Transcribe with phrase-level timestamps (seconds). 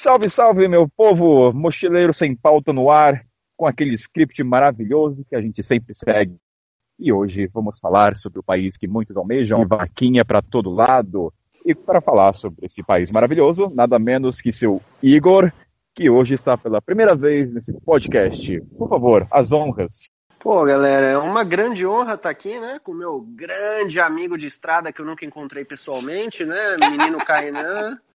[0.00, 5.42] Salve, salve, meu povo mochileiro sem pauta no ar, com aquele script maravilhoso que a
[5.42, 6.36] gente sempre segue.
[6.96, 11.34] E hoje vamos falar sobre o país que muitos almejam, vaquinha para todo lado.
[11.66, 15.52] E para falar sobre esse país maravilhoso, nada menos que seu Igor,
[15.92, 18.60] que hoje está pela primeira vez nesse podcast.
[18.78, 20.08] Por favor, as honras.
[20.40, 22.78] Pô, galera, é uma grande honra estar aqui, né?
[22.82, 26.76] Com o meu grande amigo de estrada que eu nunca encontrei pessoalmente, né?
[26.76, 27.98] Menino Kainan.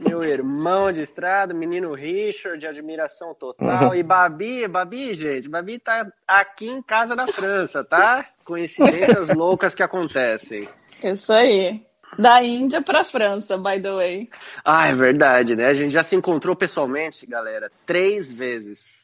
[0.00, 3.94] Meu irmão de estrada, menino Richard, de admiração total.
[3.94, 8.26] E Babi, Babi, gente, Babi tá aqui em casa na França, tá?
[8.44, 10.68] Coincidências loucas que acontecem.
[11.00, 11.86] Isso aí.
[12.18, 14.30] Da Índia pra França, by the way.
[14.64, 15.66] Ah, é verdade, né?
[15.66, 18.97] A gente já se encontrou pessoalmente, galera, três vezes.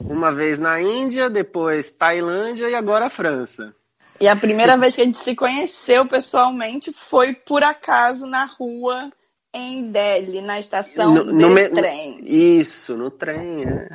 [0.00, 3.74] Uma vez na Índia, depois Tailândia e agora a França.
[4.20, 9.10] E a primeira vez que a gente se conheceu pessoalmente foi por acaso na rua
[9.52, 11.68] em Delhi, na estação no, no de me...
[11.70, 12.20] trem.
[12.24, 13.88] Isso, no trem, é.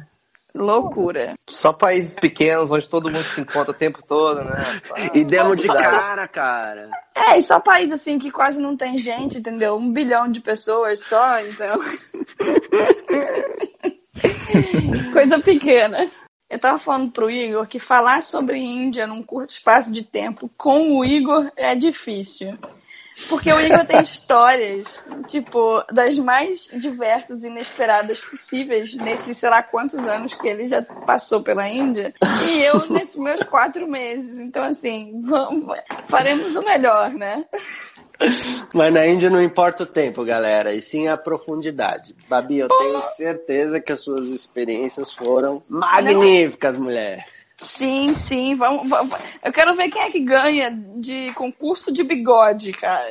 [0.56, 1.36] Loucura.
[1.50, 4.80] Só países pequenos onde todo mundo se encontra o tempo todo, né?
[5.14, 6.90] e demos de cara, cara.
[7.14, 9.76] É, e só país assim que quase não tem gente, entendeu?
[9.76, 11.78] Um bilhão de pessoas só, então.
[15.14, 16.10] Coisa pequena.
[16.50, 20.98] Eu tava falando pro Igor que falar sobre Índia num curto espaço de tempo com
[20.98, 22.58] o Igor é difícil.
[23.30, 29.64] Porque o Igor tem histórias, tipo, das mais diversas e inesperadas possíveis nesses, sei lá,
[29.64, 32.14] quantos anos que ele já passou pela Índia.
[32.50, 34.38] E eu nesses meus quatro meses.
[34.38, 37.46] Então, assim, vamos, faremos o melhor, né?
[38.74, 42.16] Mas na Índia não importa o tempo, galera, e sim a profundidade.
[42.28, 47.26] Babi, eu tenho certeza que as suas experiências foram magníficas, mulher.
[47.58, 48.54] Sim, sim.
[48.56, 53.10] Vamos, vamos, Eu quero ver quem é que ganha de concurso de bigode, cara.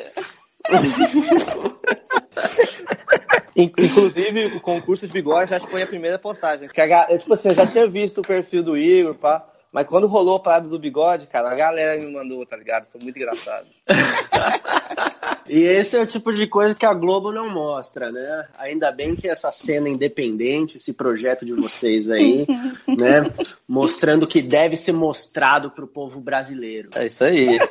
[3.56, 6.68] Inclusive, o concurso de bigode acho que foi a primeira postagem.
[6.68, 9.46] Que a, eu, tipo assim, eu já tinha visto o perfil do Igor, pá.
[9.74, 12.86] Mas quando rolou a parada do bigode, cara, a galera me mandou, tá ligado?
[12.92, 13.66] Foi muito engraçado.
[15.48, 18.46] e esse é o tipo de coisa que a Globo não mostra, né?
[18.56, 22.46] Ainda bem que essa cena independente, esse projeto de vocês aí,
[22.86, 23.28] né?
[23.66, 26.90] Mostrando que deve ser mostrado pro povo brasileiro.
[26.94, 27.58] É isso aí.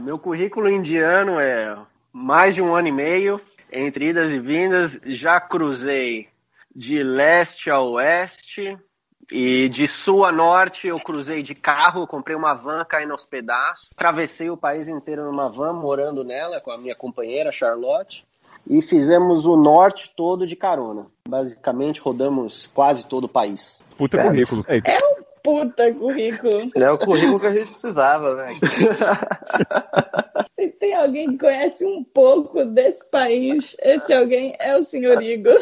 [0.00, 1.76] Meu currículo indiano é
[2.10, 3.38] mais de um ano e meio,
[3.70, 6.30] entre idas e vindas, já cruzei
[6.74, 8.78] de leste a oeste.
[9.30, 13.88] E de sul a norte eu cruzei de carro, comprei uma van caindo aos pedaços.
[13.92, 18.26] Atravessei o país inteiro numa van, morando nela com a minha companheira Charlotte.
[18.68, 21.06] E fizemos o norte todo de carona.
[21.28, 23.84] Basicamente rodamos quase todo o país.
[23.96, 24.22] Puta é.
[24.22, 24.64] currículo.
[24.68, 26.70] É um puta currículo.
[26.76, 28.54] É o currículo que a gente precisava, né?
[30.58, 35.58] Se tem alguém que conhece um pouco desse país, esse alguém é o senhor Igor.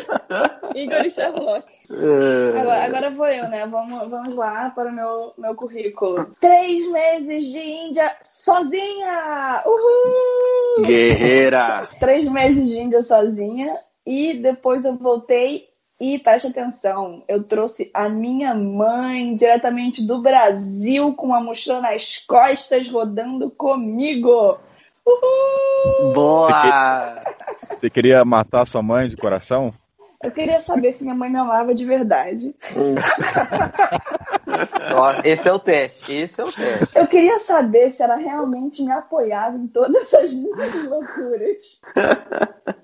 [0.74, 1.66] Igor Charlotte.
[1.90, 2.60] É...
[2.60, 3.64] Agora, agora, vou eu, né?
[3.66, 6.34] Vamos, vamos lá para o meu, meu currículo.
[6.40, 9.62] Três meses de Índia sozinha!
[9.64, 10.84] Uhul!
[10.84, 11.88] Guerreira!
[12.00, 13.78] Três meses de Índia sozinha.
[14.04, 15.68] E depois eu voltei
[16.00, 22.18] e preste atenção, eu trouxe a minha mãe diretamente do Brasil com uma mochila nas
[22.18, 24.58] costas rodando comigo.
[25.04, 26.12] Uhul!
[26.12, 26.46] Boa!
[26.46, 27.74] Você, que...
[27.74, 29.72] Você queria matar sua mãe de coração?
[30.20, 32.52] Eu queria saber se minha mãe me amava de verdade.
[35.22, 36.98] esse é o teste, esse é o teste.
[36.98, 41.80] Eu queria saber se ela realmente me apoiava em todas essas minhas loucuras.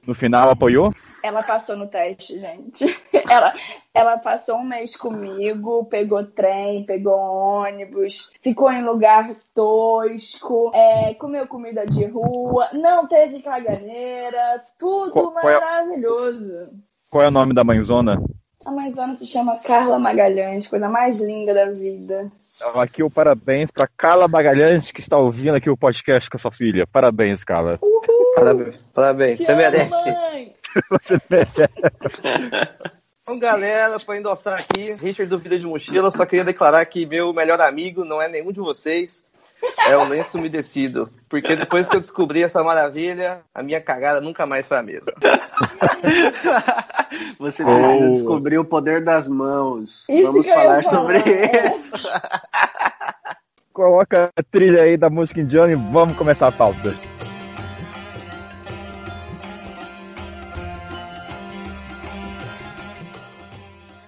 [0.06, 0.92] No final, apoiou?
[1.24, 2.86] Ela passou no teste, gente.
[3.28, 3.52] Ela,
[3.92, 11.48] ela passou um mês comigo, pegou trem, pegou ônibus, ficou em lugar tosco, é, comeu
[11.48, 16.48] comida de rua, não teve caganeira, tudo qual, maravilhoso.
[16.48, 16.68] Qual é,
[17.14, 18.20] qual é o nome da mãezona?
[18.64, 22.28] A mãezona se chama Carla Magalhães, coisa mais linda da vida.
[22.56, 26.40] Então, aqui o parabéns para Carla Magalhães, que está ouvindo aqui o podcast com a
[26.40, 26.88] sua filha.
[26.88, 27.78] Parabéns, Carla.
[27.80, 28.34] Uhul.
[28.34, 28.82] Parabéns.
[28.92, 29.38] Parabéns.
[29.46, 30.10] Você merece.
[30.10, 30.54] Mãe.
[30.90, 31.62] Você merece.
[33.22, 37.32] Então, galera, para endossar aqui, Richard do Vida de Mochila, só queria declarar que meu
[37.32, 39.24] melhor amigo não é nenhum de vocês,
[39.88, 41.08] é o lenço umedecido.
[41.28, 45.12] Porque depois que eu descobri essa maravilha, a minha cagada nunca mais foi a mesma.
[47.38, 48.10] Você precisa oh.
[48.10, 50.06] descobrir o poder das mãos.
[50.08, 52.08] Isso Vamos falar sobre isso.
[53.72, 56.94] Coloca a trilha aí da música indiana e vamos começar a pauta.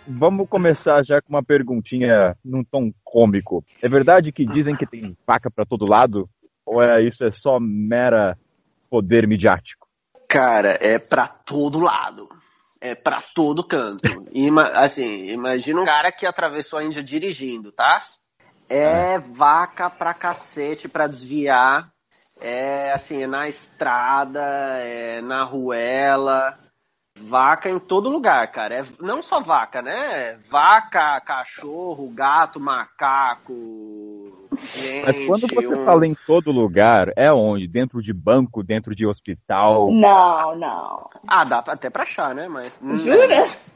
[0.09, 3.65] Vamos começar já com uma perguntinha num tom cômico.
[3.83, 6.29] É verdade que dizem que tem vaca para todo lado?
[6.65, 8.37] Ou é isso é só mera
[8.91, 9.87] poder midiático?
[10.29, 12.29] Cara, é pra todo lado.
[12.81, 14.25] É pra todo canto.
[14.33, 18.01] Ima, assim, imagina um cara que atravessou a Índia dirigindo, tá?
[18.69, 21.91] É vaca pra cacete pra desviar.
[22.41, 24.43] É assim, é na estrada,
[24.81, 26.59] é na ruela.
[27.19, 28.75] Vaca em todo lugar, cara.
[28.75, 30.39] É, não só vaca, né?
[30.51, 34.36] Vaca, cachorro, gato, macaco.
[34.75, 37.67] Gente, Mas quando você um- fala em todo lugar, é onde?
[37.67, 39.91] Dentro de banco, dentro de hospital?
[39.91, 41.09] Não, não.
[41.27, 42.49] Ah, dá até pra achar, né?
[42.49, 42.79] Mas.
[42.83, 43.45] Jura?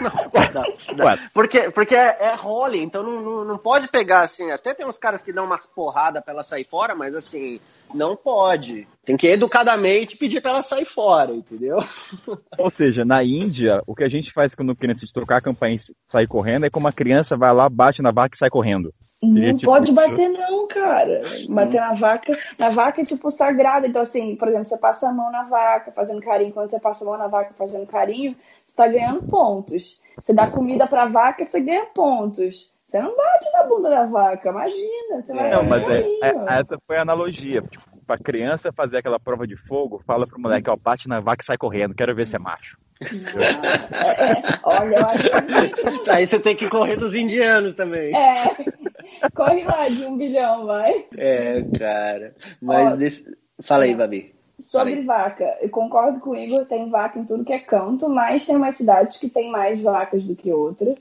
[0.00, 0.64] Não, dá,
[0.94, 1.18] dá.
[1.34, 4.50] Porque, porque é, é role, então não, não, não pode pegar assim.
[4.50, 7.60] Até tem uns caras que dão umas porradas pra ela sair fora, mas assim,
[7.92, 8.86] não pode.
[9.04, 11.78] Tem que educadamente pedir pra ela sair fora, entendeu?
[12.58, 15.76] Ou seja, na Índia, o que a gente faz quando criança de trocar a campainha
[15.76, 18.92] e sair correndo é como a criança vai lá, bate na vaca e sai correndo.
[19.20, 19.94] Seria Não tipo pode isso.
[20.28, 21.22] Não, cara.
[21.48, 22.38] Bater na vaca.
[22.58, 23.86] Na vaca é tipo sagrado.
[23.86, 26.52] Então, assim, por exemplo, você passa a mão na vaca fazendo carinho.
[26.52, 28.36] Quando você passa a mão na vaca fazendo carinho,
[28.66, 30.02] você tá ganhando pontos.
[30.20, 32.72] Você dá comida pra vaca, você ganha pontos.
[32.84, 35.22] Você não bate na bunda da vaca, imagina.
[35.22, 36.24] Você vai Não, mas é, carinho.
[36.24, 37.60] é- essa foi a analogia.
[37.60, 41.42] Tipo, pra criança fazer aquela prova de fogo, fala pro moleque, ó, bate na vaca
[41.42, 42.78] e sai correndo, quero ver se é macho.
[43.00, 46.10] É, é, olha, eu acho que.
[46.10, 48.16] Aí você tem que correr dos indianos também.
[48.16, 48.56] É.
[49.34, 51.06] Corre lá de um bilhão, vai.
[51.16, 52.34] É, cara.
[52.60, 53.36] Mas Ó, desse...
[53.60, 54.34] Fala aí, Babi.
[54.58, 55.04] Sobre Falei.
[55.04, 58.56] vaca, eu concordo com o Igor, tem vaca em tudo que é canto, mas tem
[58.56, 60.96] umas cidades que tem mais vacas do que outras,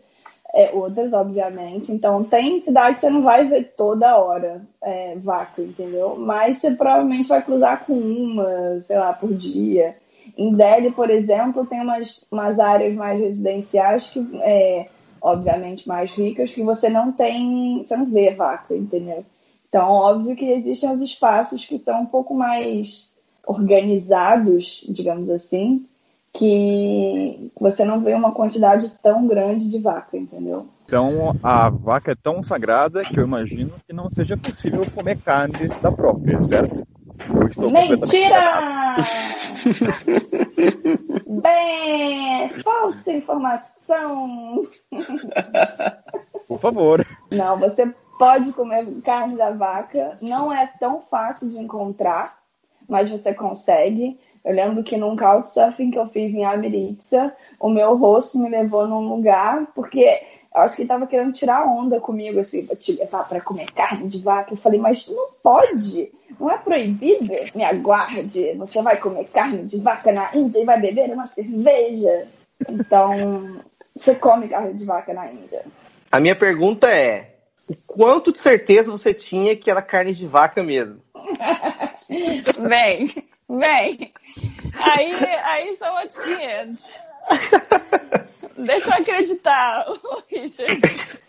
[0.53, 1.91] é, outras, obviamente.
[1.91, 6.15] Então, tem cidade que você não vai ver toda hora é, vaca, entendeu?
[6.17, 9.95] Mas você provavelmente vai cruzar com uma, sei lá, por dia.
[10.37, 14.87] Em Delhi, por exemplo, tem umas, umas áreas mais residenciais que, é,
[15.21, 19.23] obviamente, mais ricas, que você não tem, você não vê vaca, entendeu?
[19.69, 23.13] Então, óbvio que existem os espaços que são um pouco mais
[23.45, 25.85] organizados, digamos assim,
[26.37, 30.67] que você não vê uma quantidade tão grande de vaca, entendeu?
[30.85, 35.67] Então a vaca é tão sagrada que eu imagino que não seja possível comer carne
[35.81, 36.87] da própria, certo?
[37.71, 38.95] Mentira!
[41.41, 44.61] Bem, falsa informação.
[46.47, 47.05] Por favor.
[47.31, 50.17] Não, você pode comer carne da vaca.
[50.21, 52.37] Não é tão fácil de encontrar,
[52.87, 54.19] mas você consegue.
[54.47, 58.87] Eu lembro que num couchsurfing que eu fiz em Ameritza, o meu rosto me levou
[58.87, 60.21] num lugar, porque
[60.55, 63.69] eu acho que ele tava querendo tirar onda comigo, assim, pra te levar pra comer
[63.73, 64.53] carne de vaca.
[64.53, 67.27] Eu falei, mas não pode, não é proibido.
[67.53, 72.29] Me aguarde, você vai comer carne de vaca na Índia e vai beber uma cerveja.
[72.71, 73.59] Então,
[73.93, 75.65] você come carne de vaca na Índia.
[76.09, 77.35] A minha pergunta é:
[77.67, 81.01] o quanto de certeza você tinha que era carne de vaca mesmo?
[82.65, 83.07] Vem,
[83.49, 84.11] vem.
[84.79, 85.11] Aí,
[85.43, 86.93] aí são outros 500.
[88.57, 89.85] Deixa eu acreditar,
[90.29, 90.81] Richard.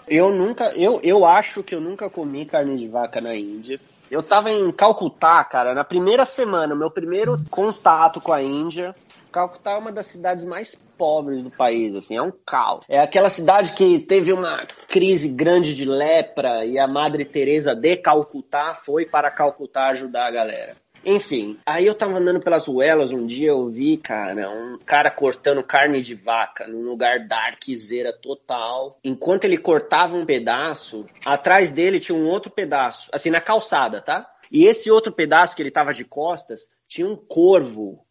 [0.08, 3.78] Eu nunca, eu, eu acho que eu nunca comi carne de vaca na Índia.
[4.10, 8.94] Eu tava em Calcutá, cara, na primeira semana, meu primeiro contato com a Índia.
[9.30, 12.84] Calcutá é uma das cidades mais pobres do país, assim, é um caos.
[12.88, 17.96] É aquela cidade que teve uma crise grande de lepra e a Madre Teresa de
[17.98, 20.76] Calcutá foi para Calcutá ajudar a galera.
[21.04, 25.62] Enfim, aí eu tava andando pelas ruelas um dia, eu vi, cara, um cara cortando
[25.62, 28.98] carne de vaca num lugar darkzeira total.
[29.02, 34.28] Enquanto ele cortava um pedaço, atrás dele tinha um outro pedaço, assim, na calçada, tá?
[34.50, 38.04] E esse outro pedaço que ele tava de costas tinha um corvo.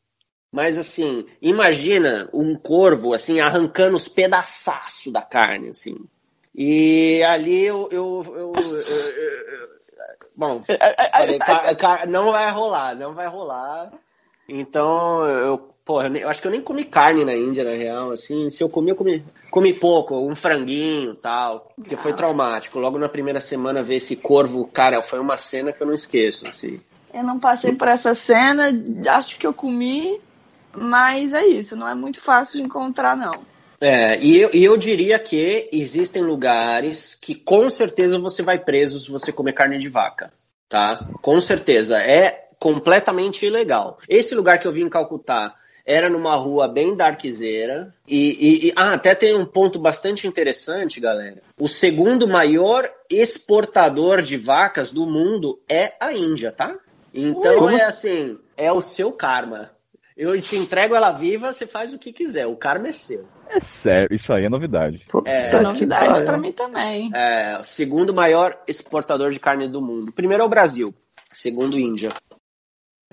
[0.51, 5.97] Mas assim, imagina um corvo, assim, arrancando os pedaços da carne, assim.
[6.55, 9.76] E ali eu- eu- eu- eu-
[10.37, 11.39] bom, falei,
[12.07, 13.91] não vai rolar, não vai rolar.
[14.47, 18.49] Então, eu, porra, eu acho que eu nem comi carne na Índia, na real, assim,
[18.49, 22.79] se eu comi, eu comi, comi pouco, um franguinho e tal, porque foi traumático.
[22.79, 26.47] Logo na primeira semana ver esse corvo, cara, foi uma cena que eu não esqueço,
[26.47, 26.79] assim.
[27.13, 28.65] Eu não passei por essa cena,
[29.09, 30.21] acho que eu comi,
[30.73, 33.56] mas é isso, não é muito fácil de encontrar, não.
[33.79, 38.99] É, e eu, e eu diria que existem lugares que com certeza você vai preso
[38.99, 40.31] se você comer carne de vaca,
[40.67, 41.07] tá?
[41.21, 42.01] Com certeza.
[42.01, 43.99] É completamente ilegal.
[44.09, 45.55] Esse lugar que eu vi em Calcutá
[45.85, 47.93] era numa rua bem darkzeira.
[48.07, 51.41] E, e- e- ah, até tem um ponto bastante interessante, galera.
[51.57, 56.75] O segundo maior exportador de vacas do mundo é a Índia, tá?
[57.13, 59.71] Então Como é assim, é o seu karma.
[60.17, 62.47] Eu te entrego ela viva, você faz o que quiser.
[62.47, 63.27] O karma é seu.
[63.47, 65.05] É sério, isso aí é novidade.
[65.25, 66.25] É, que Novidade pariu.
[66.25, 67.11] pra mim também.
[67.13, 70.11] É, o segundo maior exportador de carne do mundo.
[70.11, 70.91] Primeiro é o Brasil,
[71.31, 72.09] segundo Índia.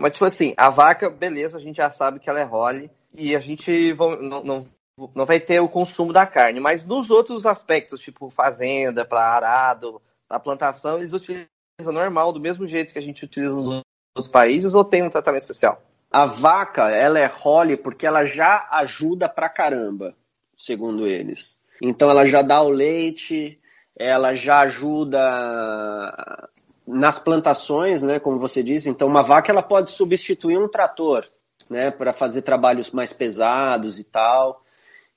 [0.01, 3.37] Mas, tipo assim, a vaca, beleza, a gente já sabe que ela é role e
[3.37, 4.69] a gente vão, não, não,
[5.15, 6.59] não vai ter o consumo da carne.
[6.59, 11.47] Mas nos outros aspectos, tipo fazenda, para arado, para plantação, eles utilizam
[11.93, 13.83] normal, do mesmo jeito que a gente utiliza nos
[14.17, 15.81] outros países, ou tem um tratamento especial?
[16.15, 20.15] A vaca, ela é role porque ela já ajuda pra caramba,
[20.55, 21.61] segundo eles.
[21.83, 23.59] Então ela já dá o leite,
[23.99, 25.19] ela já ajuda
[26.87, 28.89] nas plantações, né, como você disse.
[28.89, 31.27] Então uma vaca ela pode substituir um trator,
[31.69, 34.63] né, para fazer trabalhos mais pesados e tal.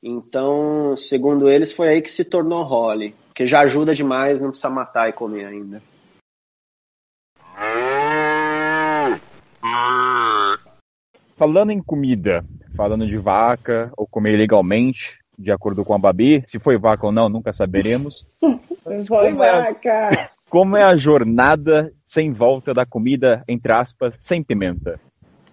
[0.02, 4.72] Então, segundo eles, foi aí que se tornou role, porque já ajuda demais, não precisa
[4.72, 5.80] matar e comer ainda.
[11.38, 12.44] Falando em comida,
[12.76, 17.12] falando de vaca ou comer legalmente, de acordo com a Babi, se foi vaca ou
[17.12, 18.28] não, nunca saberemos.
[18.42, 19.90] foi como vaca!
[19.90, 25.00] É a, como é a jornada sem volta da comida, entre aspas, sem pimenta?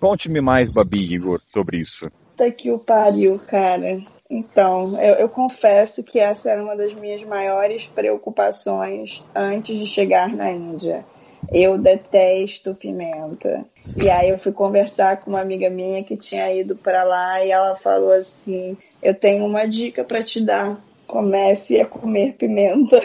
[0.01, 2.11] Conte-me mais, Babi Igor, sobre isso.
[2.35, 4.01] Tá que o pariu, cara.
[4.31, 10.29] Então, eu, eu, confesso que essa era uma das minhas maiores preocupações antes de chegar
[10.29, 11.05] na Índia.
[11.53, 13.65] Eu detesto pimenta.
[13.97, 17.51] E aí eu fui conversar com uma amiga minha que tinha ido para lá e
[17.51, 20.79] ela falou assim: "Eu tenho uma dica para te dar.
[21.07, 23.01] Comece a comer pimenta."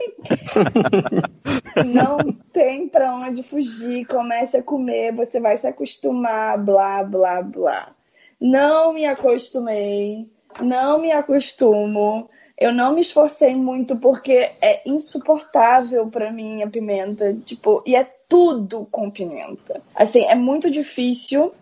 [1.92, 2.18] não
[2.52, 7.92] tem para onde fugir, comece a comer, você vai se acostumar, blá, blá, blá.
[8.40, 10.26] Não me acostumei,
[10.60, 12.28] não me acostumo.
[12.60, 18.04] Eu não me esforcei muito porque é insuportável para mim a pimenta, tipo, e é
[18.28, 19.80] tudo com pimenta.
[19.94, 21.52] Assim, é muito difícil.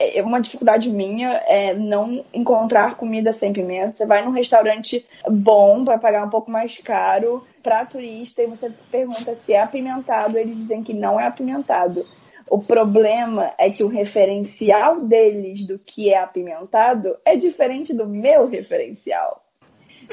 [0.00, 3.94] É uma dificuldade minha é não encontrar comida sem pimenta.
[3.94, 8.70] Você vai num restaurante bom, vai pagar um pouco mais caro para turista e você
[8.90, 12.06] pergunta se é apimentado, eles dizem que não é apimentado.
[12.48, 18.46] O problema é que o referencial deles do que é apimentado é diferente do meu
[18.46, 19.41] referencial.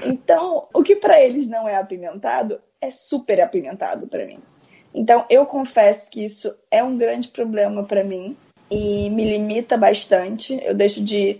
[0.05, 4.39] Então, o que para eles não é apimentado é super apimentado para mim.
[4.93, 8.35] Então, eu confesso que isso é um grande problema para mim
[8.69, 10.59] e me limita bastante.
[10.63, 11.39] Eu deixo de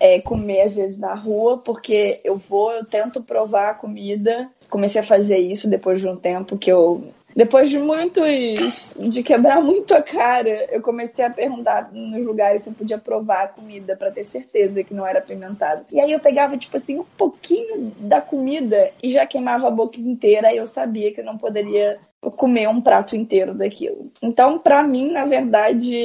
[0.00, 4.50] é, comer às vezes na rua porque eu vou, eu tento provar a comida.
[4.70, 8.92] Comecei a fazer isso depois de um tempo que eu depois de muitos.
[8.96, 13.44] de quebrar muito a cara, eu comecei a perguntar nos lugares se eu podia provar
[13.44, 15.84] a comida para ter certeza que não era apimentado.
[15.92, 20.00] E aí eu pegava, tipo assim, um pouquinho da comida e já queimava a boca
[20.00, 20.48] inteira.
[20.48, 21.98] Aí eu sabia que eu não poderia
[22.36, 24.10] comer um prato inteiro daquilo.
[24.22, 25.96] Então, para mim, na verdade,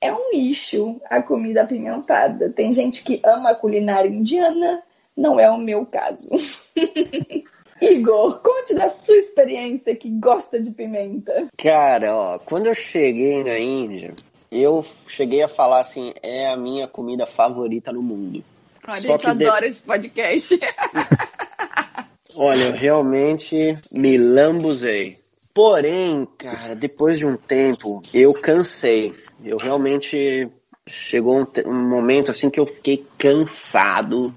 [0.00, 2.50] é um lixo a comida apimentada.
[2.50, 4.82] Tem gente que ama a culinária indiana,
[5.16, 6.30] não é o meu caso.
[7.80, 11.32] Igor, conte da sua experiência que gosta de pimenta.
[11.56, 14.14] Cara, ó, quando eu cheguei na Índia,
[14.50, 18.42] eu cheguei a falar assim, é a minha comida favorita no mundo.
[18.86, 19.66] Olha, Só que adora de...
[19.66, 20.58] esse podcast.
[22.36, 25.16] Olha, eu realmente me lambuzei.
[25.52, 29.12] Porém, cara, depois de um tempo, eu cansei.
[29.44, 30.48] Eu realmente
[30.86, 34.34] chegou um, um momento assim que eu fiquei cansado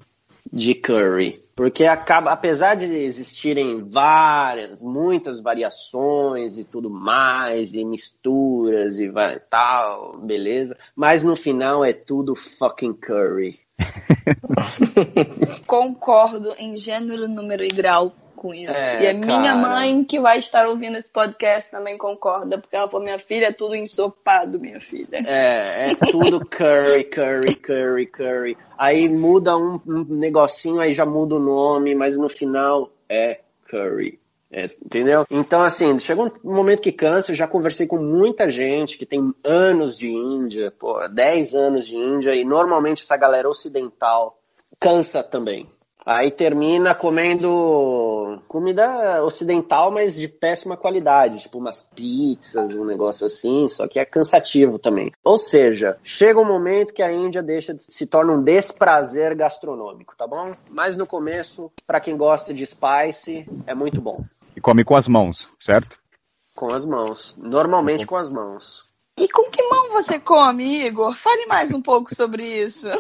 [0.51, 1.41] de curry.
[1.55, 9.39] Porque acaba, apesar de existirem várias, muitas variações e tudo mais, e misturas e vai,
[9.39, 13.60] tal, beleza, mas no final é tudo fucking curry.
[15.67, 18.75] Concordo em gênero, número e grau com isso.
[18.75, 22.89] É, e a minha mãe, que vai estar ouvindo esse podcast, também concorda, porque ela
[22.89, 25.19] falou: minha filha é tudo ensopado, minha filha.
[25.27, 28.57] É, é tudo curry, curry, curry, curry.
[28.75, 34.19] Aí muda um, um negocinho, aí já muda o nome, mas no final é curry.
[34.51, 35.24] É, entendeu?
[35.29, 37.31] Então, assim, chega um momento que cansa.
[37.31, 41.95] Eu já conversei com muita gente que tem anos de Índia, pô, 10 anos de
[41.95, 44.36] Índia, e normalmente essa galera ocidental
[44.79, 45.69] cansa também.
[46.13, 53.65] Aí termina comendo comida ocidental, mas de péssima qualidade, tipo umas pizzas, um negócio assim,
[53.70, 55.13] só que é cansativo também.
[55.24, 60.13] Ou seja, chega um momento que a Índia deixa de, se torna um desprazer gastronômico,
[60.18, 60.51] tá bom?
[60.70, 64.22] Mas no começo, para quem gosta de spice, é muito bom.
[64.53, 65.98] E come com as mãos, certo?
[66.53, 68.90] Com as mãos, normalmente com as mãos.
[69.22, 71.13] E com que mão você come, Igor?
[71.13, 72.88] Fale mais um pouco sobre isso.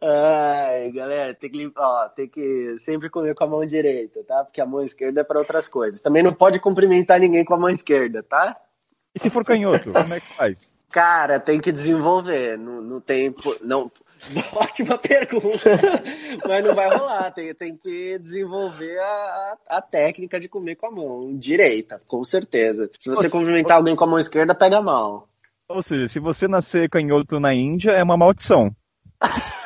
[0.00, 4.42] Ai, galera, tem que, ó, tem que sempre comer com a mão direita, tá?
[4.42, 6.00] Porque a mão esquerda é para outras coisas.
[6.00, 8.56] Também não pode cumprimentar ninguém com a mão esquerda, tá?
[9.14, 10.70] E se for canhoto, como é que faz?
[10.90, 12.56] Cara, tem que desenvolver.
[12.56, 13.92] No, no tempo, não,
[14.54, 15.70] Ótima pergunta.
[16.46, 17.30] Mas não vai rolar.
[17.32, 22.90] Tem, tem que desenvolver a, a, técnica de comer com a mão direita, com certeza.
[22.98, 25.28] Se você cumprimentar alguém com a mão esquerda, pega mal.
[25.68, 28.74] Ou seja, se você nascer canhoto na Índia, é uma maldição.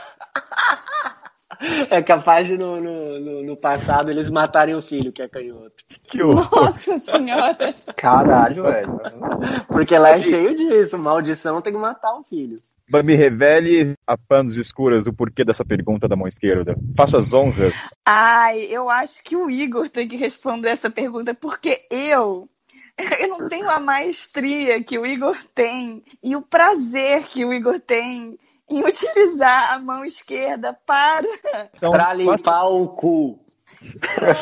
[1.90, 5.82] É capaz de no, no, no, passado eles matarem o filho que é canhoto.
[6.04, 7.72] Que Nossa senhora!
[7.96, 9.00] Caralho, velho.
[9.66, 10.98] Porque lá é cheio disso.
[10.98, 12.56] Maldição tem que matar o filho.
[12.88, 16.76] Me revele a panos escuras o porquê dessa pergunta da mão esquerda.
[16.96, 17.92] Faça as honras.
[18.04, 22.48] Ai, eu acho que o Igor tem que responder essa pergunta, porque eu
[23.20, 27.78] eu não tenho a maestria que o Igor tem e o prazer que o Igor
[27.80, 28.38] tem
[28.68, 31.26] em utilizar a mão esquerda para.
[31.76, 33.38] Então, para limpar o cu.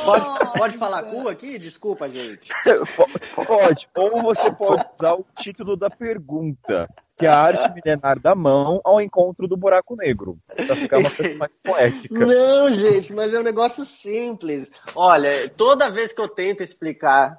[0.04, 1.58] Pode, pode falar cu aqui?
[1.58, 2.48] Desculpa, gente.
[3.34, 3.88] Pode.
[3.96, 9.00] Ou você pode usar o título da pergunta, que a arte milenar da mão ao
[9.00, 10.36] encontro do buraco negro.
[10.46, 12.26] Pra ficar uma coisa mais poética.
[12.26, 14.72] Não, gente, mas é um negócio simples.
[14.94, 17.38] Olha, toda vez que eu tento explicar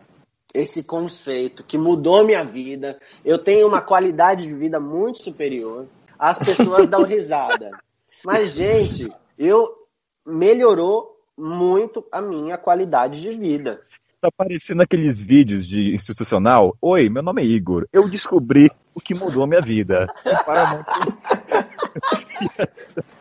[0.53, 6.39] esse conceito que mudou minha vida, eu tenho uma qualidade de vida muito superior as
[6.39, 7.72] pessoas dão risada.
[8.24, 9.88] Mas, gente, eu
[10.25, 13.82] melhorou muito a minha qualidade de vida.
[14.25, 16.75] Tá aparecendo aqueles vídeos de institucional.
[16.82, 17.88] Oi, meu nome é Igor.
[17.94, 20.08] Eu descobri o que mudou a minha vida.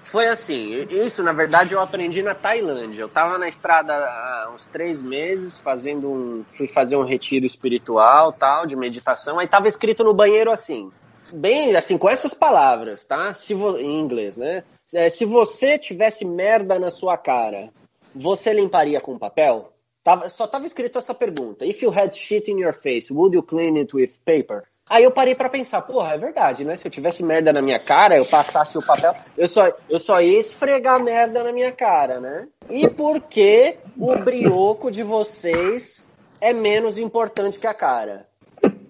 [0.02, 3.02] Foi assim, isso na verdade eu aprendi na Tailândia.
[3.02, 6.42] Eu tava na estrada há uns três meses, fazendo um.
[6.54, 9.38] fui fazer um retiro espiritual, tal, de meditação.
[9.38, 10.90] Aí tava escrito no banheiro assim:
[11.30, 13.34] bem assim, com essas palavras, tá?
[13.34, 13.76] Se vo...
[13.76, 14.64] Em inglês, né?
[14.94, 17.68] É, se você tivesse merda na sua cara,
[18.14, 19.74] você limparia com papel?
[20.04, 21.64] Tava, só tava escrito essa pergunta.
[21.64, 24.64] If you had shit in your face, would you clean it with paper?
[24.87, 26.76] Aí eu parei para pensar, porra, é verdade, né?
[26.76, 30.20] Se eu tivesse merda na minha cara, eu passasse o papel, eu só, eu só
[30.20, 32.46] ia esfregar merda na minha cara, né?
[32.68, 36.06] E por que o brioco de vocês
[36.38, 38.28] é menos importante que a cara?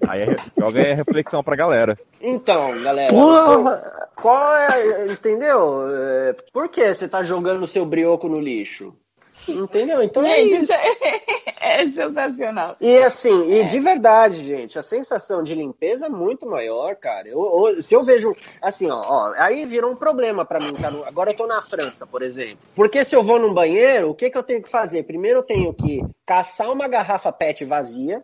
[0.08, 1.96] Aí é, joga aí a reflexão pra galera.
[2.20, 4.10] Então, galera, Porra.
[4.16, 5.06] qual é.
[5.06, 5.84] Entendeu?
[5.88, 8.94] É, por que você tá jogando o seu brioco no lixo?
[9.48, 10.02] Entendeu?
[10.02, 10.72] Então é isso.
[11.60, 12.76] É sensacional.
[12.80, 17.26] E assim, e de verdade, gente, a sensação de limpeza é muito maior, cara.
[17.28, 18.30] Eu, eu, se eu vejo,
[18.60, 20.74] assim, ó, ó aí virou um problema para mim.
[20.74, 22.58] Tá no, agora eu tô na França, por exemplo.
[22.74, 25.04] Porque se eu vou num banheiro, o que, que eu tenho que fazer?
[25.04, 28.22] Primeiro eu tenho que caçar uma garrafa PET vazia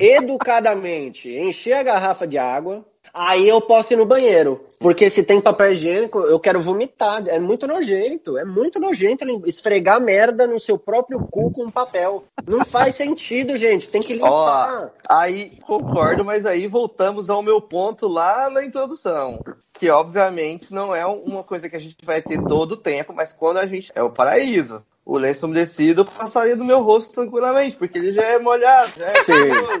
[0.00, 4.64] educadamente encher a garrafa de água, aí eu posso ir no banheiro.
[4.78, 7.24] Porque se tem papel higiênico, eu quero vomitar.
[7.28, 8.36] É muito nojento.
[8.36, 12.24] É muito nojento esfregar merda no seu próprio cu com papel.
[12.46, 13.88] Não faz sentido, gente.
[13.88, 14.84] Tem que limpar.
[14.84, 19.42] Ó, aí concordo, mas aí voltamos ao meu ponto lá na introdução.
[19.72, 23.32] Que obviamente não é uma coisa que a gente vai ter todo o tempo, mas
[23.32, 23.90] quando a gente.
[23.94, 28.38] É o paraíso o lenço umedecido passaria do meu rosto tranquilamente, porque ele já é
[28.40, 29.32] molhado, já é sim.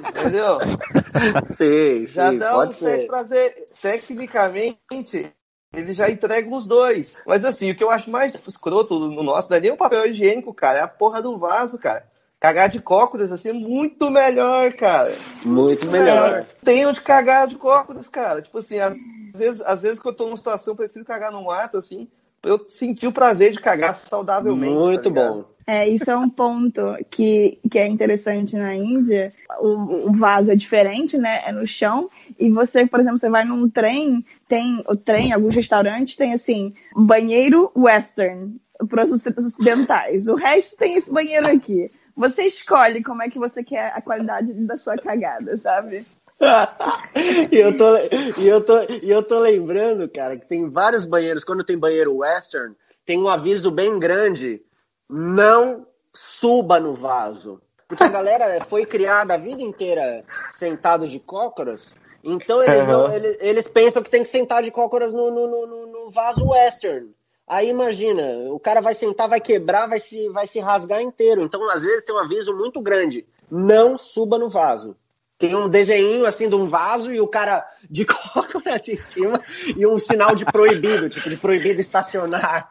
[0.08, 0.58] entendeu?
[1.56, 3.66] Sim, já sim, dá um certo prazer.
[3.80, 5.32] Tecnicamente,
[5.74, 7.16] ele já entrega os dois.
[7.26, 10.06] Mas assim, o que eu acho mais escroto no nosso não é nem o papel
[10.06, 12.06] higiênico, cara, é a porra do vaso, cara.
[12.38, 15.12] Cagar de cócoras, assim, é muito melhor, cara.
[15.44, 16.44] Muito melhor.
[16.62, 18.42] Tenho de cagar de cócoras, cara.
[18.42, 18.94] Tipo assim, às
[19.34, 22.08] vezes, às vezes que eu tô numa situação, eu prefiro cagar no mato, assim,
[22.46, 24.74] eu senti o prazer de cagar saudavelmente.
[24.74, 25.44] Muito tá bom.
[25.66, 26.80] É, isso é um ponto
[27.10, 29.32] que, que é interessante na Índia.
[29.58, 31.42] O, o, vaso é diferente, né?
[31.44, 32.08] É no chão.
[32.38, 36.72] E você, por exemplo, você vai num trem, tem o trem, alguns restaurantes tem assim,
[36.94, 38.56] banheiro western
[38.88, 40.28] para os ocidentais.
[40.28, 41.90] O resto tem esse banheiro aqui.
[42.14, 46.04] Você escolhe como é que você quer a qualidade da sua cagada, sabe?
[47.50, 51.44] e, eu tô, e, eu tô, e eu tô lembrando, cara, que tem vários banheiros.
[51.44, 54.62] Quando tem banheiro western, tem um aviso bem grande:
[55.08, 57.60] não suba no vaso.
[57.88, 61.94] Porque a galera foi criada a vida inteira sentado de cócoras.
[62.22, 62.92] Então eles, uhum.
[62.92, 66.48] não, eles, eles, pensam que tem que sentar de cócoras no, no, no, no, vaso
[66.48, 67.14] western.
[67.46, 71.42] Aí imagina, o cara vai sentar, vai quebrar, vai se, vai se rasgar inteiro.
[71.42, 74.96] Então, às vezes, tem um aviso muito grande: não suba no vaso
[75.38, 79.40] tem um desenho assim de um vaso e o cara de cócoras em cima
[79.76, 82.70] e um sinal de proibido, tipo, de proibido estacionar.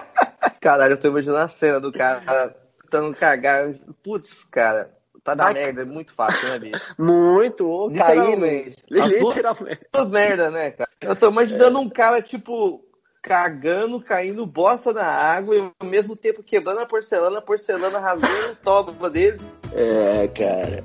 [0.60, 3.70] Caralho, eu tô imaginando a cena do cara tentando cagar.
[4.02, 4.90] Putz, cara,
[5.22, 5.54] pra dar Vai...
[5.54, 6.94] merda é muito fácil, né, bicho?
[6.98, 8.82] Muito, literalmente.
[8.90, 9.28] Caindo.
[9.28, 9.80] Literalmente.
[9.92, 10.90] Duas merda, né, cara?
[11.00, 11.80] Eu tô imaginando é.
[11.80, 12.82] um cara, tipo,
[13.22, 18.52] cagando, caindo bosta na água e ao mesmo tempo quebrando a porcelana, a porcelana rasgando
[18.52, 19.38] o toba dele.
[19.72, 20.84] É, cara.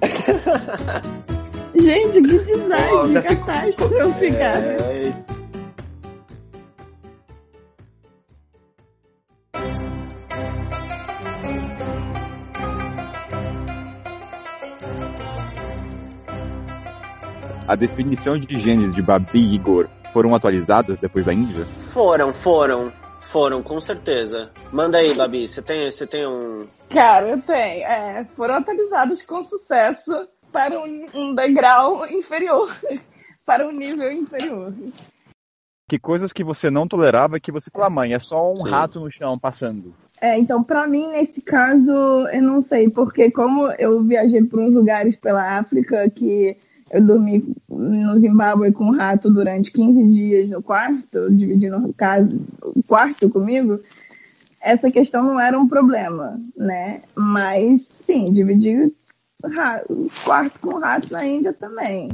[1.76, 4.38] Gente, que design oh, catástrofe, ficou...
[4.38, 4.60] cara.
[4.60, 5.10] É...
[5.10, 5.26] Né?
[17.66, 21.66] A definição de gênesis de Babi Igor foram atualizadas depois da Índia?
[21.90, 22.94] Foram, foram.
[23.22, 24.52] Foram, com certeza.
[24.72, 26.68] Manda aí, Babi, você tem, você tem um.
[26.90, 27.84] Cara, eu tenho.
[27.84, 32.70] É, foram atualizados com sucesso para um, um degrau inferior.
[33.44, 34.72] para um nível inferior.
[35.90, 38.70] Que coisas que você não tolerava que você falou, mãe, é só um Sim.
[38.70, 39.94] rato no chão passando.
[40.22, 44.74] É, então, para mim, nesse caso, eu não sei, porque como eu viajei por uns
[44.74, 46.56] lugares pela África que
[46.94, 52.40] eu dormi no Zimbábue com um rato durante 15 dias no quarto, dividindo o, caso,
[52.62, 53.80] o quarto comigo,
[54.62, 57.02] essa questão não era um problema, né?
[57.16, 58.94] Mas, sim, dividir
[59.90, 62.10] o quarto com rato na Índia também.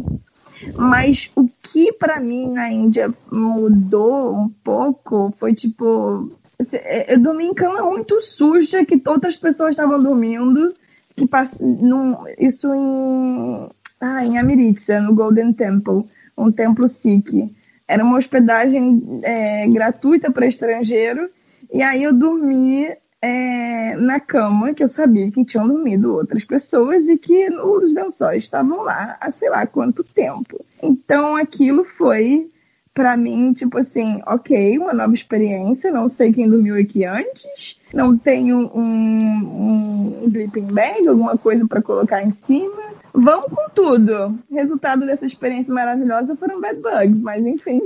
[0.76, 6.32] Mas o que para mim na Índia mudou um pouco foi tipo.
[7.08, 10.74] Eu dormi em cama muito suja, que outras pessoas estavam dormindo.
[11.16, 11.60] Que pass...
[11.62, 12.16] Num...
[12.38, 16.06] Isso em ah, em Amritza, no Golden Temple,
[16.38, 17.52] um templo Sikh.
[17.88, 21.30] Era uma hospedagem é, gratuita para estrangeiro.
[21.72, 22.88] E aí eu dormi
[23.22, 28.44] é, na cama, que eu sabia que tinham dormido outras pessoas e que os lençóis
[28.44, 30.64] estavam lá há sei lá quanto tempo.
[30.82, 32.50] Então aquilo foi
[33.00, 38.18] para mim, tipo assim, ok, uma nova experiência, não sei quem dormiu aqui antes, não
[38.18, 44.38] tenho um, um sleeping bag, alguma coisa para colocar em cima, Vamos com tudo.
[44.52, 47.82] Resultado dessa experiência maravilhosa foram bad bugs, mas enfim.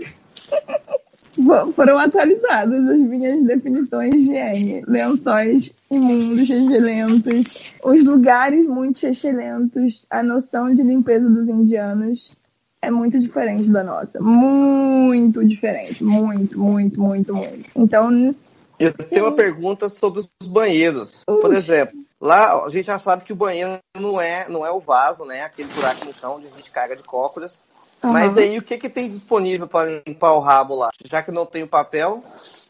[1.75, 4.83] foram atualizadas as minhas definições de higiene.
[4.87, 12.35] Lençóis imundos, excelentos, os lugares muito excelentos, a noção de limpeza dos indianos
[12.83, 14.19] é muito diferente da nossa.
[14.19, 16.03] Muito diferente.
[16.03, 17.69] Muito, muito, muito, muito.
[17.75, 18.35] Então.
[18.79, 21.23] Eu tenho uma pergunta sobre os banheiros.
[21.25, 24.79] Por exemplo, Lá a gente já sabe que o banheiro não é, não é o
[24.79, 25.43] vaso, né?
[25.43, 27.59] Aquele buraco no chão onde a gente carga de cócoras.
[28.01, 28.13] Uhum.
[28.13, 30.89] Mas aí o que, que tem disponível para limpar o rabo lá?
[31.03, 32.23] Já que não tem o papel,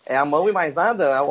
[0.08, 1.04] é a mão e mais nada?
[1.04, 1.23] É a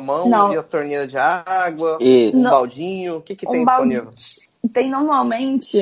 [0.00, 0.54] mão não.
[0.54, 2.38] e a torneira de água, Isso.
[2.38, 4.10] um baldinho, o que, que tem um disponível?
[4.72, 5.78] Tem normalmente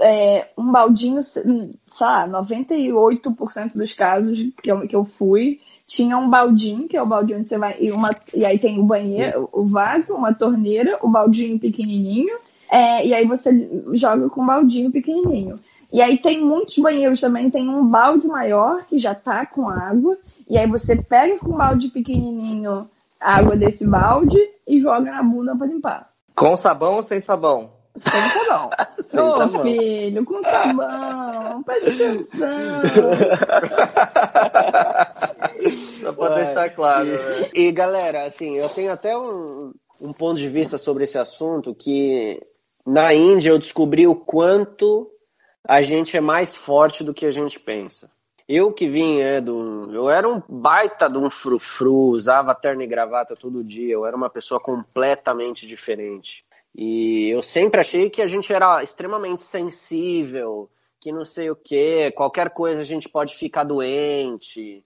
[0.00, 1.46] é, um baldinho, sei
[2.00, 7.06] lá, 98% dos casos que eu, que eu fui, tinha um baldinho, que é o
[7.06, 7.76] baldinho onde você vai.
[7.78, 12.36] E, uma, e aí tem o banheiro, o vaso, uma torneira, o baldinho pequenininho.
[12.70, 15.54] É, e aí você joga com o baldinho pequenininho.
[15.92, 20.18] E aí tem muitos banheiros também, tem um balde maior que já tá com água.
[20.50, 22.88] E aí você pega com o balde pequenininho
[23.20, 26.10] a água desse balde e joga na bunda para limpar.
[26.34, 27.75] Com sabão ou sem sabão?
[27.96, 28.70] Sem sabão.
[29.14, 31.62] Ô, oh, filho, com sabão.
[31.62, 32.82] Presta atenção.
[36.00, 36.44] Só pra Ué.
[36.44, 37.06] deixar claro.
[37.06, 37.50] Né?
[37.54, 42.40] E galera, assim, eu tenho até um, um ponto de vista sobre esse assunto que
[42.86, 45.10] na Índia eu descobri o quanto
[45.66, 48.10] a gente é mais forte do que a gente pensa.
[48.48, 52.86] Eu que vim, é, do, eu era um baita de um frufru, usava terno e
[52.86, 56.44] gravata todo dia, eu era uma pessoa completamente diferente.
[56.76, 60.68] E eu sempre achei que a gente era extremamente sensível,
[61.00, 64.84] que não sei o que, qualquer coisa a gente pode ficar doente.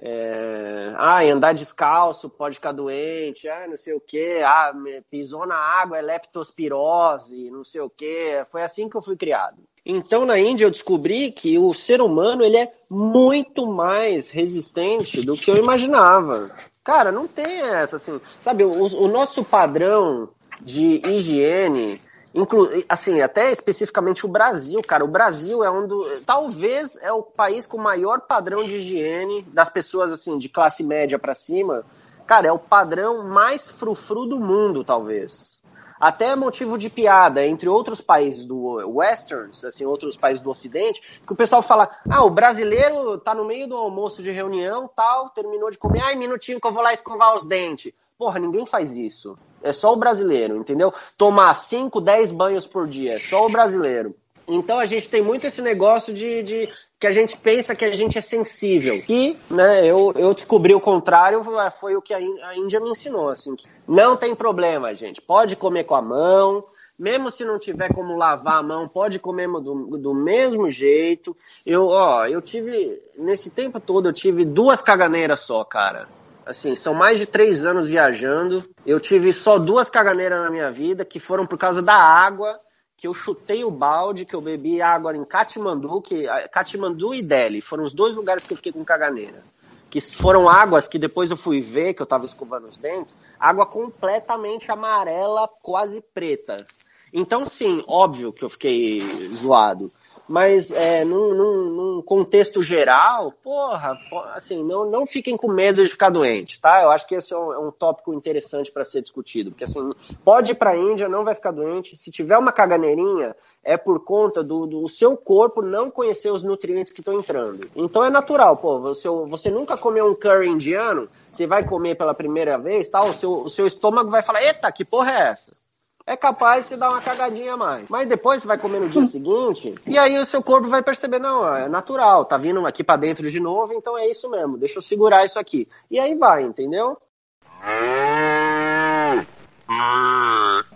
[0.00, 4.72] É, ah, andar descalço pode ficar doente, ah, não sei o que, ah,
[5.10, 8.44] pisou na água, é leptospirose, não sei o que.
[8.46, 9.62] Foi assim que eu fui criado.
[9.84, 15.36] Então, na Índia, eu descobri que o ser humano ele é muito mais resistente do
[15.36, 16.38] que eu imaginava.
[16.84, 20.28] Cara, não tem essa, assim, sabe, o, o nosso padrão
[20.64, 22.00] de higiene
[22.34, 25.04] Inclu assim, até especificamente o Brasil, cara.
[25.04, 26.02] O Brasil é um do.
[26.24, 31.18] Talvez é o país com maior padrão de higiene das pessoas, assim, de classe média
[31.18, 31.84] para cima.
[32.26, 35.60] Cara, é o padrão mais frufru do mundo, talvez.
[36.00, 41.32] Até motivo de piada entre outros países do Westerns, assim, outros países do Ocidente, que
[41.34, 45.70] o pessoal fala: ah, o brasileiro tá no meio do almoço de reunião, tal, terminou
[45.70, 47.92] de comer, ai, minutinho que eu vou lá escovar os dentes.
[48.22, 49.36] Porra, ninguém faz isso.
[49.60, 50.94] É só o brasileiro, entendeu?
[51.18, 54.14] Tomar 5, 10 banhos por dia, é só o brasileiro.
[54.46, 56.68] Então a gente tem muito esse negócio de, de,
[57.00, 58.94] que a gente pensa que a gente é sensível.
[59.08, 61.42] E né, eu, eu descobri o contrário,
[61.80, 62.20] foi o que a
[62.56, 63.28] Índia me ensinou.
[63.28, 63.56] Assim,
[63.88, 65.20] não tem problema, gente.
[65.20, 66.62] Pode comer com a mão,
[66.96, 71.36] mesmo se não tiver como lavar a mão, pode comer do, do mesmo jeito.
[71.66, 76.06] Eu, ó, eu tive, nesse tempo todo, eu tive duas caganeiras só, cara.
[76.44, 78.58] Assim, são mais de três anos viajando.
[78.84, 82.58] Eu tive só duas caganeiras na minha vida, que foram por causa da água,
[82.96, 87.60] que eu chutei o balde, que eu bebi água em Katmandu, que Katmandu e Delhi
[87.60, 89.40] foram os dois lugares que eu fiquei com caganeira.
[89.88, 93.66] Que foram águas que depois eu fui ver, que eu tava escovando os dentes, água
[93.66, 96.66] completamente amarela, quase preta.
[97.12, 99.02] Então, sim, óbvio que eu fiquei
[99.32, 99.92] zoado.
[100.32, 104.00] Mas é, num, num, num, contexto geral, porra,
[104.34, 106.82] assim, não, não fiquem com medo de ficar doente, tá?
[106.82, 109.92] Eu acho que esse é um, é um tópico interessante para ser discutido, porque assim,
[110.24, 111.98] pode ir para a Índia, não vai ficar doente.
[111.98, 116.94] Se tiver uma caganeirinha, é por conta do, do seu corpo não conhecer os nutrientes
[116.94, 117.68] que estão entrando.
[117.76, 118.80] Então é natural, pô.
[118.80, 123.02] Você, você nunca comeu um curry indiano, você vai comer pela primeira vez, tá?
[123.02, 125.61] O seu, o seu estômago vai falar: eita, que porra é essa?
[126.06, 127.88] É capaz de dar uma cagadinha a mais.
[127.88, 131.18] Mas depois você vai comer no dia seguinte, e aí o seu corpo vai perceber,
[131.18, 134.78] não, é natural, tá vindo aqui para dentro de novo, então é isso mesmo, deixa
[134.78, 135.68] eu segurar isso aqui.
[135.90, 136.96] E aí vai, entendeu?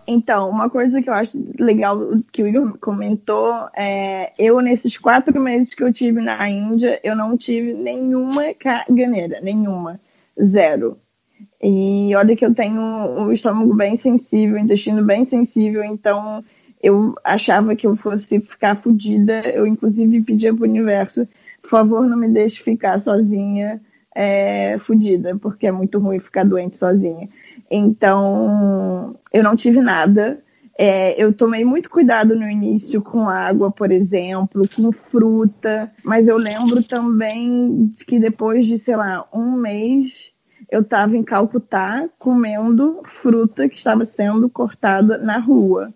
[0.06, 1.98] Então, uma coisa que eu acho legal
[2.30, 7.16] que o Igor comentou é eu nesses quatro meses que eu tive na Índia, eu
[7.16, 10.00] não tive nenhuma caganeira, nenhuma,
[10.40, 10.96] zero.
[11.62, 16.44] E olha que eu tenho o estômago bem sensível, o intestino bem sensível, então
[16.82, 19.40] eu achava que eu fosse ficar fodida.
[19.48, 21.26] Eu, inclusive, pedia pro universo,
[21.62, 23.80] por favor, não me deixe ficar sozinha,
[24.14, 27.28] é, fodida, porque é muito ruim ficar doente sozinha.
[27.70, 30.38] Então, eu não tive nada.
[30.78, 36.36] É, eu tomei muito cuidado no início com água, por exemplo, com fruta, mas eu
[36.36, 40.30] lembro também que depois de, sei lá, um mês,
[40.70, 45.92] eu estava em Calcutá comendo fruta que estava sendo cortada na rua.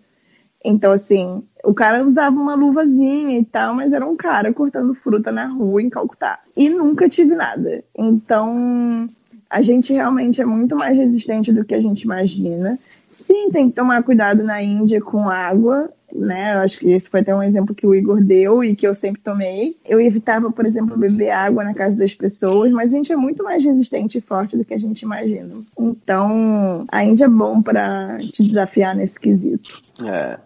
[0.63, 5.31] Então, assim, o cara usava uma luvazinha e tal, mas era um cara cortando fruta
[5.31, 6.39] na rua em Calcutá.
[6.55, 7.83] E nunca tive nada.
[7.97, 9.09] Então,
[9.49, 12.77] a gente realmente é muito mais resistente do que a gente imagina.
[13.07, 16.55] Sim, tem que tomar cuidado na Índia com água né?
[16.55, 18.95] Eu acho que esse foi até um exemplo que o Igor deu e que eu
[18.95, 19.77] sempre tomei.
[19.85, 23.43] Eu evitava, por exemplo, beber água na casa das pessoas, mas a gente é muito
[23.43, 25.55] mais resistente e forte do que a gente imagina.
[25.79, 29.81] Então, a Índia é bom para te desafiar nesse quesito.
[30.05, 30.39] É.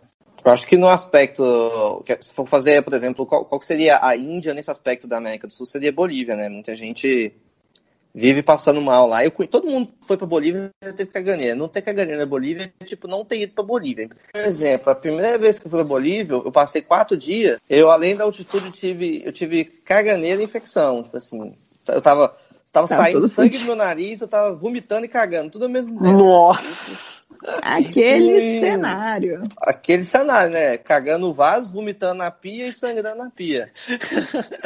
[0.45, 4.53] Eu acho que no aspecto, se for fazer, por exemplo, qual, qual seria a Índia
[4.53, 6.47] nesse aspecto da América do Sul, seria Bolívia, né?
[6.49, 7.33] Muita gente
[8.15, 9.25] vive passando mal lá.
[9.25, 11.53] Eu, todo mundo foi para Bolívia teve caganeira.
[11.53, 14.09] Não ter caganeira na Bolívia tipo, não ter ido para Bolívia.
[14.31, 17.89] Por exemplo, a primeira vez que eu fui para Bolívia, eu passei quatro dias, eu,
[17.89, 21.03] além da altitude, tive, eu tive caganeira e infecção.
[21.03, 21.53] Tipo assim,
[21.87, 22.35] eu tava,
[22.75, 25.97] tava tá, saindo sangue do meu nariz, eu tava vomitando e cagando, tudo ao mesmo
[25.97, 26.17] tempo.
[26.17, 27.23] Nossa!
[27.61, 28.59] Aquele Sim.
[28.59, 29.43] cenário.
[29.61, 30.77] Aquele cenário, né?
[30.77, 33.71] Cagando o vaso, vomitando na pia e sangrando na pia.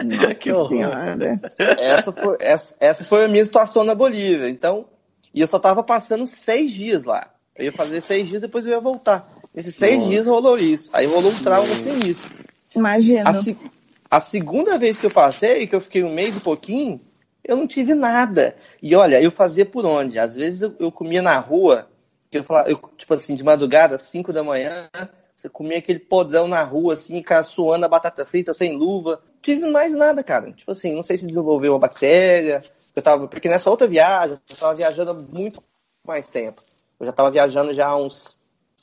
[0.03, 1.39] Nossa que senhora.
[1.77, 4.49] Essa foi, essa, essa foi a minha situação na Bolívia.
[4.49, 4.85] Então,
[5.33, 7.29] e eu só tava passando seis dias lá.
[7.55, 9.27] Eu ia fazer seis dias, depois eu ia voltar.
[9.53, 10.09] Nesses seis Nossa.
[10.09, 10.89] dias rolou isso.
[10.93, 12.29] Aí rolou um trauma sem isso.
[12.75, 13.29] Imagina.
[13.29, 17.01] A, a segunda vez que eu passei, que eu fiquei um mês e pouquinho,
[17.43, 18.55] eu não tive nada.
[18.81, 20.19] E olha, eu fazia por onde?
[20.19, 21.89] Às vezes eu, eu comia na rua,
[22.29, 24.89] que eu falava, eu, tipo assim, de madrugada, 5 da manhã,
[25.35, 29.21] você comia aquele podrão na rua, assim, cara, suando a batata frita sem luva.
[29.23, 30.51] Não tive mais nada, cara.
[30.51, 32.61] Tipo assim, não sei se desenvolveu uma bactéria.
[32.93, 35.63] Eu tava, porque nessa outra viagem, eu tava viajando há muito
[36.05, 36.61] mais tempo.
[36.99, 38.37] Eu já tava viajando já há uns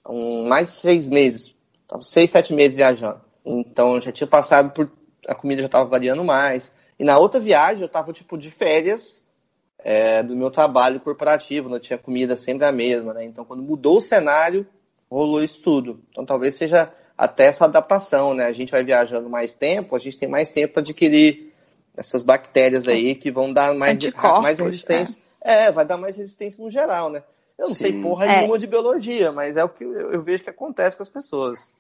[0.09, 1.55] um, mais de seis meses.
[1.87, 3.21] Tava seis, sete meses viajando.
[3.45, 4.91] Então já tinha passado por.
[5.29, 6.73] A comida já tava variando mais.
[6.99, 9.27] E na outra viagem eu tava, tipo, de férias
[9.79, 13.25] é, do meu trabalho corporativo, não tinha comida sempre a mesma, né?
[13.25, 14.67] Então, quando mudou o cenário,
[15.11, 16.01] rolou isso tudo.
[16.11, 18.47] Então, talvez seja até essa adaptação, né?
[18.47, 21.53] A gente vai viajando mais tempo, a gente tem mais tempo para adquirir
[21.97, 23.99] essas bactérias aí que vão dar mais,
[24.43, 25.23] mais resistência.
[25.43, 25.65] É.
[25.65, 25.73] é.
[25.73, 27.23] vai dar mais resistência no geral, né?
[27.59, 27.85] Eu não Sim.
[27.85, 28.39] sei porra é.
[28.39, 31.73] nenhuma de biologia, mas é o que eu, eu vejo que acontece com as pessoas.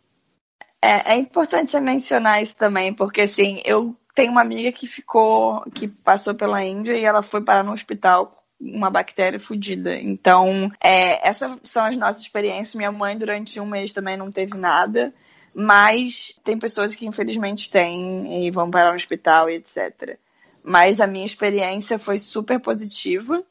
[0.81, 5.61] É, é, importante você mencionar isso também, porque assim, eu tem uma amiga que ficou,
[5.75, 9.95] que passou pela Índia e ela foi parar no hospital uma bactéria fodida.
[9.95, 12.75] Então, é, essas são as nossas experiências.
[12.75, 15.13] Minha mãe, durante um mês, também não teve nada.
[15.55, 20.19] Mas tem pessoas que infelizmente têm e vão parar no hospital e etc.
[20.65, 23.45] Mas a minha experiência foi super positiva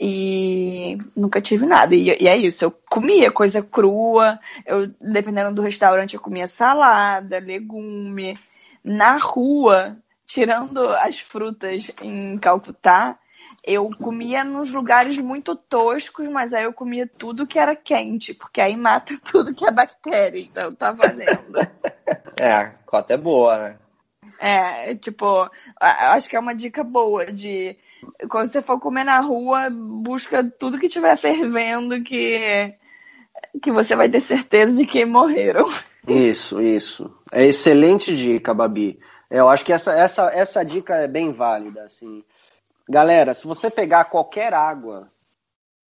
[0.00, 1.94] e nunca tive nada.
[1.94, 7.38] E, e, é isso, eu comia coisa crua, eu, dependendo do restaurante, eu comia salada,
[7.38, 8.36] legume
[8.84, 13.18] na rua, tirando as frutas em Calcutá,
[13.64, 18.60] eu comia nos lugares muito toscos, mas aí eu comia tudo que era quente, porque
[18.60, 21.58] aí mata tudo que é bactéria, então tá valendo.
[22.36, 23.78] é, a cota é boa, né?
[24.38, 27.76] É, tipo, acho que é uma dica boa de
[28.28, 32.74] quando você for comer na rua, busca tudo que tiver fervendo que
[33.62, 35.64] que você vai ter certeza de que morreram.
[36.06, 37.10] Isso, isso.
[37.32, 38.98] É excelente dica, Babi.
[39.30, 41.84] Eu acho que essa, essa, essa dica é bem válida.
[41.84, 42.24] Assim.
[42.88, 45.08] Galera, se você pegar qualquer água,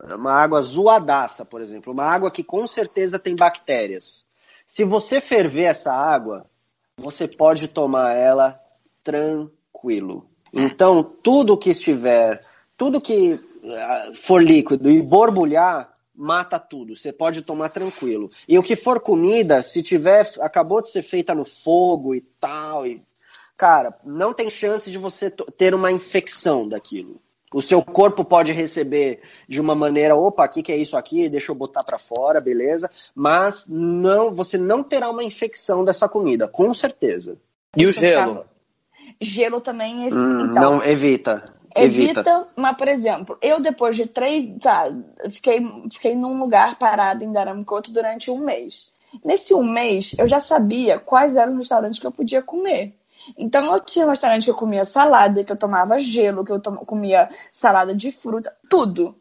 [0.03, 4.27] uma água zoadaça, por exemplo, uma água que com certeza tem bactérias,
[4.67, 6.47] se você ferver essa água,
[6.97, 8.61] você pode tomar ela
[9.03, 10.29] tranquilo.
[10.53, 12.41] Então, tudo que estiver,
[12.77, 15.90] tudo que ah, for líquido e borbulhar,
[16.21, 16.95] mata tudo.
[16.95, 18.31] Você pode tomar tranquilo.
[18.47, 22.87] E o que for comida, se tiver, acabou de ser feita no fogo e tal,
[22.87, 23.03] e
[23.57, 27.21] cara, não tem chance de você ter uma infecção daquilo.
[27.53, 31.29] O seu corpo pode receber de uma maneira, opa, o que, que é isso aqui?
[31.29, 32.89] Deixa eu botar para fora, beleza?
[33.15, 37.39] Mas não, você não terá uma infecção dessa comida, com certeza.
[37.77, 38.45] E o gelo?
[39.21, 40.17] Gelo também evita.
[40.17, 41.60] Hum, então, não, evita.
[41.75, 44.59] Evita, evita, mas, por exemplo, eu depois de três.
[44.61, 44.87] Tá,
[45.31, 45.61] fiquei,
[45.93, 48.93] fiquei num lugar parado em Daramcoto durante um mês.
[49.25, 52.95] Nesse um mês, eu já sabia quais eram os restaurantes que eu podia comer.
[53.37, 56.61] Então, eu tinha um restaurante que eu comia salada, que eu tomava gelo, que eu
[56.61, 59.17] tom comia salada de fruta, tudo.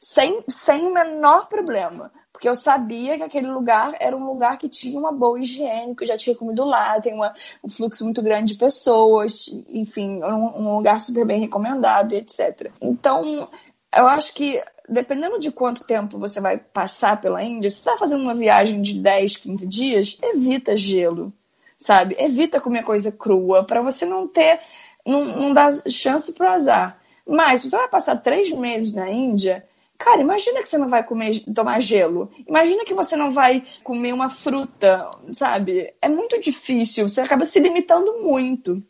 [0.00, 2.12] Sem, sem o menor problema.
[2.38, 6.04] Porque eu sabia que aquele lugar era um lugar que tinha uma boa higiene, que
[6.04, 10.56] eu já tinha comido lá, tem uma, um fluxo muito grande de pessoas, enfim, um,
[10.56, 12.70] um lugar super bem recomendado, etc.
[12.80, 13.48] Então,
[13.92, 17.98] eu acho que dependendo de quanto tempo você vai passar pela Índia, se você está
[17.98, 21.32] fazendo uma viagem de 10, 15 dias, evita gelo
[21.76, 22.14] sabe?
[22.20, 24.60] Evita comer coisa crua para você não ter,
[25.04, 26.98] não, não dar chance pro azar.
[27.26, 29.64] Mas se você vai passar três meses na Índia,
[29.98, 32.30] cara, imagina que você não vai comer, tomar gelo.
[32.46, 35.92] Imagina que você não vai comer uma fruta, sabe?
[36.00, 37.08] É muito difícil.
[37.08, 38.82] Você acaba se limitando muito.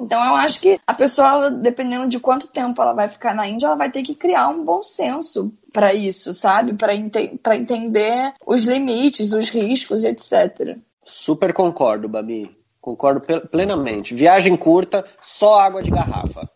[0.00, 3.66] Então eu acho que a pessoa, dependendo de quanto tempo ela vai ficar na Índia,
[3.66, 6.72] ela vai ter que criar um bom senso para isso, sabe?
[6.74, 10.78] Para ente entender os limites, os riscos, etc.
[11.02, 12.50] Super concordo, Babi.
[12.80, 14.14] Concordo plenamente.
[14.14, 16.48] Viagem curta, só água de garrafa.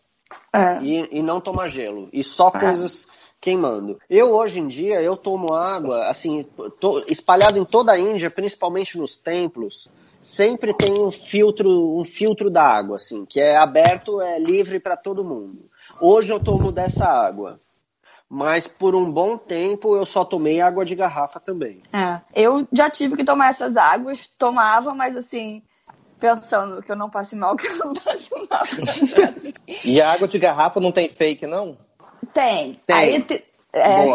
[0.53, 0.81] É.
[0.81, 2.09] E, e, não tomar gelo.
[2.13, 2.59] E só é.
[2.59, 3.07] coisas
[3.43, 3.99] queimando.
[4.09, 6.45] Eu, hoje em dia, eu tomo água, assim,
[6.79, 12.49] tô, espalhado em toda a Índia, principalmente nos templos, sempre tem um filtro, um filtro
[12.49, 15.69] da água, assim, que é aberto, é livre para todo mundo.
[15.99, 17.59] Hoje eu tomo dessa água
[18.29, 21.83] mas por um bom tempo eu só tomei água de garrafa também.
[21.93, 25.61] É, eu já tive que tomar essas águas, tomava, mas assim,
[26.19, 28.63] pensando que eu não passe mal, que eu não passe mal.
[29.85, 31.77] e a água de garrafa não tem fake, não?
[32.25, 32.73] Tem.
[32.85, 32.95] Tem.
[32.95, 33.43] Aí, te...
[33.73, 34.05] é...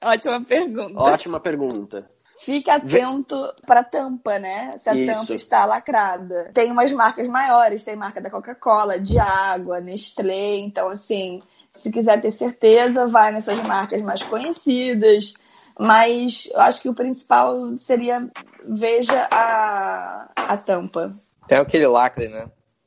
[0.02, 1.00] Ótima pergunta.
[1.00, 2.10] Ótima pergunta.
[2.38, 4.76] Fique atento para a tampa, né?
[4.76, 5.20] Se a Isso.
[5.20, 6.50] tampa está lacrada.
[6.52, 12.20] Tem umas marcas maiores, tem marca da Coca-Cola, de água, Nestlé, então assim, se quiser
[12.20, 15.34] ter certeza, vai nessas marcas mais conhecidas.
[15.78, 18.28] Mas eu acho que o principal seria
[18.62, 21.14] veja a, a tampa.
[21.48, 22.46] Tem aquele lacre, né?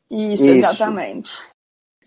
[0.10, 0.52] Isso, Isso.
[0.52, 1.32] exatamente.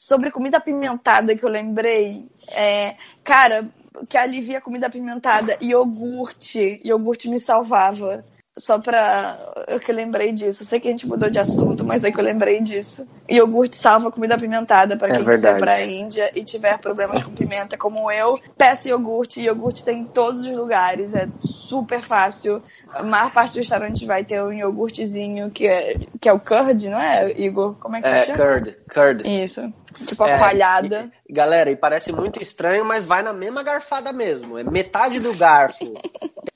[0.01, 3.69] Sobre comida apimentada que eu lembrei, é, cara,
[4.09, 6.81] que alivia a comida apimentada, iogurte.
[6.83, 8.25] Iogurte me salvava.
[8.59, 9.39] Só pra.
[9.69, 10.63] Eu que lembrei disso.
[10.63, 13.07] Eu sei que a gente mudou de assunto, mas é que eu lembrei disso.
[13.29, 15.55] Iogurte salva comida apimentada para é quem verdade.
[15.55, 18.41] quiser pra Índia e tiver problemas com pimenta, como eu.
[18.57, 19.43] Peça iogurte.
[19.43, 21.15] Iogurte tem em todos os lugares.
[21.15, 22.63] É super fácil.
[22.93, 26.89] A maior parte dos restaurantes vai ter um iogurtezinho que é, que é o curd,
[26.89, 27.77] não é, Igor?
[27.79, 28.39] Como é que é, se chama?
[28.39, 28.77] Curd.
[28.93, 29.43] Curd.
[29.43, 29.73] Isso.
[30.05, 31.13] Tipo a é, coalhada.
[31.29, 34.59] E, galera, e parece muito estranho, mas vai na mesma garfada mesmo.
[34.59, 35.85] É metade do garfo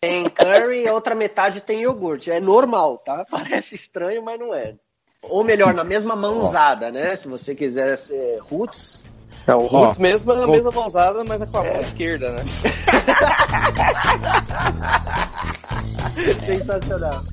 [0.01, 2.31] tem curry e outra metade tem iogurte.
[2.31, 3.25] É normal, tá?
[3.31, 4.75] Parece estranho, mas não é.
[5.23, 7.17] Ou melhor, na mesma mãozada, né?
[7.17, 9.07] Se você quiser ser roots.
[9.47, 11.81] É, o roots mesmo é na mesma mãozada, mas é com a mão é.
[11.81, 12.45] esquerda, né?
[16.45, 17.25] Sensacional.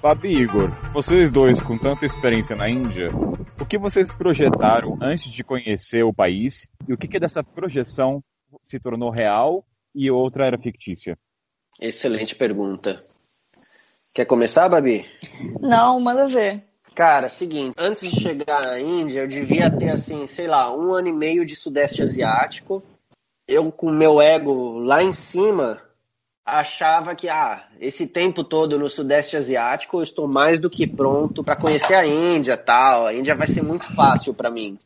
[0.00, 3.08] Fabi e Igor, vocês dois com tanta experiência na Índia,
[3.60, 8.24] o que vocês projetaram antes de conhecer o país e o que, que dessa projeção
[8.62, 9.62] se tornou real
[9.94, 11.18] e outra era fictícia?
[11.78, 13.04] Excelente pergunta.
[14.14, 15.04] Quer começar, Babi?
[15.60, 16.64] Não, manda ver.
[16.94, 21.08] Cara, seguinte, antes de chegar à Índia, eu devia ter, assim, sei lá, um ano
[21.08, 22.82] e meio de Sudeste Asiático.
[23.46, 25.78] Eu, com meu ego lá em cima,
[26.44, 31.44] achava que ah, esse tempo todo no Sudeste Asiático eu estou mais do que pronto
[31.44, 33.06] para conhecer a Índia, tal.
[33.06, 34.76] A Índia vai ser muito fácil para mim.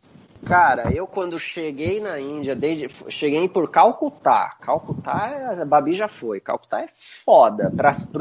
[0.44, 4.56] Cara, eu quando cheguei na Índia, desde, cheguei por Calcutá.
[4.60, 6.38] Calcutá, a Babi já foi.
[6.38, 7.72] Calcutá é foda.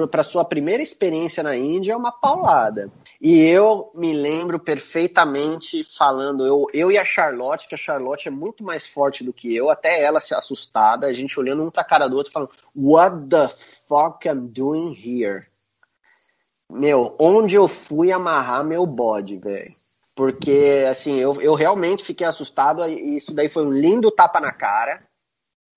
[0.09, 2.89] Para sua primeira experiência na Índia é uma paulada.
[3.19, 8.31] E eu me lembro perfeitamente falando, eu, eu e a Charlotte, que a Charlotte é
[8.31, 11.83] muito mais forte do que eu, até ela se assustada, a gente olhando um pra
[11.83, 13.49] cara do outro falando, What the
[13.87, 15.41] fuck I'm doing here?
[16.69, 19.82] Meu, onde eu fui amarrar meu bode, velho?
[20.15, 24.51] Porque assim, eu, eu realmente fiquei assustado e isso daí foi um lindo tapa na
[24.51, 25.03] cara,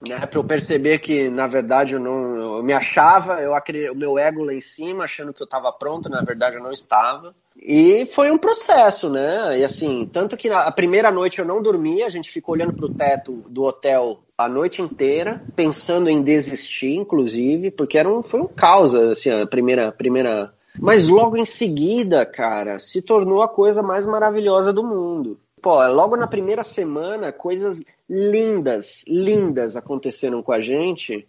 [0.06, 4.18] né, para eu perceber que na verdade eu não eu me achava, eu o meu
[4.18, 7.34] ego lá em cima, achando que eu estava pronto, na verdade eu não estava.
[7.56, 9.58] E foi um processo, né?
[9.58, 12.90] E assim, tanto que a primeira noite eu não dormi, a gente ficou olhando pro
[12.90, 18.46] teto do hotel a noite inteira, pensando em desistir, inclusive, porque era um, foi um
[18.46, 20.52] caos, assim, a primeira, primeira.
[20.80, 25.38] Mas logo em seguida, cara, se tornou a coisa mais maravilhosa do mundo.
[25.60, 31.26] Pô, logo na primeira semana, coisas lindas, lindas aconteceram com a gente.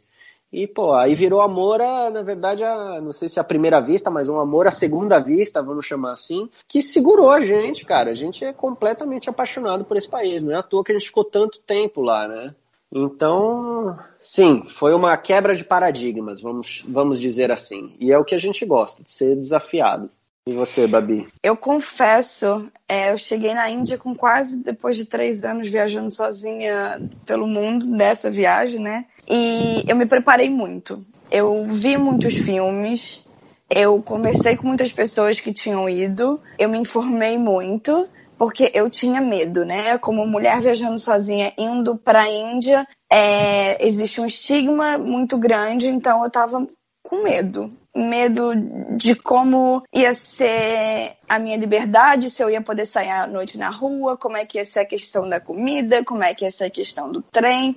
[0.51, 3.81] E, pô, aí virou amor, a, na verdade, a, não sei se é a primeira
[3.81, 8.11] vista, mas um amor à segunda vista, vamos chamar assim, que segurou a gente, cara.
[8.11, 10.41] A gente é completamente apaixonado por esse país.
[10.41, 12.55] Não é à toa que a gente ficou tanto tempo lá, né?
[12.93, 17.95] Então, sim, foi uma quebra de paradigmas, vamos, vamos dizer assim.
[17.99, 20.09] E é o que a gente gosta, de ser desafiado.
[20.47, 21.27] E você, Babi?
[21.43, 27.01] Eu confesso, é, eu cheguei na Índia com quase depois de três anos viajando sozinha
[27.25, 29.05] pelo mundo dessa viagem, né?
[29.29, 31.05] E eu me preparei muito.
[31.29, 33.25] Eu vi muitos filmes,
[33.69, 38.07] eu conversei com muitas pessoas que tinham ido, eu me informei muito,
[38.37, 39.97] porque eu tinha medo, né?
[39.97, 46.23] Como mulher viajando sozinha, indo para a Índia, é, existe um estigma muito grande, então
[46.23, 46.65] eu tava
[47.03, 47.71] com medo.
[47.95, 48.51] Medo
[48.95, 53.69] de como ia ser a minha liberdade, se eu ia poder sair à noite na
[53.69, 56.65] rua, como é que ia ser a questão da comida, como é que ia ser
[56.65, 57.75] a questão do trem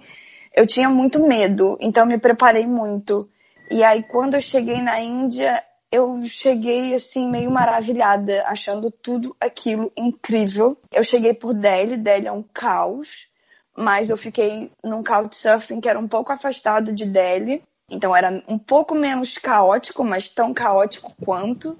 [0.54, 3.28] eu tinha muito medo, então me preparei muito.
[3.70, 9.93] E aí, quando eu cheguei na Índia, eu cheguei assim, meio maravilhada, achando tudo aquilo
[9.97, 10.76] incrível.
[10.93, 13.28] Eu cheguei por Delhi, Delhi é um caos,
[13.76, 18.59] mas eu fiquei num couchsurfing que era um pouco afastado de Delhi, então era um
[18.59, 21.76] pouco menos caótico, mas tão caótico quanto.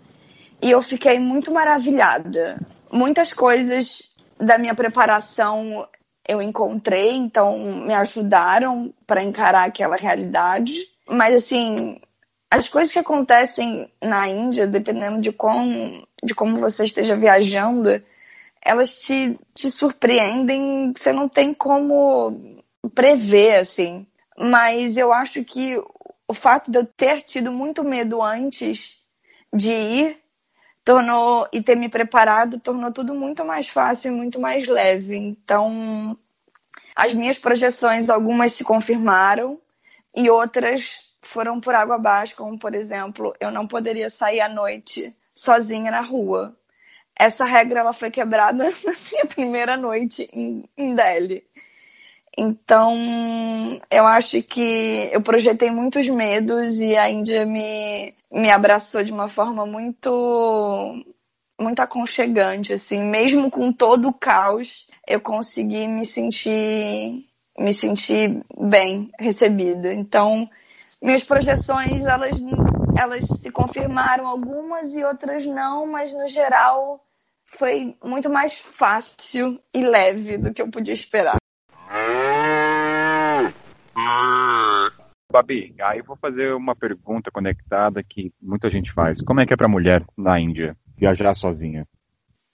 [0.61, 2.61] E eu fiquei muito maravilhada.
[2.93, 5.87] Muitas coisas da minha preparação
[6.29, 10.75] eu encontrei, então me ajudaram para encarar aquela realidade.
[11.09, 12.01] Mas assim,
[12.51, 18.03] as coisas que acontecem na Índia, dependendo de como, de como você esteja viajando,
[18.61, 22.61] elas te, te surpreendem, você não tem como
[22.93, 24.05] prever, assim.
[24.37, 25.81] Mas eu acho que
[26.27, 29.01] o fato de eu ter tido muito medo antes
[29.55, 30.23] de ir
[30.85, 35.17] tornou e ter me preparado tornou tudo muito mais fácil e muito mais leve.
[35.17, 36.19] Então,
[36.97, 39.61] as minhas projeções, algumas se confirmaram
[40.15, 45.15] e outras foram por água abaixo, como por exemplo, eu não poderia sair à noite
[45.35, 46.57] sozinha na rua.
[47.19, 51.45] Essa regra ela foi quebrada na minha primeira noite em, em Delhi.
[52.37, 52.97] Então,
[53.91, 59.29] eu acho que eu projetei muitos medos e a Índia me, me abraçou de uma
[59.29, 61.05] forma muito
[61.61, 67.23] muito aconchegante, assim, mesmo com todo o caos, eu consegui me sentir
[67.59, 69.93] me sentir bem recebida.
[69.93, 70.49] Então,
[71.03, 72.41] minhas projeções, elas
[72.97, 77.03] elas se confirmaram algumas e outras não, mas no geral
[77.45, 81.37] foi muito mais fácil e leve do que eu podia esperar.
[85.33, 89.23] Babi, aí vou fazer uma pergunta conectada que muita gente faz.
[89.23, 91.87] Como é que é para mulher na Índia viajar sozinha?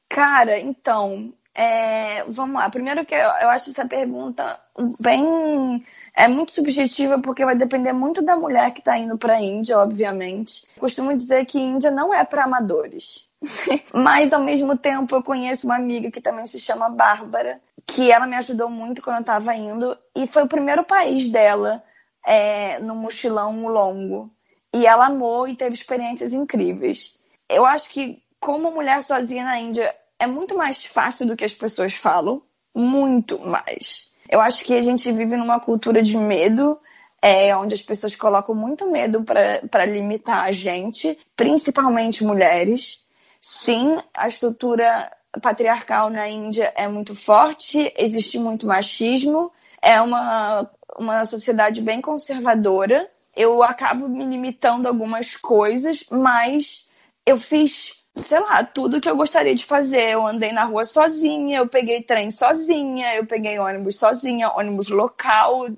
[0.09, 2.69] Cara, então, é, vamos lá.
[2.69, 4.61] Primeiro que eu, eu acho essa pergunta
[5.01, 5.83] bem
[6.15, 9.79] é muito subjetiva porque vai depender muito da mulher que está indo para a Índia,
[9.79, 10.67] obviamente.
[10.79, 13.27] Costumo dizer que Índia não é para amadores.
[13.95, 18.27] Mas ao mesmo tempo eu conheço uma amiga que também se chama Bárbara, que ela
[18.27, 21.83] me ajudou muito quando eu estava indo e foi o primeiro país dela
[22.27, 24.31] é, no mochilão longo.
[24.75, 27.19] E ela amou e teve experiências incríveis.
[27.49, 31.55] Eu acho que, como mulher sozinha na Índia, é muito mais fácil do que as
[31.55, 32.43] pessoas falam.
[32.75, 34.11] Muito mais.
[34.29, 36.79] Eu acho que a gente vive numa cultura de medo,
[37.23, 43.05] é, onde as pessoas colocam muito medo para limitar a gente, principalmente mulheres.
[43.41, 45.11] Sim, a estrutura
[45.41, 53.09] patriarcal na Índia é muito forte, existe muito machismo, é uma uma sociedade bem conservadora.
[53.35, 56.89] Eu acabo me limitando algumas coisas, mas
[57.25, 60.11] eu fiz, sei lá, tudo que eu gostaria de fazer.
[60.11, 65.69] Eu andei na rua sozinha, eu peguei trem sozinha, eu peguei ônibus sozinha, ônibus local,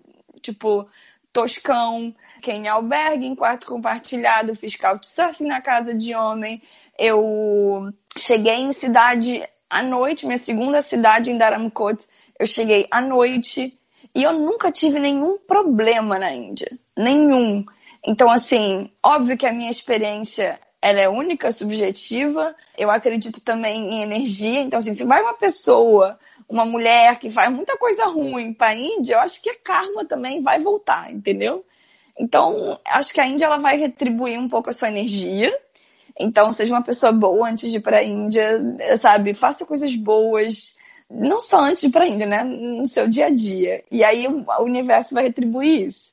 [0.40, 0.88] tipo
[1.32, 6.62] Toscão, fiquei em albergue, em quarto compartilhado, fiz couchsurfing na casa de homem.
[6.98, 12.04] Eu cheguei em cidade à noite, minha segunda cidade em Dharamkot,
[12.38, 13.78] eu cheguei à noite.
[14.14, 16.70] E eu nunca tive nenhum problema na Índia.
[16.96, 17.64] Nenhum.
[18.04, 22.54] Então, assim, óbvio que a minha experiência ela é única, subjetiva.
[22.76, 24.60] Eu acredito também em energia.
[24.60, 26.18] Então, assim, se vai uma pessoa,
[26.48, 30.04] uma mulher que faz muita coisa ruim para a Índia, eu acho que a karma
[30.04, 31.64] também vai voltar, entendeu?
[32.18, 35.56] Então, acho que a Índia ela vai retribuir um pouco a sua energia.
[36.18, 38.60] Então, seja uma pessoa boa antes de ir para a Índia,
[38.96, 39.34] sabe?
[39.34, 40.76] Faça coisas boas,
[41.08, 42.42] não só antes de ir para a Índia, né?
[42.42, 43.84] No seu dia a dia.
[43.90, 46.12] E aí o universo vai retribuir isso.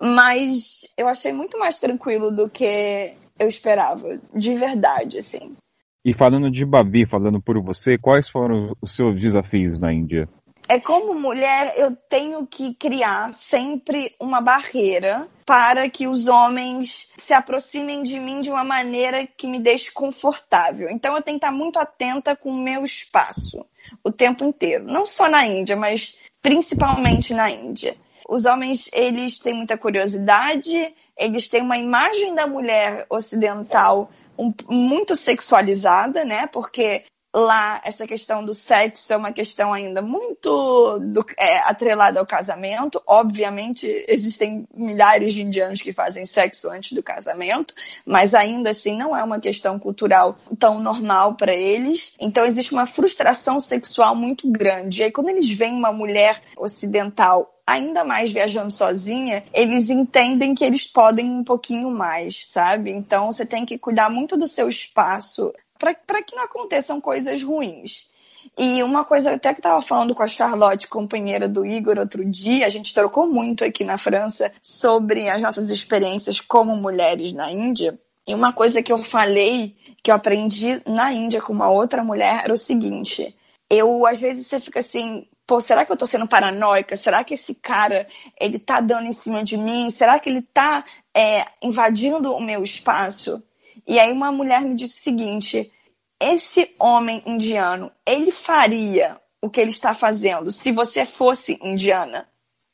[0.00, 5.56] Mas eu achei muito mais tranquilo do que eu esperava, de verdade, assim.
[6.04, 10.28] E falando de Babi, falando por você, quais foram os seus desafios na Índia?
[10.68, 17.34] É como mulher, eu tenho que criar sempre uma barreira para que os homens se
[17.34, 20.88] aproximem de mim de uma maneira que me deixe confortável.
[20.90, 23.64] Então eu tenho que estar muito atenta com o meu espaço
[24.02, 27.94] o tempo inteiro, não só na Índia, mas principalmente na Índia.
[28.28, 35.14] Os homens, eles têm muita curiosidade, eles têm uma imagem da mulher ocidental um, muito
[35.14, 36.46] sexualizada, né?
[36.46, 37.04] Porque
[37.34, 43.02] lá essa questão do sexo é uma questão ainda muito do, é, atrelada ao casamento.
[43.06, 47.74] Obviamente, existem milhares de indianos que fazem sexo antes do casamento,
[48.06, 52.14] mas ainda assim não é uma questão cultural tão normal para eles.
[52.20, 55.00] Então, existe uma frustração sexual muito grande.
[55.00, 60.64] E aí, quando eles veem uma mulher ocidental ainda mais viajando sozinha, eles entendem que
[60.64, 62.90] eles podem um pouquinho mais, sabe?
[62.90, 68.08] Então você tem que cuidar muito do seu espaço para que não aconteçam coisas ruins.
[68.56, 72.66] E uma coisa até que estava falando com a Charlotte, companheira do Igor, outro dia,
[72.66, 77.98] a gente trocou muito aqui na França sobre as nossas experiências como mulheres na Índia.
[78.26, 82.42] E uma coisa que eu falei, que eu aprendi na Índia com uma outra mulher,
[82.44, 83.34] era o seguinte:
[83.68, 86.96] eu, às vezes, você fica assim, pô, será que eu tô sendo paranoica?
[86.96, 88.06] Será que esse cara,
[88.40, 89.90] ele tá dando em cima de mim?
[89.90, 93.42] Será que ele tá é, invadindo o meu espaço?
[93.86, 95.72] E aí uma mulher me disse o seguinte:
[96.20, 102.28] esse homem indiano, ele faria o que ele está fazendo se você fosse indiana?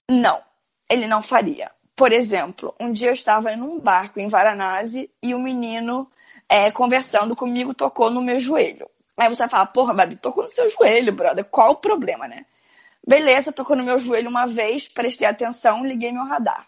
[0.08, 0.40] Não,
[0.88, 1.70] ele não faria.
[1.96, 6.08] Por exemplo, um dia eu estava em um barco em Varanasi e o um menino
[6.48, 8.88] é, conversando comigo tocou no meu joelho.
[9.16, 11.44] Aí você vai falar, porra, Babi, tocou no seu joelho, brother.
[11.44, 12.46] Qual o problema, né?
[13.06, 16.66] Beleza, tocou no meu joelho uma vez, prestei atenção, liguei meu radar.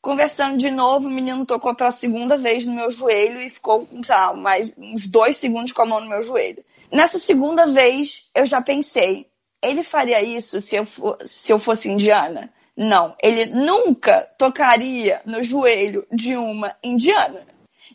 [0.00, 4.14] Conversando de novo, o menino tocou pela segunda vez no meu joelho e ficou, sei
[4.14, 6.64] lá, mais uns dois segundos com a mão no meu joelho.
[6.90, 9.26] Nessa segunda vez, eu já pensei,
[9.62, 12.52] ele faria isso se eu, for, se eu fosse indiana?
[12.76, 17.44] Não, ele nunca tocaria no joelho de uma indiana.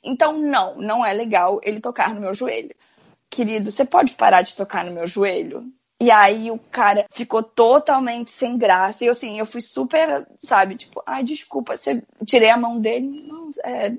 [0.03, 2.75] Então, não, não é legal ele tocar no meu joelho.
[3.29, 5.65] Querido, você pode parar de tocar no meu joelho?
[5.99, 9.05] E aí o cara ficou totalmente sem graça.
[9.05, 13.51] E assim, eu fui super, sabe, tipo, ai, desculpa, você tirei a mão dele, não,
[13.63, 13.93] é,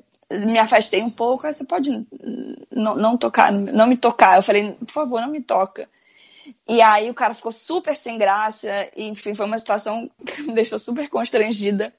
[0.45, 1.91] me afastei um pouco, você pode
[2.71, 4.37] não, não tocar, não me tocar.
[4.37, 5.89] Eu falei, por favor, não me toca.
[6.69, 10.53] E aí o cara ficou super sem graça, e, enfim, foi uma situação que me
[10.55, 11.93] deixou super constrangida.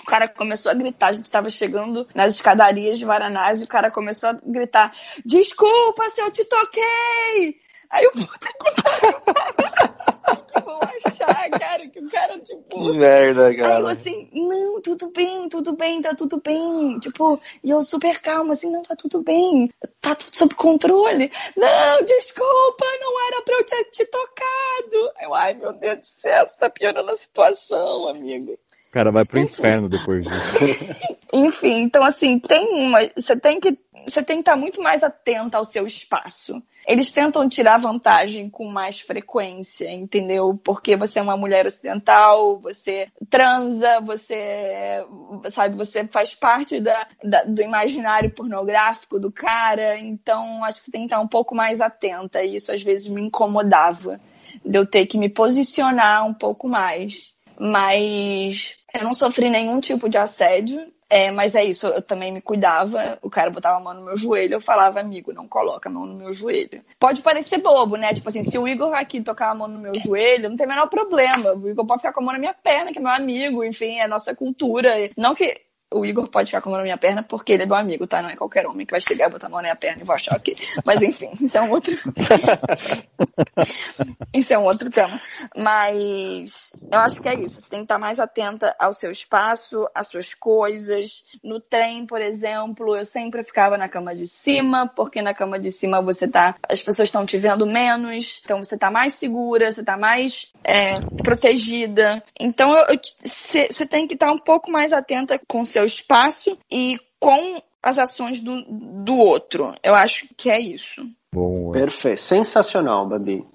[0.00, 3.68] O cara começou a gritar, a gente estava chegando nas escadarias de Varanasi, e o
[3.68, 4.92] cara começou a gritar:
[5.24, 7.63] Desculpa se eu te toquei!
[7.94, 12.68] Aí eu, puta que pariu, vou achar, cara, que o cara, tipo.
[12.68, 13.76] Que merda, cara.
[13.76, 16.98] Aí eu assim, não, tudo bem, tudo bem, tá tudo bem.
[16.98, 19.70] Tipo, e eu super calma, assim, não, tá tudo bem,
[20.00, 21.30] tá tudo sob controle.
[21.56, 25.12] Não, desculpa, não era pra eu ter te tocado.
[25.20, 28.58] Eu, ai, meu Deus do céu, você tá piorando a situação, amigo.
[28.94, 30.54] O cara vai pro inferno depois disso.
[31.32, 33.00] Enfim, então assim, tem uma.
[33.16, 33.76] Você tem que.
[34.06, 38.66] Você tem que estar muito mais atenta ao seu espaço eles tentam tirar vantagem com
[38.66, 40.58] mais frequência, entendeu?
[40.62, 45.04] Porque você é uma mulher ocidental, você transa, você,
[45.50, 50.90] sabe, você faz parte da, da, do imaginário pornográfico do cara, então acho que você
[50.90, 54.20] tem que estar um pouco mais atenta, e isso às vezes me incomodava,
[54.64, 57.33] de eu ter que me posicionar um pouco mais.
[57.58, 62.40] Mas eu não sofri nenhum tipo de assédio, é, mas é isso, eu também me
[62.40, 63.18] cuidava.
[63.22, 66.06] O cara botava a mão no meu joelho, eu falava, amigo, não coloca a mão
[66.06, 66.82] no meu joelho.
[66.98, 68.12] Pode parecer bobo, né?
[68.12, 70.68] Tipo assim, se o Igor aqui tocar a mão no meu joelho, não tem o
[70.68, 71.52] menor problema.
[71.52, 73.98] O Igor pode ficar com a mão na minha perna, que é meu amigo, enfim,
[73.98, 74.92] é nossa cultura.
[75.16, 75.60] Não que
[75.94, 78.06] o Igor pode ficar com a mão na minha perna porque ele é meu amigo,
[78.06, 78.20] tá?
[78.20, 80.14] Não é qualquer homem que vai chegar, botar a mão na minha perna e vou
[80.14, 80.56] achar ok.
[80.84, 81.94] Mas enfim, isso é um outro.
[84.34, 85.20] isso é um outro tema.
[85.56, 87.60] Mas eu acho que é isso.
[87.60, 91.24] Você tem que estar mais atenta ao seu espaço, às suas coisas.
[91.42, 95.70] No trem, por exemplo, eu sempre ficava na cama de cima, porque na cama de
[95.70, 96.56] cima você tá.
[96.68, 100.94] As pessoas estão te vendo menos, então você tá mais segura, você tá mais é,
[101.22, 102.22] protegida.
[102.38, 102.74] Então
[103.22, 108.40] você tem que estar um pouco mais atenta com seu espaço e com as ações
[108.40, 108.62] do,
[109.04, 109.74] do outro.
[109.82, 111.02] Eu acho que é isso.
[111.32, 112.20] Bom, Perfeito.
[112.20, 113.46] Sensacional, Babi.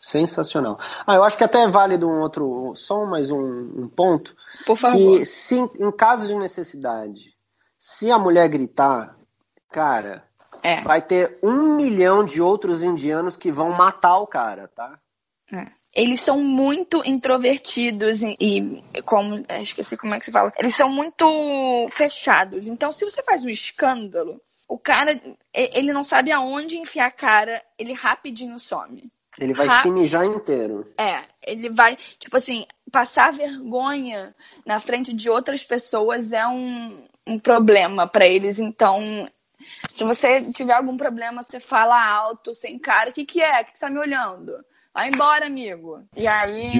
[0.00, 0.78] Sensacional.
[1.06, 4.36] Ah, eu acho que até é válido um outro, só mais um, um ponto.
[4.66, 5.18] Por favor.
[5.18, 7.34] Que se, em caso de necessidade,
[7.78, 9.16] se a mulher gritar,
[9.70, 10.22] cara,
[10.62, 10.80] é.
[10.82, 14.98] vai ter um milhão de outros indianos que vão matar o cara, tá?
[15.52, 15.66] É.
[15.94, 20.52] Eles são muito introvertidos e, e, como é, esqueci como é que se fala.
[20.58, 22.66] Eles são muito fechados.
[22.66, 25.20] Então, se você faz um escândalo, o cara
[25.52, 29.10] ele não sabe aonde enfiar a cara, ele rapidinho some.
[29.38, 29.82] Ele vai Ra...
[29.82, 30.92] se mijar inteiro.
[30.98, 34.34] É, ele vai, tipo assim, passar vergonha
[34.64, 38.58] na frente de outras pessoas é um, um problema para eles.
[38.60, 39.28] Então,
[39.58, 43.10] se você tiver algum problema, você fala alto, sem cara.
[43.10, 43.62] O que, que é?
[43.62, 44.64] O que, que você tá me olhando?
[44.94, 46.04] Vai embora, amigo.
[46.16, 46.70] E aí.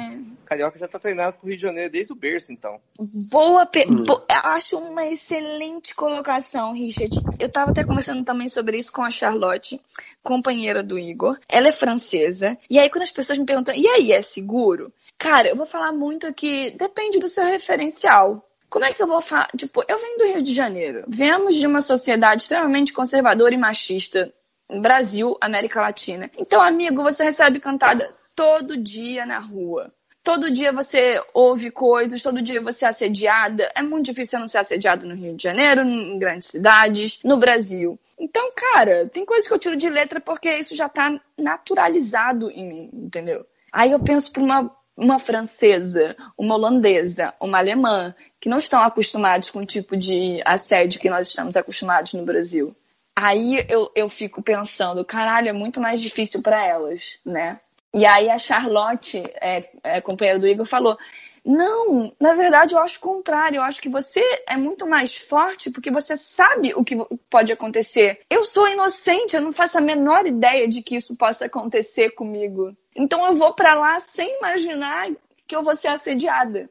[0.44, 2.80] Carioca já tá treinado pro Rio de Janeiro desde o berço, então.
[3.28, 3.66] Boa.
[3.66, 3.86] Pe...
[3.88, 4.04] Hum.
[4.04, 4.22] Bo...
[4.28, 7.18] Acho uma excelente colocação, Richard.
[7.40, 9.80] Eu tava até conversando também sobre isso com a Charlotte,
[10.22, 11.36] companheira do Igor.
[11.48, 12.56] Ela é francesa.
[12.70, 14.92] E aí, quando as pessoas me perguntam, e aí, é seguro?
[15.18, 18.48] Cara, eu vou falar muito que depende do seu referencial.
[18.68, 19.48] Como é que eu vou falar?
[19.56, 21.04] Tipo, eu venho do Rio de Janeiro.
[21.08, 24.32] Vemos de uma sociedade extremamente conservadora e machista
[24.70, 26.30] Brasil, América Latina.
[26.38, 29.92] Então, amigo, você recebe cantada todo dia na rua.
[30.22, 33.70] Todo dia você ouve coisas, todo dia você é assediada.
[33.74, 37.98] É muito difícil não ser assediada no Rio de Janeiro, em grandes cidades, no Brasil.
[38.18, 42.66] Então, cara, tem coisas que eu tiro de letra porque isso já tá naturalizado em
[42.66, 43.44] mim, entendeu?
[43.70, 49.50] Aí eu penso para uma, uma francesa, uma holandesa, uma alemã, que não estão acostumados
[49.50, 52.74] com o tipo de assédio que nós estamos acostumados no Brasil.
[53.16, 57.60] Aí eu, eu fico pensando, caralho, é muito mais difícil para elas, né?
[57.94, 60.98] E aí a Charlotte, é, é, companheira do Igor, falou:
[61.44, 63.58] Não, na verdade eu acho o contrário.
[63.58, 66.96] Eu acho que você é muito mais forte porque você sabe o que
[67.30, 68.20] pode acontecer.
[68.28, 72.76] Eu sou inocente, eu não faço a menor ideia de que isso possa acontecer comigo.
[72.96, 75.08] Então eu vou para lá sem imaginar
[75.46, 76.68] que eu vou ser assediada,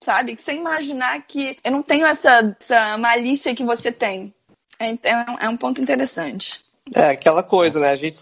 [0.00, 0.36] sabe?
[0.38, 4.32] Sem imaginar que eu não tenho essa, essa malícia que você tem.
[4.80, 6.64] É, é, um ponto interessante.
[6.94, 7.90] É aquela coisa, né?
[7.90, 8.16] A gente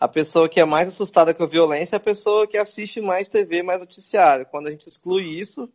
[0.00, 3.28] a pessoa que é mais assustada com a violência é a pessoa que assiste mais
[3.28, 4.46] TV, mais noticiário.
[4.46, 5.68] Quando a gente exclui isso,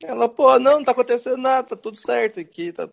[0.00, 2.88] ela, pô, não, não tá acontecendo nada, tá tudo certo aqui, tá...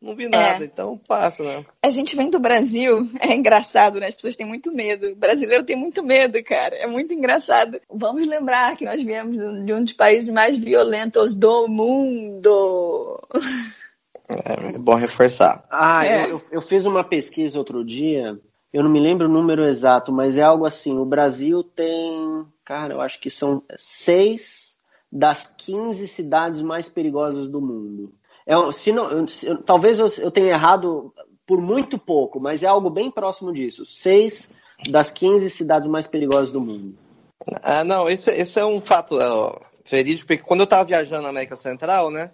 [0.00, 0.66] não vi nada, é.
[0.66, 1.64] então passa, né?
[1.82, 4.08] A gente vem do Brasil, é engraçado, né?
[4.08, 5.08] As pessoas têm muito medo.
[5.08, 6.76] O brasileiro tem muito medo, cara.
[6.76, 7.80] É muito engraçado.
[7.90, 13.18] Vamos lembrar que nós viemos de um dos países mais violentos do mundo.
[14.28, 15.64] É, é bom reforçar.
[15.70, 16.30] Ah, é.
[16.30, 18.38] eu, eu fiz uma pesquisa outro dia,
[18.72, 22.94] eu não me lembro o número exato, mas é algo assim: o Brasil tem, cara,
[22.94, 24.78] eu acho que são seis
[25.10, 28.12] das 15 cidades mais perigosas do mundo.
[28.46, 31.12] É, se não, eu, talvez eu, eu tenha errado
[31.46, 33.84] por muito pouco, mas é algo bem próximo disso.
[33.86, 34.58] Seis
[34.90, 36.98] das 15 cidades mais perigosas do mundo.
[37.62, 39.26] Ah, não, esse, esse é um fato é,
[39.88, 42.32] verídico, porque quando eu estava viajando na América Central, né,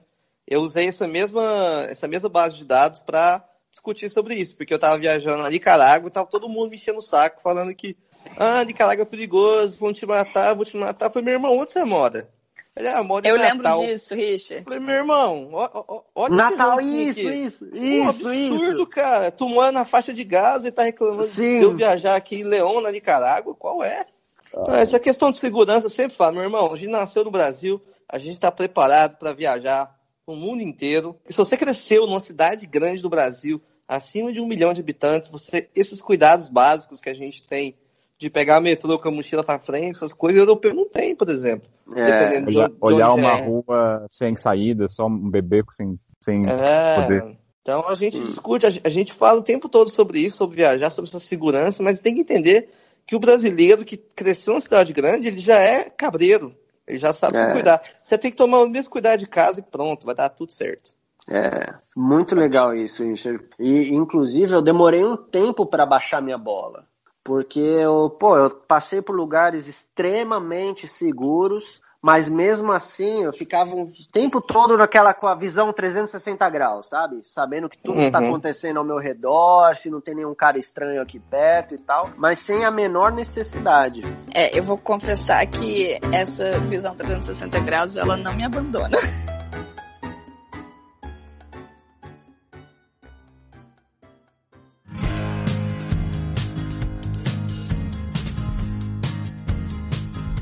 [0.53, 4.76] eu usei essa mesma, essa mesma base de dados para discutir sobre isso, porque eu
[4.76, 7.96] estava viajando na Nicarágua e estava todo mundo me enchendo o saco, falando que
[8.36, 11.07] ah, Nicarágua é perigoso, vão te matar, vão te matar.
[11.07, 12.28] Eu falei, meu irmão, onde você mora?
[12.76, 14.59] Ele, ah, mora eu lembro disso, Richard.
[14.59, 18.86] Eu falei, meu irmão, ó, ó, olha Natal, isso, isso, isso, um absurdo, isso.
[18.86, 19.30] cara.
[19.30, 21.59] Tu mora na faixa de Gaza e tá reclamando Sim.
[21.59, 23.55] de eu viajar aqui em Leão, na Nicarágua.
[23.55, 24.07] Qual é?
[24.55, 24.78] Ah.
[24.78, 28.16] Essa questão de segurança, eu sempre falo, meu irmão, a gente nasceu no Brasil, a
[28.16, 29.94] gente está preparado para viajar
[30.27, 31.16] o mundo inteiro.
[31.29, 35.31] E se você cresceu numa cidade grande do Brasil, acima de um milhão de habitantes,
[35.31, 37.77] você esses cuidados básicos que a gente tem
[38.18, 41.68] de pegar metrô com a mochila para frente, essas coisas europeu não tem, por exemplo.
[41.97, 43.45] É, de, olhar, de olhar uma é.
[43.45, 47.37] rua sem saída, só um bebê sem, sem é, poder.
[47.61, 48.25] Então a gente hum.
[48.25, 51.99] discute, a gente fala o tempo todo sobre isso, sobre viajar, sobre essa segurança, mas
[51.99, 52.68] tem que entender
[53.05, 56.53] que o brasileiro que cresceu numa cidade grande, ele já é cabreiro.
[56.87, 57.47] Ele já sabe é.
[57.47, 57.83] se cuidar.
[58.03, 60.95] Você tem que tomar o mesmo cuidado de casa e pronto, vai dar tudo certo.
[61.30, 63.49] É, muito legal isso, Richard.
[63.59, 66.85] E, inclusive, eu demorei um tempo para baixar minha bola.
[67.24, 73.88] Porque eu, pô, eu passei por lugares extremamente seguros, mas mesmo assim eu ficava o
[74.12, 77.20] tempo todo naquela com a visão 360 graus, sabe?
[77.22, 78.28] Sabendo que tudo está uhum.
[78.28, 82.40] acontecendo ao meu redor, se não tem nenhum cara estranho aqui perto e tal, mas
[82.40, 84.03] sem a menor necessidade.
[84.34, 88.98] É, eu vou confessar que essa visão 360 graus ela não me abandona.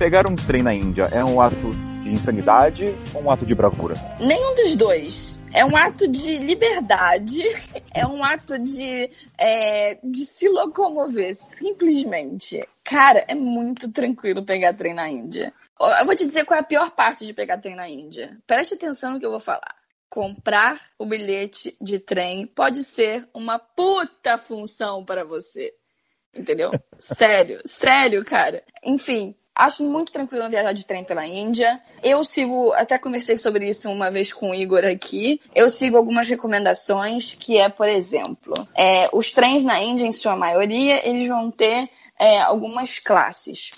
[0.00, 3.54] pegar um trem na Índia é um ato de de insanidade ou um ato de
[3.54, 3.94] bravura?
[4.18, 5.42] Nenhum dos dois.
[5.52, 7.42] É um ato de liberdade,
[7.92, 12.66] é um ato de, é, de se locomover, simplesmente.
[12.84, 15.52] Cara, é muito tranquilo pegar trem na Índia.
[15.98, 18.36] Eu vou te dizer qual é a pior parte de pegar trem na Índia.
[18.46, 19.74] Preste atenção no que eu vou falar.
[20.08, 25.72] Comprar o bilhete de trem pode ser uma puta função para você.
[26.34, 26.70] Entendeu?
[26.98, 28.62] sério, sério, cara.
[28.84, 31.78] Enfim, Acho muito tranquilo viajar de trem pela Índia.
[32.02, 35.38] Eu sigo, até conversei sobre isso uma vez com o Igor aqui.
[35.54, 40.34] Eu sigo algumas recomendações, que é, por exemplo, é, os trens na Índia, em sua
[40.34, 43.72] maioria, eles vão ter é, algumas classes.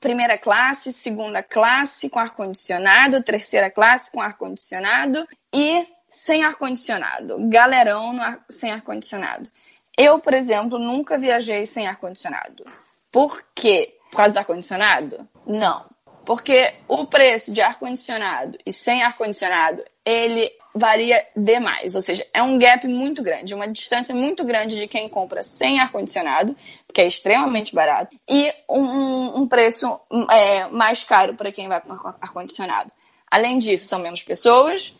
[0.00, 7.36] Primeira classe, segunda classe com ar-condicionado, terceira classe com ar-condicionado e sem ar-condicionado.
[7.48, 9.50] Galerão ar, sem ar-condicionado.
[9.98, 12.64] Eu, por exemplo, nunca viajei sem ar-condicionado.
[13.10, 13.96] Por quê?
[14.10, 15.28] Por causa do ar-condicionado?
[15.46, 15.88] Não.
[16.24, 21.94] Porque o preço de ar-condicionado e sem ar-condicionado, ele varia demais.
[21.94, 25.80] Ou seja, é um gap muito grande, uma distância muito grande de quem compra sem
[25.80, 26.56] ar-condicionado,
[26.92, 30.00] que é extremamente barato, e um, um preço
[30.30, 32.92] é, mais caro para quem vai com ar-condicionado.
[33.30, 34.94] Além disso, são menos pessoas,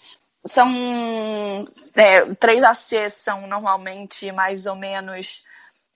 [0.45, 0.69] são
[1.95, 5.45] é, 3AC são normalmente mais ou menos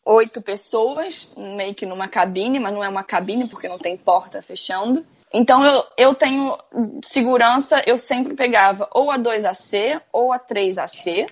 [0.04, 4.42] oito pessoas, meio que numa cabine, mas não é uma cabine porque não tem porta
[4.42, 5.04] fechando.
[5.32, 6.56] Então eu, eu tenho
[7.02, 11.28] segurança, eu sempre pegava ou a 2AC ou a 3AC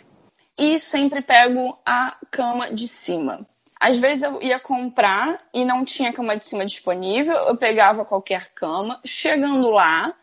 [0.59, 3.47] e sempre pego a cama de cima.
[3.79, 8.53] Às vezes eu ia comprar e não tinha cama de cima disponível, eu pegava qualquer
[8.55, 9.01] cama.
[9.05, 10.15] Chegando lá,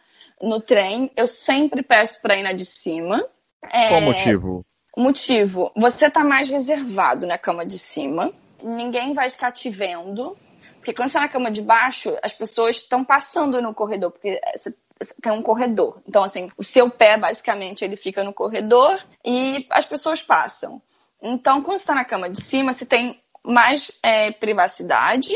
[0.42, 3.26] no trem, eu sempre peço para ir na de cima.
[3.62, 4.66] Qual o motivo?
[5.00, 10.38] Motivo, você tá mais reservado na cama de cima, ninguém vai ficar te vendo,
[10.76, 14.42] porque quando você tá na cama de baixo, as pessoas estão passando no corredor, porque
[15.22, 16.02] tem um corredor.
[16.06, 20.82] Então, assim, o seu pé, basicamente, ele fica no corredor e as pessoas passam.
[21.22, 25.34] Então, quando você está na cama de cima, você tem mais é, privacidade.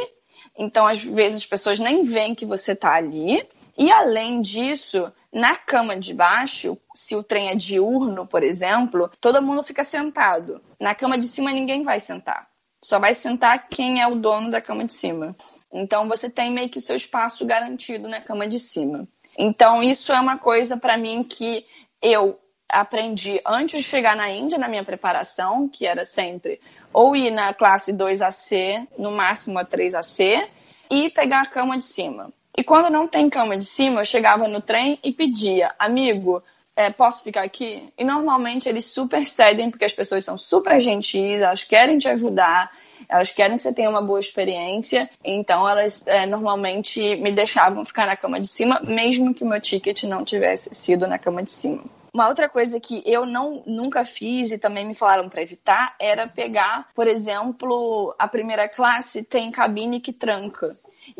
[0.57, 3.47] Então, às vezes, as pessoas nem veem que você está ali.
[3.77, 9.41] E além disso, na cama de baixo, se o trem é diurno, por exemplo, todo
[9.41, 10.61] mundo fica sentado.
[10.79, 12.47] Na cama de cima ninguém vai sentar.
[12.83, 15.35] Só vai sentar quem é o dono da cama de cima.
[15.71, 19.07] Então você tem meio que o seu espaço garantido na cama de cima.
[19.37, 21.65] Então isso é uma coisa para mim que
[21.99, 26.59] eu aprendi antes de chegar na Índia, na minha preparação, que era sempre
[26.91, 30.47] ou ir na classe 2AC, no máximo a 3AC,
[30.91, 32.31] e pegar a cama de cima.
[32.55, 36.43] E quando não tem cama de cima, eu chegava no trem e pedia, amigo,
[36.75, 37.91] é, posso ficar aqui?
[37.97, 42.71] E normalmente eles super cedem, porque as pessoas são super gentis, elas querem te ajudar,
[43.07, 48.05] elas querem que você tenha uma boa experiência, então elas é, normalmente me deixavam ficar
[48.05, 51.51] na cama de cima, mesmo que o meu ticket não tivesse sido na cama de
[51.51, 51.83] cima.
[52.13, 56.27] Uma outra coisa que eu não nunca fiz e também me falaram para evitar era
[56.27, 60.77] pegar, por exemplo, a primeira classe tem cabine que tranca.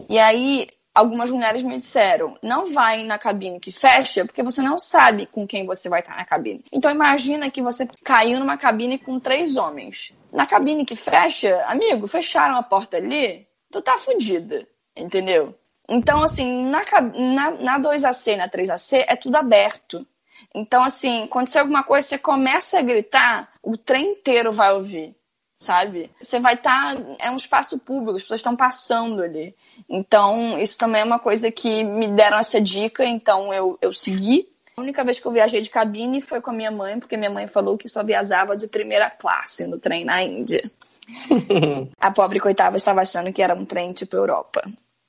[0.08, 4.78] E aí algumas mulheres me disseram: não vai na cabine que fecha, porque você não
[4.78, 6.64] sabe com quem você vai estar na cabine.
[6.72, 10.14] Então imagina que você caiu numa cabine com três homens.
[10.32, 15.56] Na cabine que fecha, amigo, fecharam a porta ali, tu tá fudida, entendeu?
[15.88, 16.82] Então, assim, na,
[17.14, 20.08] na, na 2AC e na 3AC é tudo aberto.
[20.56, 25.16] Então, assim, acontecer alguma coisa, você começa a gritar, o trem inteiro vai ouvir
[25.64, 26.12] sabe?
[26.22, 26.96] Você vai estar.
[26.96, 29.56] Tá, é um espaço público, as pessoas estão passando ali.
[29.90, 34.48] Então, isso também é uma coisa que me deram essa dica, então eu, eu segui.
[34.76, 37.30] A única vez que eu viajei de cabine foi com a minha mãe, porque minha
[37.30, 40.70] mãe falou que só viajava de primeira classe no trem na Índia.
[42.00, 44.62] a pobre coitada estava achando que era um trem tipo Europa.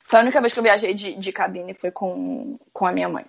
[0.06, 3.08] Foi a única vez que eu viajei de, de cabine foi com, com a minha
[3.08, 3.24] mãe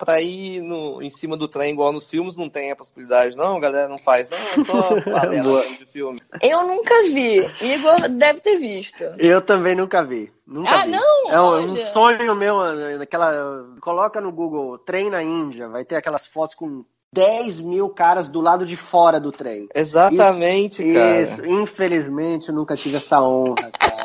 [0.00, 3.60] pra ir no, em cima do trem igual nos filmes, não tem a possibilidade, não?
[3.60, 4.38] galera não faz, não?
[4.38, 6.18] É só panela de filme.
[6.40, 7.40] Eu nunca vi.
[7.60, 9.04] Igor deve ter visto.
[9.18, 10.32] Eu também nunca vi.
[10.46, 10.90] Nunca ah, vi.
[10.90, 11.30] não?
[11.30, 13.66] É um, um, sonho meu, naquela.
[13.82, 16.82] Coloca no Google trem na Índia, vai ter aquelas fotos com
[17.12, 19.68] 10 mil caras do lado de fora do trem.
[19.74, 21.20] Exatamente, isso, cara.
[21.20, 24.00] Isso, infelizmente eu nunca tive essa honra, cara.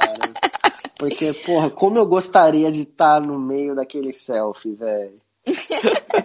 [0.98, 5.25] Porque, porra, como eu gostaria de estar no meio daquele selfie, velho.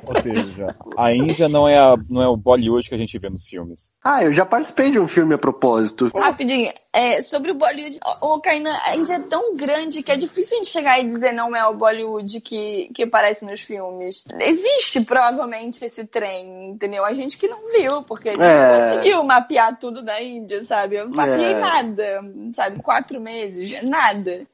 [0.06, 3.28] Ou seja, a Índia não é, a, não é o Bollywood que a gente vê
[3.28, 3.92] nos filmes.
[4.02, 6.10] Ah, eu já participei de um filme a propósito.
[6.14, 10.16] Rapidinho, é, sobre o Bollywood, ô oh, Kainan, a Índia é tão grande que é
[10.16, 14.24] difícil a gente chegar e dizer não é o Bollywood que, que aparece nos filmes.
[14.40, 17.04] Existe provavelmente esse trem, entendeu?
[17.04, 18.68] A gente que não viu, porque a gente é.
[18.68, 20.96] não conseguiu mapear tudo da Índia, sabe?
[20.96, 21.60] Eu mapeei é.
[21.60, 22.82] nada, sabe?
[22.82, 24.46] Quatro meses, nada.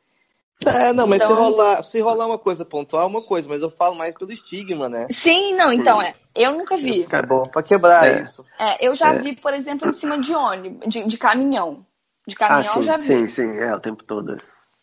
[0.65, 3.61] É, não, mas Então- se, rolar, se rolar uma coisa pontual, é uma coisa, mas
[3.61, 5.07] eu falo mais pelo estigma, né?
[5.11, 6.15] Sim, não, então é.
[6.35, 7.07] Eu nunca vi.
[7.11, 8.23] É bom pra quebrar É.
[8.23, 8.45] isso.
[8.59, 9.19] É, eu já É.
[9.19, 11.85] vi, por exemplo, em cima de ônibus, de, de caminhão.
[12.27, 13.03] De Ah, caminhão sim, eu já vi.
[13.03, 14.41] sim, sim, é, o tempo todo.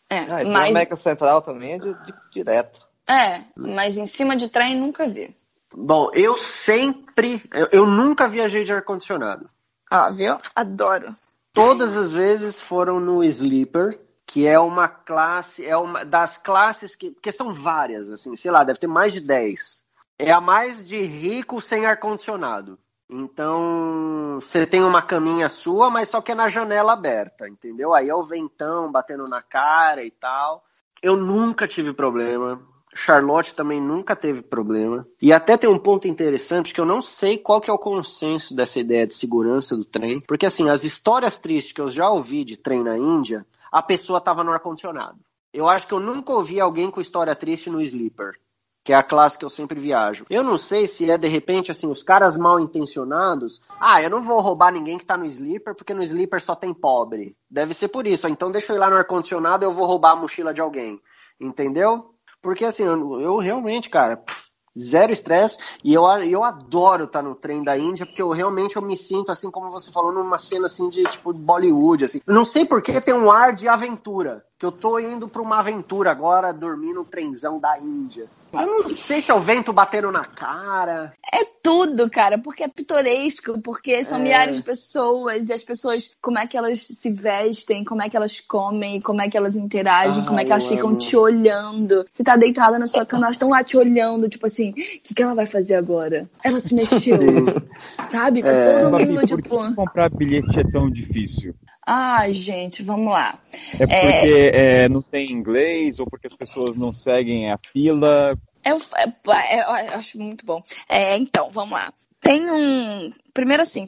[0.08, 2.80] É, Ah, isso na mas, América Central também é de, de- direto.
[3.08, 5.34] é, mas em cima de trem nunca vi.
[5.76, 7.42] Bom, eu sempre.
[7.52, 9.50] Eu, eu nunca viajei de ar-condicionado.
[9.90, 10.36] Ó, viu?
[10.54, 11.16] Adoro.
[11.52, 13.98] Todas as vezes foram no Sleeper,
[14.34, 17.12] que é uma classe, é uma das classes que.
[17.12, 19.84] Porque são várias, assim, sei lá, deve ter mais de 10.
[20.18, 22.76] É a mais de rico sem ar-condicionado.
[23.08, 27.94] Então, você tem uma caminha sua, mas só que é na janela aberta, entendeu?
[27.94, 30.64] Aí é o ventão batendo na cara e tal.
[31.00, 32.60] Eu nunca tive problema.
[32.92, 35.06] Charlotte também nunca teve problema.
[35.22, 38.52] E até tem um ponto interessante que eu não sei qual que é o consenso
[38.52, 42.44] dessa ideia de segurança do trem, porque assim, as histórias tristes que eu já ouvi
[42.44, 45.18] de trem na Índia, a pessoa estava no ar-condicionado.
[45.52, 48.38] Eu acho que eu nunca ouvi alguém com história triste no sleeper,
[48.84, 50.24] que é a classe que eu sempre viajo.
[50.30, 54.22] Eu não sei se é de repente assim, os caras mal intencionados, ah, eu não
[54.22, 57.36] vou roubar ninguém que tá no sleeper, porque no sleeper só tem pobre.
[57.50, 58.28] Deve ser por isso.
[58.28, 61.02] Então deixa eu ir lá no ar-condicionado, eu vou roubar a mochila de alguém.
[61.40, 62.14] Entendeu?
[62.40, 67.34] Porque assim, eu, eu realmente, cara, pff, zero estresse e eu, eu adoro estar no
[67.34, 70.66] trem da Índia porque eu realmente eu me sinto assim como você falou numa cena
[70.66, 72.20] assim de tipo Bollywood assim.
[72.26, 75.58] Não sei por que tem um ar de aventura, que eu tô indo para uma
[75.58, 78.26] aventura agora dormir no trenzão da Índia.
[78.52, 81.12] Eu não sei se é o vento batendo na cara.
[81.32, 84.22] É tudo, cara, porque é pitoresco, porque são É.
[84.22, 88.16] milhares de pessoas e as pessoas, como é que elas se vestem, como é que
[88.16, 90.98] elas comem, como é que elas interagem, Ah, como é que elas ficam amo.
[90.98, 92.06] te olhando.
[92.12, 95.14] Você tá deitada na sua cama, elas estão lá te olhando, tipo assim, o que,
[95.16, 96.30] que ela vai fazer agora?
[96.44, 97.18] Ela se mexeu,
[98.06, 98.40] sabe?
[98.40, 98.82] Tá É.
[98.82, 101.54] todo mundo, por tipo, que comprar bilhete é tão difícil?
[101.86, 103.38] Ai, gente, vamos lá.
[103.78, 108.36] É porque é, não tem inglês ou porque as pessoas não seguem a fila?
[108.64, 110.62] Eu, é, é, eu acho muito bom.
[110.88, 111.92] É, então, vamos lá.
[112.20, 113.12] Tem um.
[113.34, 113.86] Primeiro, assim,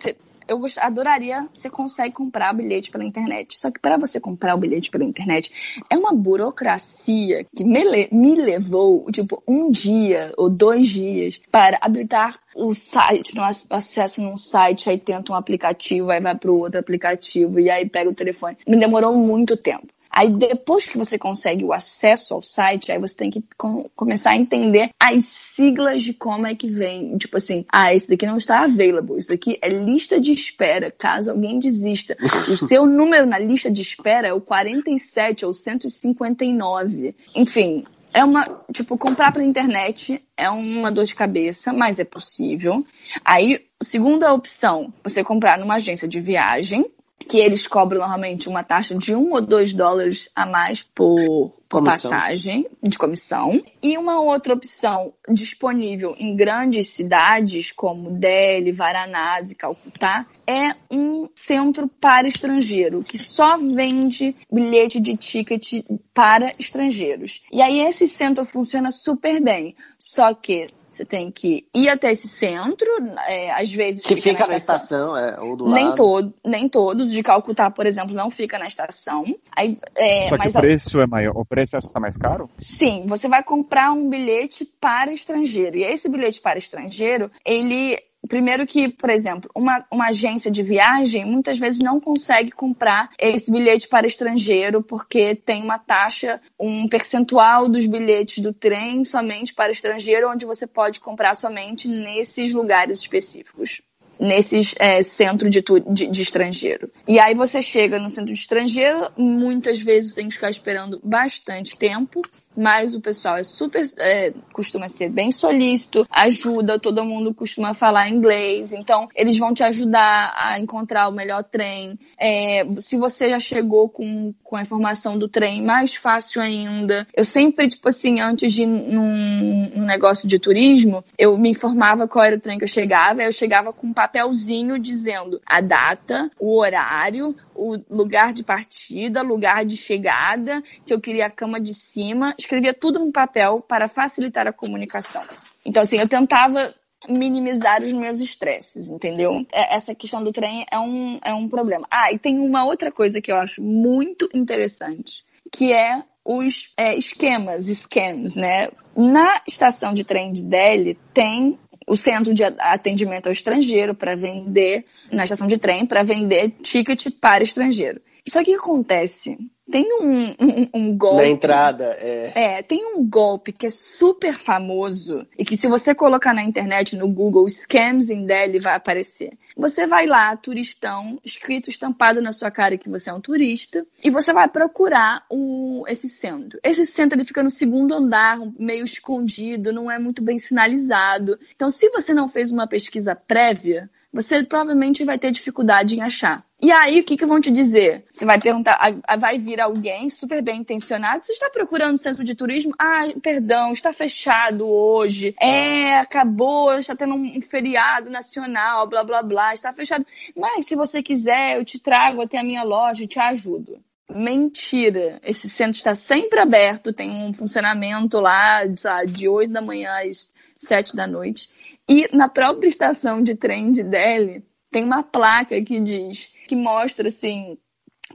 [0.48, 1.48] eu adoraria.
[1.52, 3.58] Você consegue comprar bilhete pela internet.
[3.58, 8.34] Só que para você comprar o bilhete pela internet, é uma burocracia que me, me
[8.34, 14.36] levou, tipo, um dia ou dois dias para habilitar o site, no ac- acesso num
[14.36, 18.14] site, aí tenta um aplicativo, aí vai para o outro aplicativo e aí pega o
[18.14, 18.56] telefone.
[18.66, 19.86] Me demorou muito tempo.
[20.16, 24.30] Aí depois que você consegue o acesso ao site, aí você tem que com- começar
[24.30, 27.18] a entender as siglas de como é que vem.
[27.18, 31.30] Tipo assim, ah, esse daqui não está available, isso daqui é lista de espera, caso
[31.30, 32.16] alguém desista.
[32.48, 37.14] o seu número na lista de espera é o 47 ou 159.
[37.34, 42.82] Enfim, é uma, tipo, comprar pela internet é uma dor de cabeça, mas é possível.
[43.22, 46.86] Aí, segunda opção, você comprar numa agência de viagem,
[47.18, 51.82] que eles cobram normalmente uma taxa de um ou dois dólares a mais por, por
[51.82, 53.62] passagem de comissão.
[53.82, 61.88] E uma outra opção disponível em grandes cidades como Delhi, Varanasi, Calcutá é um centro
[61.88, 67.42] para estrangeiro que só vende bilhete de ticket para estrangeiros.
[67.50, 69.74] E aí esse centro funciona super bem.
[69.98, 72.88] Só que você tem que ir até esse centro,
[73.26, 75.96] é, às vezes Que fica na estação, é, ou do nem, lado.
[75.96, 77.12] todo, nem todos.
[77.12, 79.24] De Calcutá, por exemplo, não fica na estação.
[79.54, 81.36] Aí, é, Só que mas o preço é maior.
[81.36, 82.48] O preço está mais caro?
[82.58, 85.76] sim, você vai comprar um bilhete para estrangeiro.
[85.76, 87.98] E esse bilhete para estrangeiro, ele.
[88.28, 93.50] Primeiro que, por exemplo, uma, uma agência de viagem muitas vezes não consegue comprar esse
[93.50, 99.72] bilhete para estrangeiro porque tem uma taxa, um percentual dos bilhetes do trem somente para
[99.72, 103.82] estrangeiro, onde você pode comprar somente nesses lugares específicos
[104.18, 106.90] nesses é, centros de, de, de estrangeiro.
[107.06, 111.76] E aí você chega no centro de estrangeiro, muitas vezes tem que ficar esperando bastante
[111.76, 112.22] tempo,
[112.56, 118.08] mas o pessoal é super, é, costuma ser bem solícito, ajuda, todo mundo costuma falar
[118.08, 121.98] inglês, então eles vão te ajudar a encontrar o melhor trem.
[122.18, 127.06] É, se você já chegou com, com a informação do trem, mais fácil ainda.
[127.14, 132.08] Eu sempre, tipo assim, antes de ir num, num negócio de turismo, eu me informava
[132.08, 136.30] qual era o trem que eu chegava, eu chegava com um papelzinho dizendo a data,
[136.38, 141.74] o horário, o lugar de partida, lugar de chegada, que eu queria a cama de
[141.74, 145.22] cima, escrevia tudo num papel para facilitar a comunicação.
[145.64, 146.72] Então, assim, eu tentava
[147.08, 149.44] minimizar os meus estresses, entendeu?
[149.52, 151.84] É- Essa questão do trem é um, é um problema.
[151.90, 156.96] Ah, e tem uma outra coisa que eu acho muito interessante, que é os é,
[156.96, 158.68] esquemas, scams, né?
[158.96, 164.84] Na estação de trem de Delhi tem o centro de atendimento ao estrangeiro para vender,
[165.12, 168.00] na estação de trem, para vender ticket para estrangeiro.
[168.28, 169.38] Só que o que acontece
[169.70, 171.22] Tem um, um, um, golpe.
[171.22, 172.32] Na entrada, é.
[172.34, 176.96] É, tem um golpe que é super famoso e que se você colocar na internet,
[176.96, 179.36] no Google, scams in Delhi, vai aparecer.
[179.56, 184.10] Você vai lá, turistão, escrito, estampado na sua cara que você é um turista, e
[184.10, 186.60] você vai procurar o, esse centro.
[186.62, 191.38] Esse centro ele fica no segundo andar, meio escondido, não é muito bem sinalizado.
[191.54, 196.45] Então, se você não fez uma pesquisa prévia, você provavelmente vai ter dificuldade em achar.
[196.60, 198.06] E aí, o que, que vão te dizer?
[198.10, 198.80] Você vai perguntar,
[199.18, 201.24] vai vir alguém super bem intencionado.
[201.24, 202.72] Você está procurando centro de turismo?
[202.78, 205.34] Ah, perdão, está fechado hoje.
[205.38, 210.06] É, acabou, está tendo um feriado nacional, blá blá blá, está fechado.
[210.34, 213.78] Mas se você quiser, eu te trago até a minha loja e te ajudo.
[214.08, 215.20] Mentira!
[215.22, 220.32] Esse centro está sempre aberto, tem um funcionamento lá sabe, de 8 da manhã às
[220.56, 221.50] 7 da noite.
[221.86, 227.08] E na própria estação de trem de Delhi, tem uma placa que diz, que mostra
[227.08, 227.58] assim,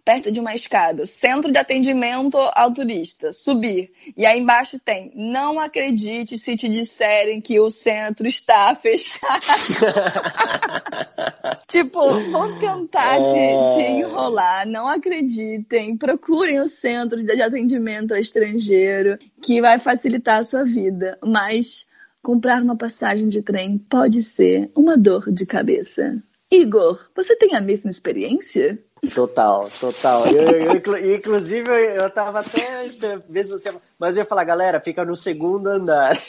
[0.05, 3.91] perto de uma escada, centro de atendimento ao turista, subir.
[4.15, 9.41] E aí embaixo tem, não acredite se te disserem que o centro está fechado.
[11.67, 11.99] tipo,
[12.31, 13.67] vão tentar te, é.
[13.67, 20.43] te, enrolar, não acreditem, procurem o centro de atendimento ao estrangeiro, que vai facilitar a
[20.43, 21.17] sua vida.
[21.23, 21.85] Mas
[22.21, 26.21] comprar uma passagem de trem pode ser uma dor de cabeça.
[26.51, 28.77] Igor, você tem a mesma experiência?
[29.15, 30.27] Total, total.
[30.27, 32.87] Eu, eu, inclusive, eu tava até
[33.27, 33.73] vendo você.
[33.97, 36.15] Mas eu ia falar, galera, fica no segundo andar.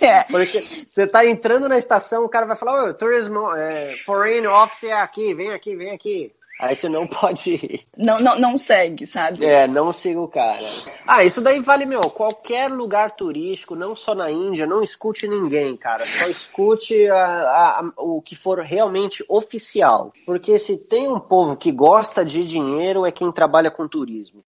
[0.00, 0.24] É.
[0.24, 4.84] Porque você tá entrando na estação, o cara vai falar, ô, turismo, é, foreign office
[4.84, 6.32] é aqui, vem aqui, vem aqui.
[6.60, 7.80] Aí você não pode ir.
[7.96, 9.42] Não, não, não segue, sabe?
[9.42, 10.66] É, não siga o cara.
[11.06, 15.74] Ah, isso daí vale, meu, qualquer lugar turístico, não só na Índia, não escute ninguém,
[15.74, 16.04] cara.
[16.04, 20.12] Só escute a, a, a, o que for realmente oficial.
[20.26, 24.44] Porque se tem um povo que gosta de dinheiro, é quem trabalha com turismo.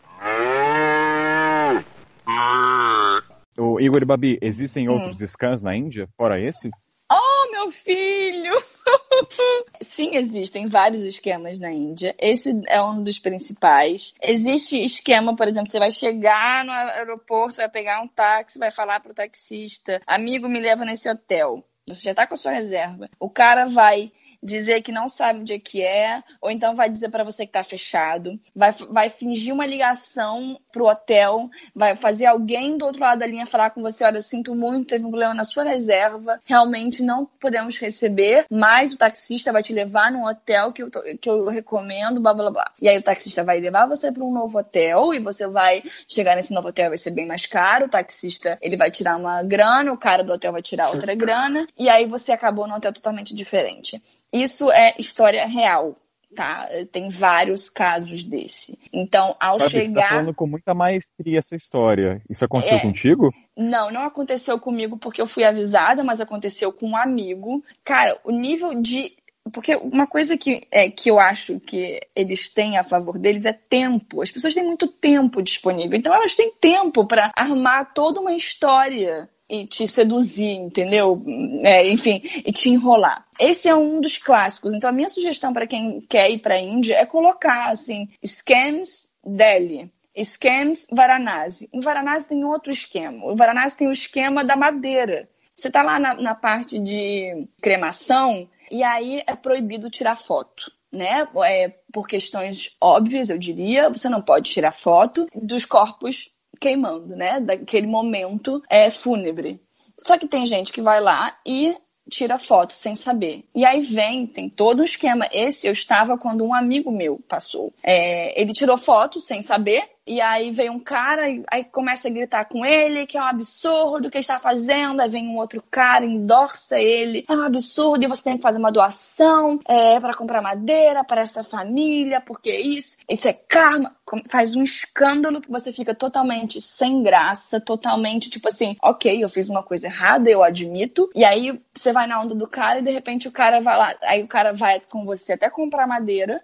[3.57, 4.93] O Igor e Babi, existem hum.
[4.93, 6.69] outros scans na Índia, fora esse?
[7.09, 8.57] Oh, meu filho!
[9.81, 12.15] Sim, existem vários esquemas na Índia.
[12.19, 14.13] Esse é um dos principais.
[14.21, 18.99] Existe esquema, por exemplo, você vai chegar no aeroporto, vai pegar um táxi, vai falar
[18.99, 21.63] pro taxista: amigo, me leva nesse hotel.
[21.87, 23.09] Você já tá com a sua reserva.
[23.19, 24.11] O cara vai
[24.41, 27.51] dizer que não sabe onde é que é, ou então vai dizer para você que
[27.51, 33.19] tá fechado, vai, vai fingir uma ligação pro hotel, vai fazer alguém do outro lado
[33.19, 36.39] da linha falar com você, olha, eu sinto muito, teve um problema na sua reserva,
[36.45, 41.29] realmente não podemos receber, mas o taxista vai te levar num hotel que eu, que
[41.29, 42.71] eu recomendo, blá blá blá.
[42.81, 46.35] E aí o taxista vai levar você para um novo hotel e você vai chegar
[46.35, 49.91] nesse novo hotel, vai ser bem mais caro, o taxista ele vai tirar uma grana,
[49.91, 53.35] o cara do hotel vai tirar outra grana, e aí você acabou num hotel totalmente
[53.35, 54.01] diferente.
[54.33, 55.97] Isso é história real,
[56.35, 56.67] tá?
[56.91, 58.77] Tem vários casos desse.
[58.91, 60.03] Então, ao Sabe, chegar.
[60.03, 62.21] Tá falando com muita maestria essa história.
[62.29, 62.81] Isso aconteceu é...
[62.81, 63.33] contigo?
[63.57, 67.63] Não, não aconteceu comigo porque eu fui avisada, mas aconteceu com um amigo.
[67.83, 69.13] Cara, o nível de.
[69.51, 73.51] Porque uma coisa que, é, que eu acho que eles têm a favor deles é
[73.51, 74.21] tempo.
[74.21, 75.97] As pessoas têm muito tempo disponível.
[75.97, 81.21] Então elas têm tempo para armar toda uma história e te seduzir, entendeu?
[81.61, 83.27] É, enfim, e te enrolar.
[83.37, 84.73] Esse é um dos clássicos.
[84.73, 89.11] Então, a minha sugestão para quem quer ir para a Índia é colocar assim: scams
[89.23, 89.91] Delhi.
[90.23, 91.69] Scams Varanasi.
[91.73, 93.25] Em Varanasi tem outro esquema.
[93.25, 95.27] O Varanasi tem o esquema da madeira.
[95.53, 101.25] Você está lá na, na parte de cremação e aí é proibido tirar foto né?
[101.45, 106.29] É, por questões óbvias, eu diria, você não pode tirar foto dos corpos
[106.59, 107.39] queimando, né?
[107.39, 109.59] Daquele momento é fúnebre.
[109.99, 111.75] Só que tem gente que vai lá e
[112.09, 113.45] tira foto sem saber.
[113.55, 115.27] E aí vem, tem todo um esquema.
[115.31, 117.73] Esse eu estava quando um amigo meu passou.
[117.83, 122.45] É, ele tirou foto sem saber, e aí vem um cara, aí começa a gritar
[122.45, 124.99] com ele que é um absurdo o que ele está fazendo.
[124.99, 127.25] Aí vem um outro cara, endorça ele.
[127.29, 131.21] É um absurdo e você tem que fazer uma doação é, para comprar madeira para
[131.21, 133.95] essa família, porque isso, isso é karma.
[134.27, 139.49] Faz um escândalo que você fica totalmente sem graça, totalmente tipo assim, ok, eu fiz
[139.49, 141.09] uma coisa errada, eu admito.
[141.15, 143.95] E aí você vai na onda do cara e de repente o cara vai lá,
[144.01, 146.41] aí o cara vai com você até comprar madeira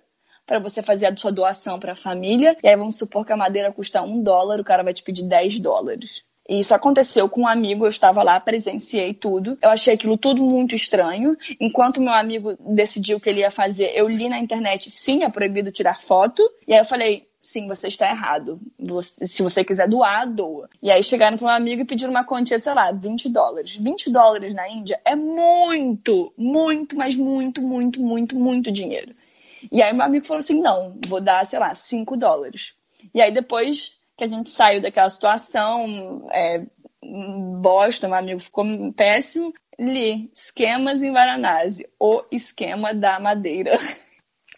[0.48, 2.58] para você fazer a sua doação para a família.
[2.64, 5.24] E aí vamos supor que a madeira custa um dólar, o cara vai te pedir
[5.24, 6.24] 10 dólares.
[6.50, 9.58] E isso aconteceu com um amigo, eu estava lá, presenciei tudo.
[9.62, 11.38] Eu achei aquilo tudo muito estranho.
[11.60, 15.30] Enquanto meu amigo decidiu o que ele ia fazer, eu li na internet, sim, é
[15.30, 16.42] proibido tirar foto.
[16.66, 18.62] E aí eu falei, sim, você está errado.
[19.04, 20.70] Se você quiser doar, doa.
[20.82, 23.76] E aí chegaram para um amigo e pediram uma quantia, sei lá, 20 dólares.
[23.76, 29.14] 20 dólares na Índia é muito, muito, mas muito, muito, muito, muito dinheiro.
[29.72, 32.74] E aí meu amigo falou assim: não, vou dar, sei lá, 5 dólares.
[33.14, 36.66] E aí depois que a gente saiu daquela situação, é,
[37.62, 43.78] bosta, meu amigo ficou péssimo, li Esquemas em Varanasi, o esquema da madeira.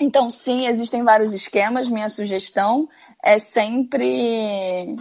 [0.02, 1.90] Então, sim, existem vários esquemas.
[1.90, 2.88] Minha sugestão
[3.22, 4.96] é sempre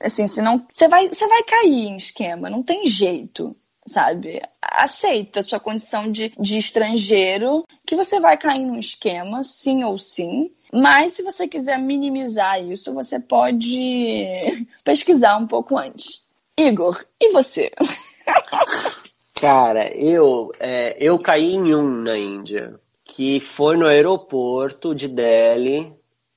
[0.00, 3.54] assim, se não, você vai, você vai cair em esquema, não tem jeito,
[3.86, 4.40] sabe?
[4.60, 9.98] Aceita a sua condição de, de estrangeiro, que você vai cair num esquema, sim ou
[9.98, 10.50] sim.
[10.72, 14.24] Mas se você quiser minimizar isso, você pode
[14.84, 16.24] pesquisar um pouco antes.
[16.56, 17.70] Igor, e você?
[19.34, 25.92] Cara, eu, é, eu caí em um na Índia, que foi no aeroporto de Delhi,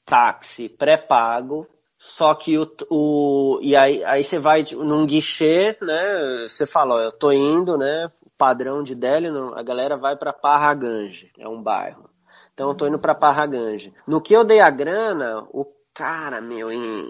[0.05, 1.67] táxi pré-pago,
[2.05, 6.49] só que o, o e aí, aí você vai num guichê, né?
[6.49, 8.11] Você fala, ó, eu tô indo, né?
[8.37, 12.09] Padrão de Delhi, a galera vai para Parraganj, é um bairro.
[12.53, 13.93] Então eu tô indo para Parraganj.
[14.05, 17.09] No que eu dei a grana, o cara, meu, em,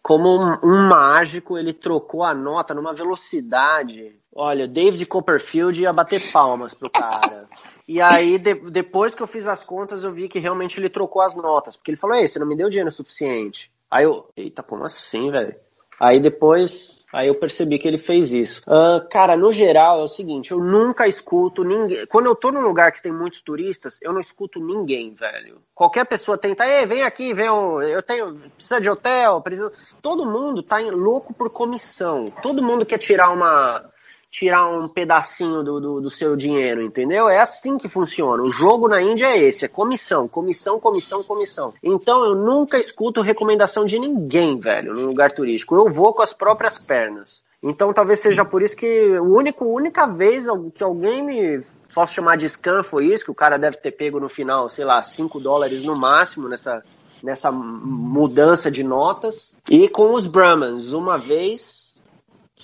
[0.00, 4.14] como um, um, mágico, ele trocou a nota numa velocidade.
[4.32, 7.48] Olha, David Copperfield ia bater palmas pro cara.
[7.88, 11.20] E aí, de, depois que eu fiz as contas, eu vi que realmente ele trocou
[11.20, 11.76] as notas.
[11.76, 13.72] Porque ele falou, ei, você não me deu dinheiro suficiente.
[13.90, 15.54] Aí eu, eita, como assim, velho?
[16.00, 18.62] Aí depois Aí eu percebi que ele fez isso.
[18.66, 22.06] Uh, cara, no geral é o seguinte, eu nunca escuto ninguém.
[22.06, 25.62] Quando eu tô num lugar que tem muitos turistas, eu não escuto ninguém, velho.
[25.74, 29.72] Qualquer pessoa tenta, ei, vem aqui, vem um, eu tenho, precisa de hotel, precisa.
[30.02, 32.30] Todo mundo tá louco por comissão.
[32.42, 33.90] Todo mundo quer tirar uma
[34.30, 37.28] tirar um pedacinho do, do, do, seu dinheiro, entendeu?
[37.28, 38.42] É assim que funciona.
[38.42, 41.74] O jogo na Índia é esse, é comissão, comissão, comissão, comissão.
[41.82, 45.74] Então eu nunca escuto recomendação de ninguém, velho, no lugar turístico.
[45.74, 47.42] Eu vou com as próprias pernas.
[47.62, 51.60] Então talvez seja por isso que o único, única vez que alguém me
[51.94, 54.84] posso chamar de scam foi isso, que o cara deve ter pego no final, sei
[54.84, 56.82] lá, 5 dólares no máximo nessa
[57.20, 59.56] nessa mudança de notas.
[59.68, 61.87] E com os Brahmans, uma vez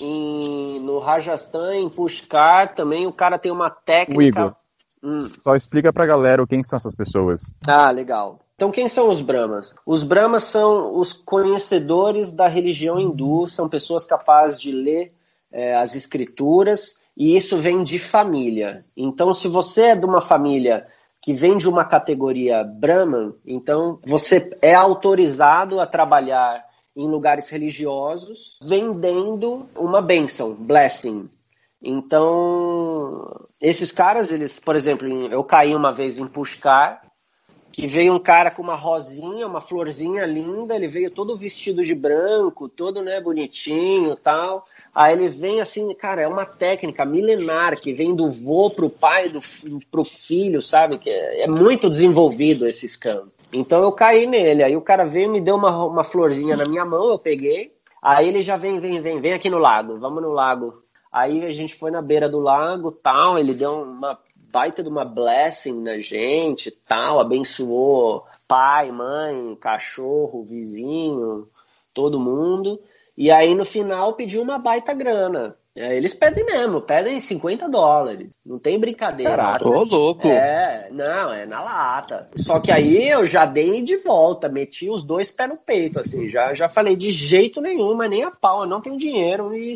[0.01, 4.57] em, no Rajasthan, em Pushkar, também o cara tem uma técnica.
[5.03, 5.31] Hum.
[5.43, 7.43] Só explica pra galera quem são essas pessoas.
[7.67, 8.41] Ah, legal.
[8.55, 9.75] Então, quem são os Brahmas?
[9.85, 15.13] Os Brahmas são os conhecedores da religião hindu, são pessoas capazes de ler
[15.53, 18.85] é, as escrituras, e isso vem de família.
[18.97, 20.87] Então, se você é de uma família
[21.21, 26.63] que vem de uma categoria Brahman, então você é autorizado a trabalhar
[26.97, 31.29] em lugares religiosos vendendo uma bênção, blessing.
[31.83, 37.03] Então, esses caras, eles, por exemplo, eu caí uma vez em Pushkar,
[37.71, 41.93] que veio um cara com uma rosinha, uma florzinha linda, ele veio todo vestido de
[41.93, 44.65] branco, todo, né, bonitinho, tal.
[44.95, 49.29] Aí ele vem assim, cara, é uma técnica milenar que vem do vô pro pai,
[49.29, 49.41] do,
[49.91, 50.99] pro filho, sabe?
[50.99, 53.33] Que é, é muito desenvolvido esse escândalo.
[53.53, 54.63] Então eu caí nele.
[54.63, 57.73] Aí o cara veio me deu uma, uma florzinha na minha mão, eu peguei.
[58.01, 60.83] Aí ele já vem, vem, vem, vem aqui no lago, vamos no lago.
[61.11, 64.19] Aí a gente foi na beira do lago, tal, ele deu uma
[64.53, 71.49] baita de uma blessing na gente, tal, abençoou pai, mãe, cachorro, vizinho,
[71.93, 72.81] todo mundo.
[73.17, 75.57] E aí no final pediu uma baita grana.
[75.77, 78.39] É, eles pedem mesmo, pedem 50 dólares.
[78.47, 79.37] Não tem brincadeira.
[79.37, 79.69] Caraca.
[79.69, 80.29] Ô, louco.
[80.29, 82.29] É, não, é na lata.
[82.37, 86.29] Só que aí eu já dei de volta, meti os dois pés no peito, assim.
[86.29, 89.75] Já, já falei de jeito nenhum, mas nem a pau, eu não tenho dinheiro e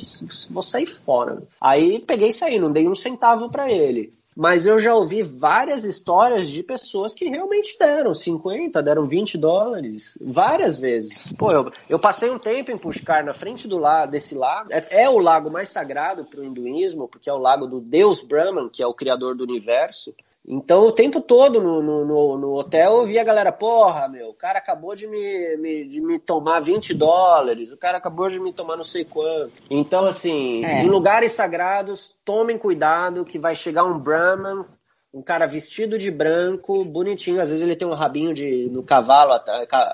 [0.51, 1.43] vou sair fora.
[1.61, 4.13] Aí peguei e saí, não dei um centavo para ele.
[4.39, 10.17] Mas eu já ouvi várias histórias de pessoas que realmente deram 50, deram 20 dólares,
[10.21, 11.33] várias vezes.
[11.33, 14.73] Pô, eu, eu passei um tempo em Pushkar, na frente do lago, desse lago.
[14.73, 18.21] É, é o lago mais sagrado para o hinduísmo, porque é o lago do deus
[18.21, 20.15] Brahman, que é o criador do universo.
[20.51, 24.35] Então, o tempo todo no, no, no, hotel eu via a galera, porra, meu, o
[24.35, 28.51] cara acabou de me, me, de me tomar 20 dólares, o cara acabou de me
[28.51, 29.53] tomar não sei quanto.
[29.69, 30.83] Então, assim, é.
[30.83, 34.65] em lugares sagrados, tomem cuidado que vai chegar um Brahman,
[35.13, 39.39] um cara vestido de branco, bonitinho, às vezes ele tem um rabinho de, no cavalo,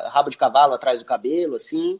[0.09, 1.99] rabo de cavalo atrás do cabelo, assim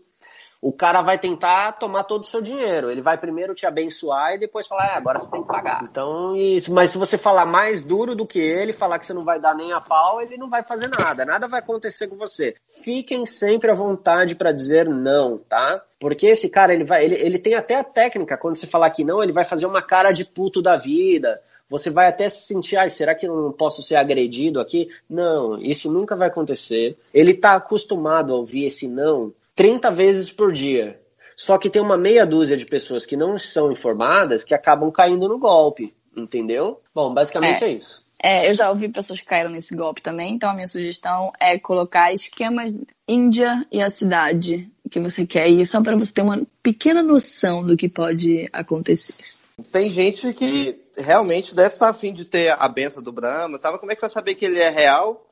[0.65, 2.91] o cara vai tentar tomar todo o seu dinheiro.
[2.91, 5.83] Ele vai primeiro te abençoar e depois falar, é, agora você tem que pagar.
[5.85, 9.27] Então, isso, mas se você falar mais duro do que ele, falar que você não
[9.27, 11.23] vai dar nem a pau, ele não vai fazer nada.
[11.27, 12.55] Nada vai acontecer com você.
[12.83, 15.83] Fiquem sempre à vontade para dizer não, tá?
[16.01, 19.05] Porque esse cara, ele vai, ele, ele tem até a técnica, quando você falar que
[19.05, 21.43] não, ele vai fazer uma cara de puto da vida.
[21.69, 24.89] Você vai até se sentir, ah, será que eu não posso ser agredido aqui?
[25.11, 26.97] Não, isso nunca vai acontecer.
[27.13, 31.01] Ele está acostumado a ouvir esse não 30 vezes por dia.
[31.37, 35.29] Só que tem uma meia dúzia de pessoas que não são informadas que acabam caindo
[35.29, 36.81] no golpe, entendeu?
[36.95, 38.05] Bom, basicamente é, é isso.
[38.23, 41.59] É, eu já ouvi pessoas que caíram nesse golpe também, então a minha sugestão é
[41.59, 42.73] colocar esquemas
[43.07, 47.67] Índia e a cidade que você quer ir, só para você ter uma pequena noção
[47.67, 49.23] do que pode acontecer.
[49.71, 53.59] Tem gente que realmente deve estar afim de ter a benção do Brahma.
[53.59, 55.25] Tava, como é que você vai saber que ele é real,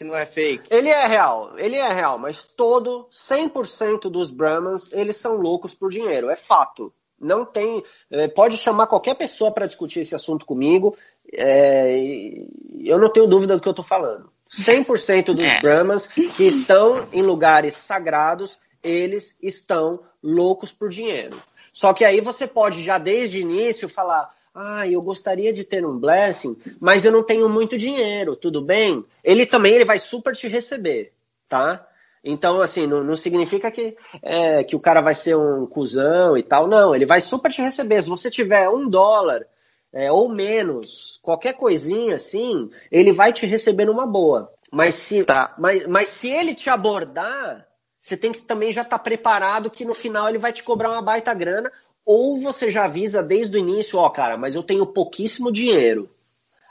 [0.00, 0.64] que não é fake?
[0.70, 5.90] Ele é real, ele é real, mas todo, 100% dos Brahmans, eles são loucos por
[5.90, 6.90] dinheiro, é fato.
[7.20, 7.82] Não tem.
[8.10, 10.96] é, Pode chamar qualquer pessoa para discutir esse assunto comigo.
[11.30, 12.48] é, e
[12.82, 14.32] eu não tenho dúvida do que eu estou falando.
[14.50, 15.60] 100% dos É.
[15.60, 21.36] Brahmans que estão em lugares sagrados, eles estão loucos por dinheiro.
[21.74, 25.84] Só que aí você pode já desde o início falar: ah, eu gostaria de ter
[25.84, 29.04] um blessing, mas eu não tenho muito dinheiro, tudo bem?
[29.22, 31.12] Ele também ele vai super te receber,
[31.48, 31.86] tá?
[32.22, 36.42] Então, assim, não, não significa que, é, que o cara vai ser um cuzão e
[36.42, 36.66] tal.
[36.66, 38.02] Não, ele vai super te receber.
[38.02, 39.46] Se você tiver um dólar
[39.92, 44.52] é, ou menos, qualquer coisinha assim, ele vai te receber numa boa.
[44.70, 45.54] Mas se, Tá.
[45.58, 47.66] mas, mas se ele te abordar,
[48.00, 51.02] você tem que também já estar preparado que no final ele vai te cobrar uma
[51.02, 51.72] baita grana.
[52.12, 56.10] Ou você já avisa desde o início, ó, cara, mas eu tenho pouquíssimo dinheiro.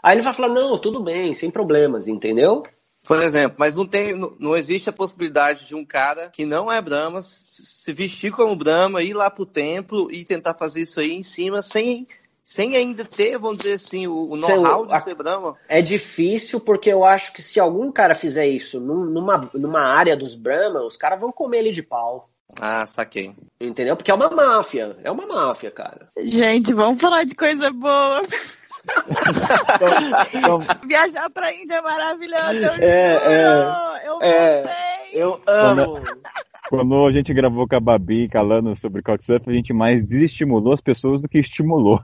[0.03, 2.68] Aí ele vai falar, não, tudo bem, sem problemas, entendeu?
[3.07, 6.82] Por exemplo, mas não, tem, não, existe a possibilidade de um cara que não é
[6.82, 11.24] Brahma se vestir como Brahma, ir lá pro templo e tentar fazer isso aí em
[11.24, 12.06] cima sem,
[12.44, 15.56] sem ainda ter, vamos dizer assim, o, o know-how de ser Brahma.
[15.70, 20.18] É difícil porque eu acho que se algum cara fizer isso num- numa, numa área
[20.18, 22.30] dos Brahma, os caras vão comer ele de pau.
[22.60, 23.34] Ah, saquei.
[23.60, 23.95] Entendeu?
[23.95, 24.98] Porque é uma máfia.
[25.03, 26.07] É uma máfia, cara.
[26.18, 28.22] Gente, vamos falar de coisa boa.
[30.34, 33.98] Então, Viajar pra Índia é maravilhoso, eu É, juro!
[34.06, 34.64] Eu é.
[34.64, 35.10] voltei!
[35.14, 35.94] Eu amo.
[36.68, 40.73] Quando a gente gravou com a Babi e Calando sobre Couchsurfing, a gente mais desestimulou
[40.73, 42.02] as pessoas do que estimulou.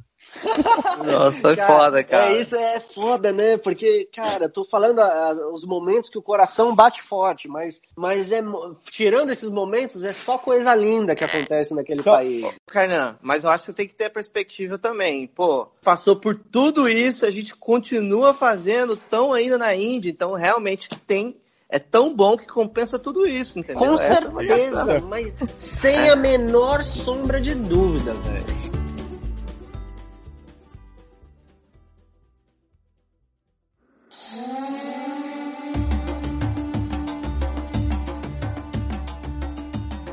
[1.06, 2.34] Nossa, foi foda, cara.
[2.34, 3.58] É, isso é foda, né?
[3.58, 8.32] Porque, cara, tô falando a- a- os momentos que o coração bate forte, mas, mas
[8.32, 8.42] é
[8.90, 12.46] tirando esses momentos, é só coisa linda que acontece naquele Só- país.
[12.68, 15.28] Kainan, mas eu acho que você tem que ter perspectiva também.
[15.28, 20.90] Pô, passou por tudo isso, a gente continua fazendo tão ainda na Índia, então realmente
[21.06, 21.36] tem.
[21.68, 23.88] É tão bom que compensa tudo isso, entendeu?
[23.88, 25.10] Com Essa é certeza, questão.
[25.10, 28.76] mas sem a menor sombra de dúvida, velho.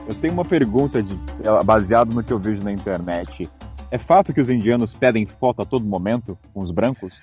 [0.09, 1.15] Eu tenho uma pergunta de,
[1.65, 3.49] baseado no que eu vejo na internet.
[3.91, 7.15] É fato que os indianos pedem foto a todo momento com os brancos?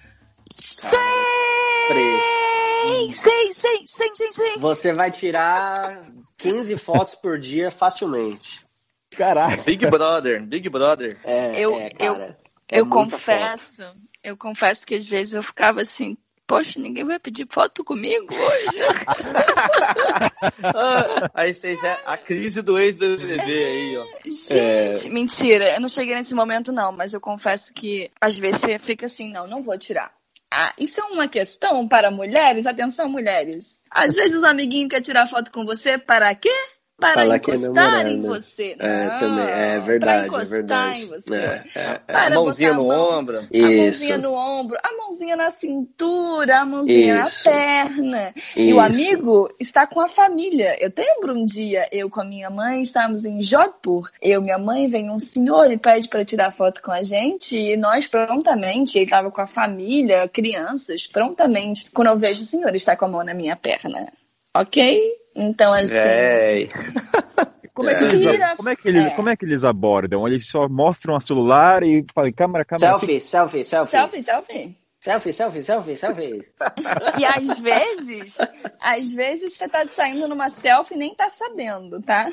[2.82, 3.14] Sei!
[3.14, 4.58] Sei, sei, sei, sei, sei.
[4.58, 6.04] Você vai tirar
[6.38, 8.66] 15 fotos por dia facilmente.
[9.12, 9.62] Caraca!
[9.64, 11.18] Big Brother, Big Brother.
[11.24, 12.40] É, Eu- é, cara.
[12.72, 13.84] Eu muita confesso,
[14.24, 16.16] eu confesso que às vezes eu ficava assim,
[16.46, 18.78] poxa, ninguém vai pedir foto comigo hoje.
[20.64, 24.06] Ah, aí vocês é a crise do ex-BBB aí, ó.
[24.26, 28.78] Gente, mentira, eu não cheguei nesse momento não, mas eu confesso que às vezes você
[28.78, 30.12] fica assim, não, não vou tirar.
[30.52, 32.66] Ah, isso é uma questão para mulheres?
[32.66, 33.84] Atenção, mulheres.
[33.90, 36.52] Às vezes o amiguinho quer tirar foto com você para quê?
[37.00, 38.10] Para Falar que é encostar namorada.
[38.10, 38.76] em você.
[38.78, 39.46] É, Não, também.
[39.48, 41.04] É verdade, é verdade.
[41.04, 41.36] em você.
[41.36, 42.16] É, é, é.
[42.26, 43.38] A mãozinha no mão- ombro.
[43.40, 43.78] A Isso.
[43.78, 47.50] mãozinha no ombro, a mãozinha na cintura, a mãozinha Isso.
[47.50, 48.34] na perna.
[48.56, 48.80] E o Isso.
[48.80, 50.76] amigo está com a família.
[50.84, 54.10] Eu lembro um dia, eu com a minha mãe, estávamos em Jodhpur.
[54.22, 57.58] Eu, minha mãe, vem um senhor e pede para tirar foto com a gente.
[57.58, 61.90] E nós prontamente, ele estava com a família, crianças, prontamente.
[61.94, 64.12] Quando eu vejo o senhor está com a mão na minha perna.
[64.56, 65.19] Ok?
[65.36, 65.94] Então, assim.
[67.80, 68.08] Como é, que É.
[68.08, 69.10] eles, como, é que eles, é.
[69.12, 70.28] como é que eles abordam?
[70.28, 73.00] Eles só mostram a celular e falam, câmera, câmera.
[73.00, 73.92] Selfie, selfie, selfie.
[73.92, 74.78] Selfie, selfie.
[75.00, 76.46] Selfie, selfie, selfie, selfie.
[77.18, 78.38] E às vezes,
[78.80, 82.28] às vezes você tá saindo numa selfie e nem tá sabendo, tá?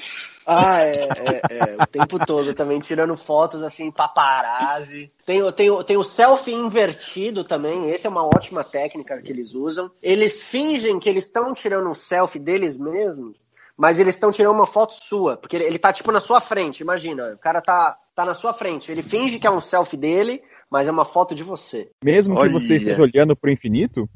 [0.44, 5.10] Ah, é, é, é, o tempo todo também tirando fotos assim, paparazzi.
[5.24, 9.54] Tem, o- tem, tem o selfie invertido também, esse é uma ótima técnica que eles
[9.54, 9.90] usam.
[10.02, 13.36] Eles fingem que eles estão tirando um selfie deles mesmos,
[13.76, 16.80] mas eles estão tirando uma foto sua, porque ele, ele tá tipo na sua frente,
[16.80, 20.42] imagina, o cara tá, tá na sua frente, ele finge que é um selfie dele,
[20.70, 21.90] mas é uma foto de você.
[22.02, 22.52] Mesmo que Olha.
[22.52, 24.08] você esteja olhando pro infinito?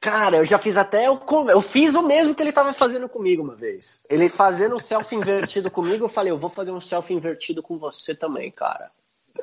[0.00, 1.20] Cara, eu já fiz até o.
[1.48, 4.06] Eu fiz o mesmo que ele tava fazendo comigo uma vez.
[4.08, 7.78] Ele fazendo um selfie invertido comigo, eu falei, eu vou fazer um selfie invertido com
[7.78, 8.90] você também, cara.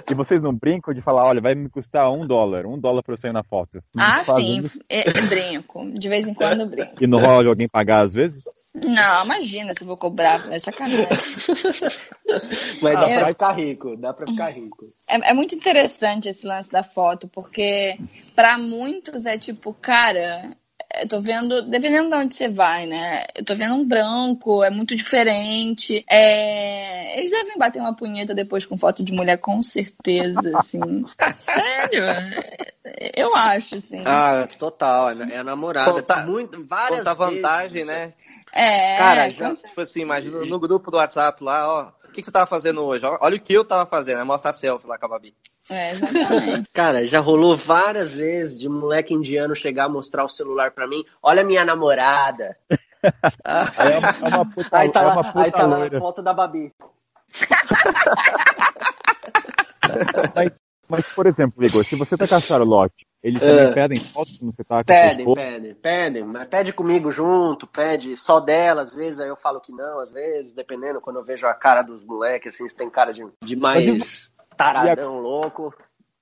[0.09, 3.13] E vocês não brincam de falar, olha, vai me custar um dólar, um dólar pra
[3.13, 3.83] eu sair na foto.
[3.95, 5.91] Ah, fazem sim, é, é brinco.
[5.91, 7.03] De vez em quando eu brinco.
[7.03, 8.45] E não rola de alguém pagar às vezes?
[8.73, 11.07] Não, imagina se eu vou cobrar, é sacanagem.
[12.81, 14.91] Mas dá Ah, pra eu- ficar rico, dá pra ficar rico.
[15.07, 17.97] É, é muito interessante esse lance da foto, porque
[18.35, 20.55] pra muitos é tipo, cara,
[20.95, 23.25] eu tô vendo, dependendo de onde você vai, né?
[23.35, 26.03] Eu tô vendo um branco, é muito diferente.
[26.09, 31.05] É, Eles devem bater uma punheta depois com foto de mulher, com certeza, assim.
[31.37, 32.03] Sério?
[33.15, 34.01] Eu acho, assim.
[34.05, 35.91] Ah, total, é a namorada.
[35.93, 37.35] Conta- muito, várias Conta vezes.
[37.35, 38.13] vantagem, né?
[38.53, 39.51] É, Cara, já-.
[39.51, 41.91] Tipo assim, imagina no grupo do WhatsApp lá, ó.
[42.07, 43.03] O que, que você tava fazendo hoje?
[43.05, 45.35] Olha o que eu tava fazendo, é mostrar selfie lá com a Babi.
[45.67, 46.69] É, exatamente.
[46.71, 51.03] Cara, já rolou várias vezes de moleque indiano chegar a mostrar o celular pra mim.
[51.23, 52.55] Olha minha namorada.
[53.43, 55.79] Aí é uma, é puta, Aí tá é lá, uma puta aí tá lá a
[55.79, 55.99] loira.
[55.99, 56.71] foto da Babi.
[60.35, 60.51] Mas,
[60.87, 63.47] mas, por exemplo, Igor, se você tá com a Charlotte, eles É.
[63.47, 68.17] também pedem fotos quando você tá a Pedem, pedem, pedem, mas pede comigo junto, pede
[68.17, 71.47] só dela, às vezes aí eu falo que não, às vezes, dependendo, quando eu vejo
[71.47, 75.73] a cara dos moleques, assim, se tem cara de, de mais taradão louco.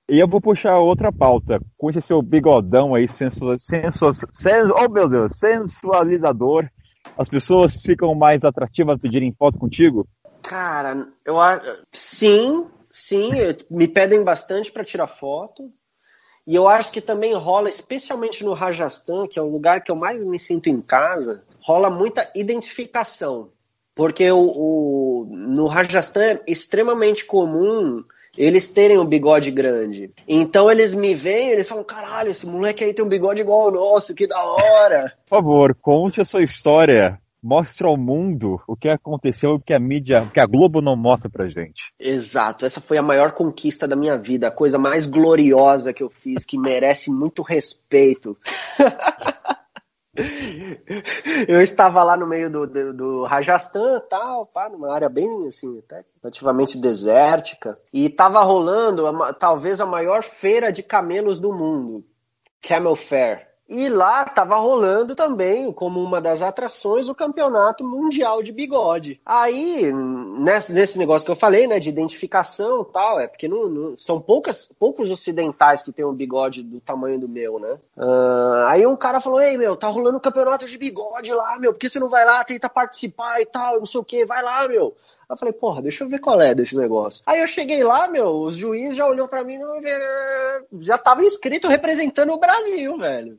[0.08, 1.58] E eu vou puxar outra pauta.
[1.76, 6.68] Com esse seu bigodão aí, sensu, sensu, sen, oh meu Deus, sensualizador,
[7.18, 10.06] as pessoas ficam mais atrativas a pedirem foto contigo?
[10.42, 11.64] Cara, eu acho.
[11.92, 13.30] Sim, sim,
[13.70, 15.72] me pedem bastante pra tirar foto.
[16.46, 19.96] E eu acho que também rola, especialmente no Rajasthan, que é o lugar que eu
[19.96, 23.50] mais me sinto em casa, rola muita identificação.
[23.94, 28.02] Porque o, o- no Rajasthan é extremamente comum
[28.36, 30.10] eles terem um bigode grande.
[30.26, 33.70] Então eles me veem eles falam: caralho, esse moleque aí tem um bigode igual ao
[33.70, 35.12] nosso, que da hora.
[35.28, 37.20] Por favor, conte a sua história.
[37.42, 40.94] Mostre ao mundo o que aconteceu, o que a mídia, o que a Globo não
[40.94, 41.92] mostra pra gente.
[41.98, 46.08] Exato, essa foi a maior conquista da minha vida, a coisa mais gloriosa que eu
[46.08, 48.38] fiz, que merece muito respeito.
[51.48, 53.26] eu estava lá no meio do, do, do
[54.08, 59.86] tal, pá, numa área bem assim, até relativamente desértica, e estava rolando a talvez a
[59.86, 62.04] maior feira de camelos do mundo,
[62.60, 63.51] Camel Fair.
[63.72, 69.18] E lá tava rolando também, como uma das atrações, o campeonato mundial de bigode.
[69.24, 74.20] Aí, nesse, negócio que eu falei, né, de identificação tal, é porque não, não- são
[74.20, 77.78] poucas, poucos ocidentais que tem um bigode do tamanho do meu, né?
[77.96, 81.72] Ah, aí um cara falou, ei, meu, tá rolando um campeonato de bigode lá, meu,
[81.72, 84.42] por que você não vai lá, tenta participar e tal, não sei o que, vai
[84.42, 84.94] lá, meu.
[85.30, 87.22] Eu falei, porra, deixa eu ver qual é desse negócio.
[87.24, 89.58] Aí eu cheguei lá, meu, os juízes já olhou pra mim,
[90.78, 93.38] já tava inscrito representando o Brasil, velho.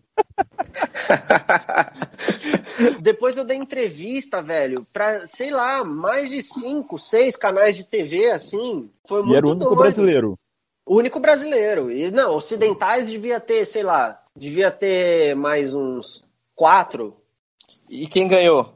[3.02, 8.32] Depois eu dei entrevista, velho, pra, sei lá, mais de cinco, seis canais de TV,
[8.32, 8.90] assim.
[9.08, 9.82] Foi muito E era o único doido.
[9.82, 10.40] brasileiro.
[10.86, 11.92] O único brasileiro.
[11.92, 16.24] E não, ocidentais devia ter, sei lá, devia ter mais uns
[16.56, 17.16] quatro.
[17.90, 18.74] E quem ganhou?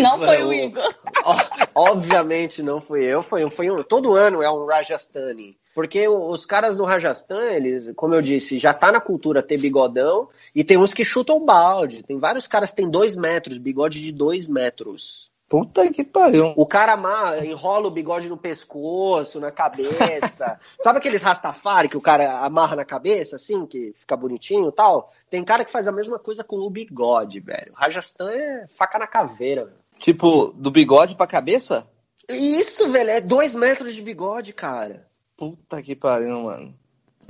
[0.00, 0.82] Não foi o Igor.
[1.74, 5.58] Obviamente não fui eu, foi, foi um, todo ano é um Rajasthani.
[5.74, 10.28] Porque os caras no Rajasthan, eles, como eu disse, já tá na cultura ter bigodão
[10.54, 12.02] e tem uns que chutam balde.
[12.04, 15.32] Tem vários caras que tem dois metros, bigode de dois metros.
[15.48, 16.54] Puta que pariu.
[16.56, 20.58] O cara ama- enrola o bigode no pescoço, na cabeça.
[20.80, 25.12] Sabe aqueles rastafari que o cara amarra na cabeça, assim, que fica bonitinho e tal?
[25.28, 27.72] Tem cara que faz a mesma coisa com o bigode, velho.
[27.74, 29.76] Rajasthan é faca na caveira, velho.
[29.98, 31.86] Tipo, do bigode pra cabeça?
[32.28, 35.06] Isso, velho, é dois metros de bigode, cara.
[35.36, 36.74] Puta que pariu, mano.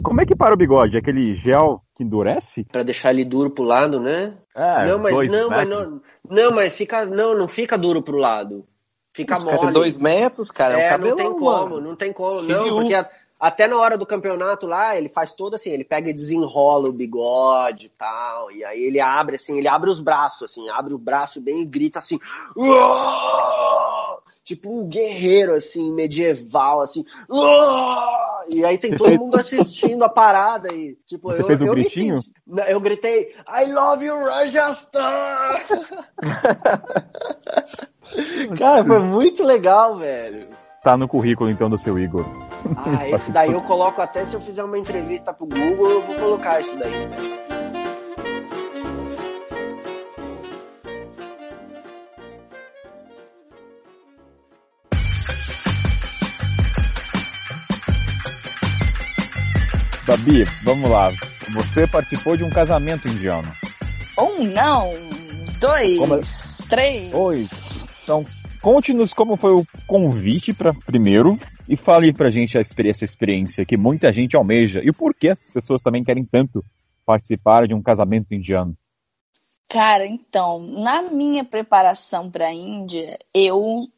[0.02, 0.96] Como é que para o bigode?
[0.96, 2.64] Aquele gel que endurece?
[2.64, 4.36] Pra deixar ele duro pro lado, né?
[4.54, 8.16] É, não, mas dois não, mas não, não, mas fica, não, não fica duro pro
[8.16, 8.66] lado.
[9.12, 9.72] Fica Os mole.
[9.72, 10.74] dois metros, cara.
[10.74, 11.80] É, um É, cabelão, não tem como, mano.
[11.80, 13.08] não tem como, não, porque a-
[13.38, 16.92] até na hora do campeonato lá, ele faz todo assim, ele pega e desenrola o
[16.92, 20.98] bigode e tal, e aí ele abre assim, ele abre os braços, assim, abre o
[20.98, 22.18] braço bem e grita assim,
[22.56, 27.04] "Uau!" Tipo um guerreiro, assim, medieval, assim,
[28.48, 31.74] e aí tem todo mundo assistindo a parada aí, tipo, Você eu, fez um eu
[31.74, 32.18] me gritinho?
[32.18, 35.00] senti- Não, eu gritei, I love you, Rajasthan!
[38.58, 40.48] Cara, foi muito legal, velho.
[40.82, 42.24] Tá no currículo então do seu Igor.
[42.76, 46.14] Ah, esse daí eu coloco até se eu fizer uma entrevista pro Google, eu vou
[46.16, 46.92] colocar isso daí.
[60.16, 61.10] Babi, vamos lá.
[61.54, 63.52] Você participou de um casamento indiano.
[64.16, 64.92] Um não,
[65.58, 66.20] dois, Como é?
[66.68, 67.12] três.
[67.12, 67.44] Oi.
[68.04, 68.24] Então,
[68.62, 71.36] conte-nos como foi o convite para primeiro
[71.68, 75.30] e fale pra gente a experi- essa experiência que muita gente almeja e o porquê
[75.30, 76.64] as pessoas também querem tanto
[77.04, 78.76] participar de um casamento indiano.
[79.68, 83.88] Cara, então, na minha preparação para a Índia, eu,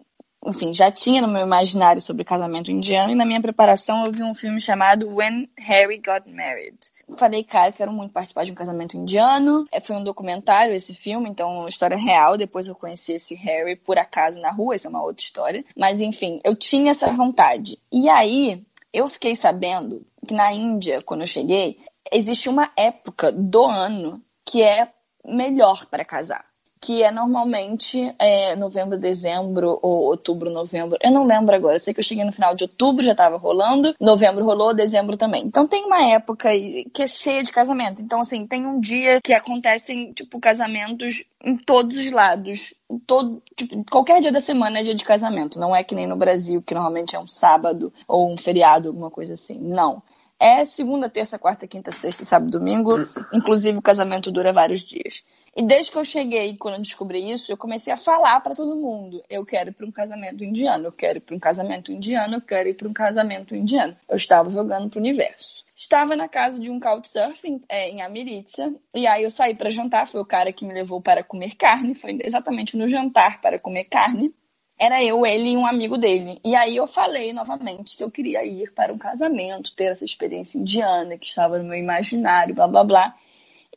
[0.46, 4.22] enfim, já tinha no meu imaginário sobre casamento indiano e na minha preparação eu vi
[4.22, 6.78] um filme chamado When Harry Got Married.
[7.16, 9.64] Falei, cara, quero muito participar de um casamento indiano.
[9.72, 12.36] É, foi um documentário esse filme, então história real.
[12.36, 15.64] Depois eu conheci esse Harry por acaso na rua, essa é uma outra história.
[15.76, 17.78] Mas enfim, eu tinha essa vontade.
[17.92, 21.78] E aí, eu fiquei sabendo que na Índia, quando eu cheguei,
[22.12, 24.92] existe uma época do ano que é
[25.24, 26.44] melhor para casar
[26.80, 30.98] que é normalmente é, novembro, dezembro ou outubro, novembro.
[31.02, 31.76] Eu não lembro agora.
[31.76, 33.94] Eu sei que eu cheguei no final de outubro, já estava rolando.
[34.00, 35.44] Novembro rolou, dezembro também.
[35.44, 36.50] Então tem uma época
[36.92, 38.02] que é cheia de casamento.
[38.02, 42.74] Então, assim, tem um dia que acontecem, tipo, casamentos em todos os lados.
[43.06, 45.58] Todo, tipo, qualquer dia da semana é dia de casamento.
[45.58, 49.10] Não é que nem no Brasil, que normalmente é um sábado ou um feriado, alguma
[49.10, 49.58] coisa assim.
[49.58, 50.02] Não.
[50.38, 52.96] É segunda, terça, quarta, quinta, sexta, sábado, domingo.
[53.32, 55.24] Inclusive o casamento dura vários dias.
[55.56, 58.76] E desde que eu cheguei, quando eu descobri isso, eu comecei a falar para todo
[58.76, 62.34] mundo: eu quero ir para um casamento indiano, eu quero ir para um casamento indiano,
[62.34, 63.96] eu quero ir para um casamento indiano.
[64.06, 65.64] Eu estava jogando pro universo.
[65.74, 70.06] Estava na casa de um couchsurfing é, em Amiritsa, e aí eu saí para jantar.
[70.06, 73.84] Foi o cara que me levou para comer carne, foi exatamente no jantar para comer
[73.84, 74.34] carne
[74.78, 76.38] era eu, ele e um amigo dele.
[76.44, 80.58] E aí eu falei novamente que eu queria ir para um casamento, ter essa experiência
[80.58, 83.14] indiana que estava no meu imaginário, blá blá blá.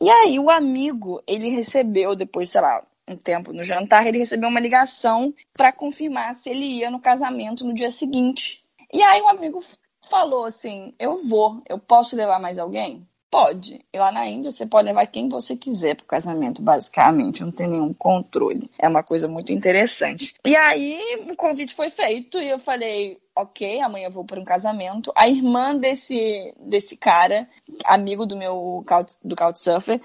[0.00, 4.48] E aí o amigo, ele recebeu depois, sei lá, um tempo no jantar, ele recebeu
[4.48, 8.62] uma ligação para confirmar se ele ia no casamento no dia seguinte.
[8.92, 9.60] E aí o amigo
[10.08, 13.80] falou assim: "Eu vou, eu posso levar mais alguém?" Pode.
[13.92, 17.42] E lá na Índia você pode levar quem você quiser pro casamento, basicamente.
[17.42, 18.68] Não tem nenhum controle.
[18.78, 20.34] É uma coisa muito interessante.
[20.44, 20.98] E aí
[21.30, 25.12] o convite foi feito e eu falei, ok, amanhã eu vou para um casamento.
[25.16, 27.48] A irmã desse, desse cara,
[27.84, 28.84] amigo do meu
[29.24, 30.00] do Couchsurfer,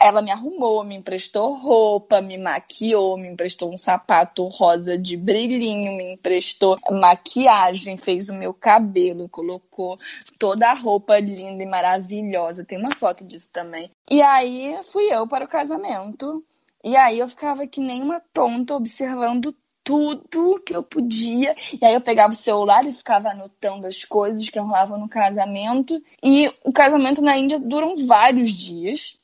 [0.00, 5.96] ela me arrumou, me emprestou roupa, me maquiou, me emprestou um sapato rosa de brilhinho,
[5.96, 9.94] me emprestou maquiagem, fez o meu cabelo, colocou
[10.38, 12.64] toda a roupa linda e maravilhosa.
[12.64, 13.90] Tem uma foto disso também.
[14.10, 16.44] E aí fui eu para o casamento.
[16.82, 19.54] E aí eu ficava que nem uma tonta observando
[19.84, 21.54] tudo que eu podia.
[21.80, 26.00] E aí eu pegava o celular e ficava anotando as coisas que rolavam no casamento.
[26.22, 29.20] E o casamento na Índia duram vários dias.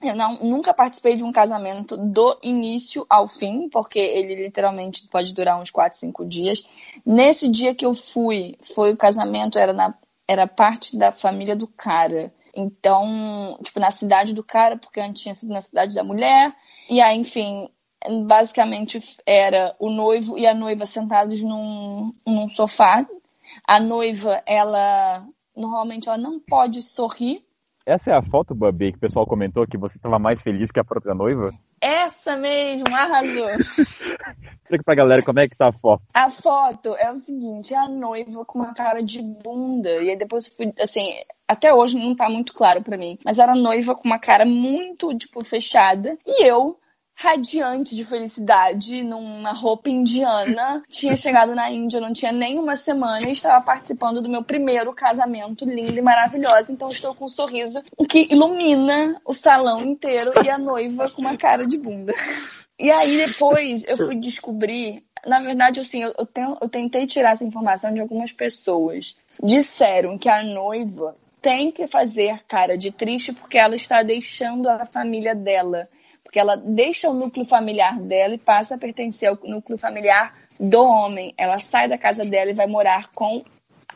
[0.00, 5.34] Eu não, nunca participei de um casamento do início ao fim, porque ele literalmente pode
[5.34, 6.64] durar uns 4, 5 dias.
[7.04, 9.92] Nesse dia que eu fui, foi o casamento, era, na,
[10.28, 12.32] era parte da família do cara.
[12.54, 16.54] Então, tipo, na cidade do cara, porque antes tinha sido na cidade da mulher.
[16.88, 17.68] E aí, enfim,
[18.26, 23.06] basicamente era o noivo e a noiva sentados num, num sofá.
[23.66, 25.26] A noiva, ela
[25.56, 27.42] normalmente ela não pode sorrir.
[27.84, 30.78] Essa é a foto, Babi, que o pessoal comentou que você estava mais feliz que
[30.78, 31.50] a própria noiva?
[31.80, 33.48] Essa mesmo, arrasou.
[34.62, 36.02] Explica pra galera como é que tá a foto.
[36.12, 39.88] A foto é o seguinte, é a noiva com uma cara de bunda.
[40.02, 41.14] E aí depois eu fui, assim,
[41.48, 43.18] até hoje não tá muito claro para mim.
[43.24, 46.18] Mas era a noiva com uma cara muito, tipo, fechada.
[46.26, 46.78] E eu
[47.20, 50.80] radiante de felicidade numa roupa indiana.
[50.88, 54.92] Tinha chegado na Índia, não tinha nem uma semana e estava participando do meu primeiro
[54.92, 56.70] casamento lindo e maravilhoso.
[56.70, 61.36] Então estou com um sorriso que ilumina o salão inteiro e a noiva com uma
[61.36, 62.14] cara de bunda.
[62.78, 67.44] E aí depois eu fui descobrir, na verdade assim, eu, tenho, eu tentei tirar essa
[67.44, 69.16] informação de algumas pessoas.
[69.42, 74.84] Disseram que a noiva tem que fazer cara de triste porque ela está deixando a
[74.84, 75.88] família dela
[76.28, 80.30] porque ela deixa o núcleo familiar dela e passa a pertencer ao núcleo familiar
[80.60, 81.32] do homem.
[81.38, 83.42] Ela sai da casa dela e vai morar com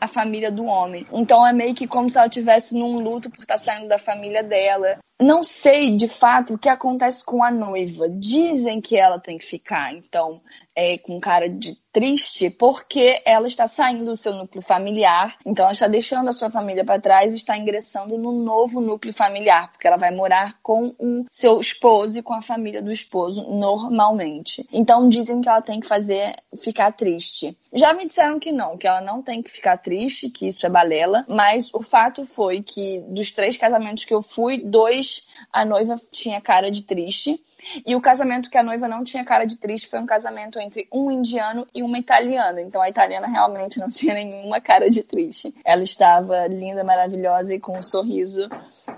[0.01, 1.05] a família do homem.
[1.13, 4.41] Então é meio que como se ela estivesse num luto por estar saindo da família
[4.41, 4.97] dela.
[5.21, 8.09] Não sei de fato o que acontece com a noiva.
[8.09, 10.41] Dizem que ela tem que ficar, então,
[10.75, 15.73] é, com cara de triste porque ela está saindo do seu núcleo familiar, então ela
[15.73, 19.87] está deixando a sua família para trás e está ingressando no novo núcleo familiar, porque
[19.87, 24.67] ela vai morar com o seu esposo e com a família do esposo normalmente.
[24.73, 27.55] Então dizem que ela tem que fazer ficar triste.
[27.71, 30.69] Já me disseram que não, que ela não tem que ficar triste, que isso é
[30.69, 35.02] balela, mas o fato foi que dos três casamentos que eu fui, dois
[35.51, 37.41] a noiva tinha cara de triste
[37.85, 40.87] e o casamento que a noiva não tinha cara de triste foi um casamento entre
[40.91, 42.61] um indiano e uma italiana.
[42.61, 45.53] Então a italiana realmente não tinha nenhuma cara de triste.
[45.63, 48.49] Ela estava linda, maravilhosa e com um sorriso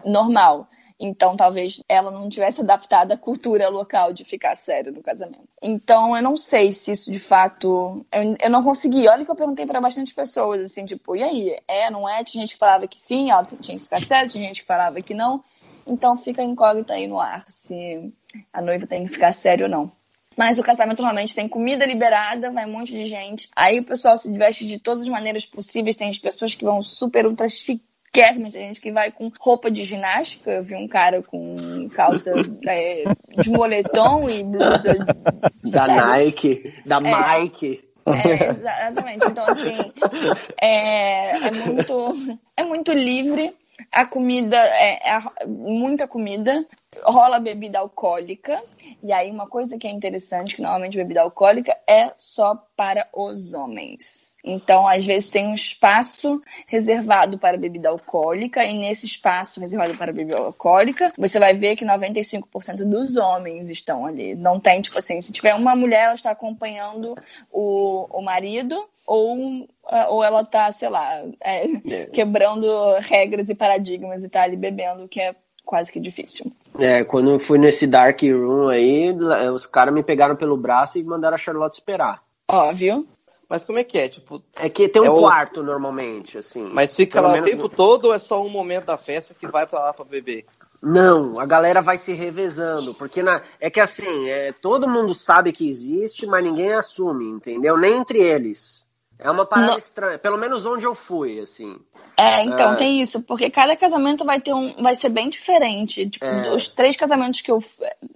[0.04, 0.68] normal.
[1.00, 5.48] Então, talvez ela não tivesse adaptado à cultura local de ficar sério no casamento.
[5.62, 8.06] Então, eu não sei se isso de fato.
[8.12, 9.08] Eu, eu não consegui.
[9.08, 11.60] Olha que eu perguntei para bastante pessoas, assim, tipo, e aí?
[11.68, 12.24] É, não é?
[12.24, 15.02] Tinha gente que falava que sim, ela tinha que ficar séria, tinha gente que falava
[15.02, 15.44] que não.
[15.86, 18.14] Então fica incógnita aí no ar se
[18.52, 19.92] a noiva tem que ficar séria ou não.
[20.38, 23.50] Mas o casamento normalmente tem comida liberada, vai um monte de gente.
[23.56, 25.96] Aí o pessoal se diverte de todas as maneiras possíveis.
[25.96, 27.86] Tem as pessoas que vão super ultra chique
[28.16, 30.52] tem gente que vai com roupa de ginástica.
[30.52, 32.32] Eu vi um cara com calça
[32.68, 33.04] é,
[33.38, 34.96] de moletom e blusa
[35.64, 36.06] da sério.
[36.06, 37.84] Nike, da é, Nike.
[38.08, 39.26] É, exatamente.
[39.28, 39.78] Então, assim,
[40.62, 43.54] é, é, muito, é muito livre.
[43.92, 46.66] A comida é, é muita comida
[47.04, 48.62] rola bebida alcoólica.
[49.04, 53.54] E aí, uma coisa que é interessante, que normalmente bebida alcoólica é só para os
[53.54, 54.36] homens.
[54.44, 60.14] Então, às vezes, tem um espaço reservado para bebida alcoólica, e nesse espaço reservado para
[60.14, 64.36] bebida alcoólica, você vai ver que 95% dos homens estão ali.
[64.36, 67.16] Não tem, tipo assim, se tiver uma mulher, ela está acompanhando
[67.52, 68.76] o, o marido,
[69.06, 69.68] ou,
[70.10, 72.06] ou ela está, sei lá, é, é.
[72.06, 72.68] quebrando
[73.00, 76.52] regras e paradigmas e está ali bebendo, que é quase que difícil.
[76.78, 79.12] É, quando eu fui nesse dark room aí,
[79.54, 82.22] os caras me pegaram pelo braço e mandaram a Charlotte esperar.
[82.48, 83.08] Óbvio.
[83.50, 84.10] Mas como é que é?
[84.10, 85.64] Tipo, é que tem um é quarto o...
[85.64, 86.68] normalmente, assim.
[86.74, 87.48] Mas fica lá menos...
[87.48, 90.06] o tempo todo ou é só um momento da festa que vai para lá para
[90.06, 90.46] beber?
[90.82, 93.42] Não, a galera vai se revezando, porque na...
[93.60, 97.78] é que assim, é, todo mundo sabe que existe, mas ninguém assume, entendeu?
[97.78, 98.85] Nem entre eles.
[99.18, 99.78] É uma parada Não.
[99.78, 101.80] estranha, pelo menos onde eu fui, assim.
[102.18, 102.76] É, então, é...
[102.76, 104.82] tem isso, porque cada casamento vai ter um.
[104.82, 106.10] vai ser bem diferente.
[106.10, 106.50] Tipo, é...
[106.54, 107.62] os três casamentos que eu.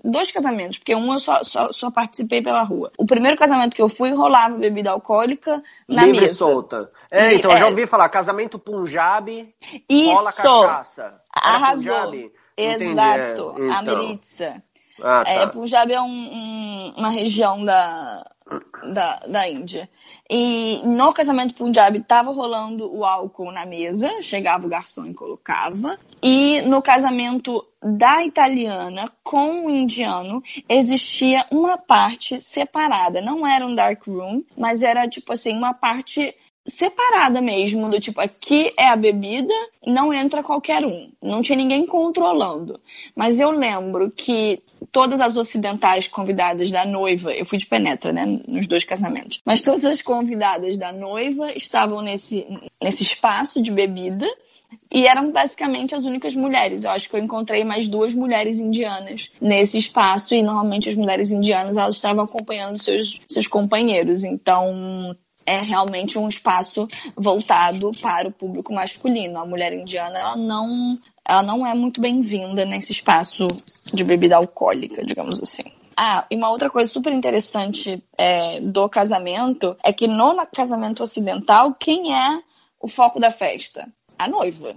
[0.04, 2.92] Dois casamentos, porque um eu só, só, só, participei pela rua.
[2.98, 6.36] O primeiro casamento que eu fui rolava bebida alcoólica na Livre mesa.
[6.36, 6.92] solta.
[7.12, 7.70] É, então, eu já é.
[7.70, 9.54] ouvi falar, casamento Punjabi,
[9.88, 10.12] isso.
[10.12, 11.22] rola cachaça.
[11.34, 11.96] Arrasou.
[11.96, 12.32] Punjabi?
[12.56, 13.72] Exato, é, então.
[13.72, 14.64] a Meritza.
[15.02, 15.32] Ah, tá.
[15.32, 18.24] é, Punjab é um, um, uma região da,
[18.94, 19.90] da, da Índia.
[20.30, 25.98] E no casamento Punjab estava rolando o álcool na mesa, chegava o garçom e colocava.
[26.22, 33.22] E no casamento da italiana com o indiano existia uma parte separada.
[33.22, 36.36] Não era um dark room, mas era tipo assim, uma parte
[36.68, 39.53] separada mesmo, do tipo, aqui é a bebida,
[39.86, 41.11] não entra qualquer um.
[41.22, 42.80] Não tinha ninguém controlando.
[43.15, 44.61] Mas eu lembro que
[44.91, 49.61] todas as ocidentais convidadas da noiva, eu fui de penetra, né, nos dois casamentos, mas
[49.61, 52.45] todas as convidadas da noiva estavam nesse,
[52.81, 54.27] nesse espaço de bebida
[54.91, 56.84] e eram basicamente as únicas mulheres.
[56.84, 61.31] Eu acho que eu encontrei mais duas mulheres indianas nesse espaço e normalmente as mulheres
[61.31, 64.23] indianas elas estavam acompanhando seus, seus companheiros.
[64.23, 65.15] Então
[65.50, 69.40] é realmente um espaço voltado para o público masculino.
[69.40, 70.96] A mulher indiana ela não,
[71.26, 73.48] ela não é muito bem-vinda nesse espaço
[73.92, 75.64] de bebida alcoólica, digamos assim.
[75.98, 81.74] Ah, e uma outra coisa super interessante é, do casamento é que no casamento ocidental,
[81.74, 82.44] quem é
[82.80, 83.88] o foco da festa?
[84.20, 84.76] A noiva.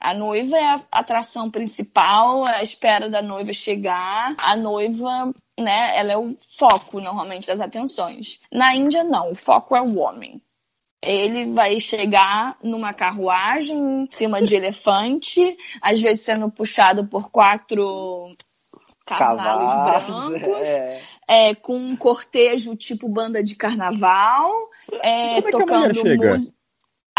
[0.00, 4.34] A noiva é a atração principal, é a espera da noiva chegar.
[4.42, 8.40] A noiva, né, ela é o foco normalmente das atenções.
[8.50, 10.40] Na Índia, não, o foco é o homem.
[11.02, 18.34] Ele vai chegar numa carruagem em cima de elefante, às vezes sendo puxado por quatro
[19.04, 21.00] cavalos, cavalos brancos, é.
[21.28, 24.50] É, com um cortejo tipo banda de carnaval,
[25.02, 26.59] é, é tocando música.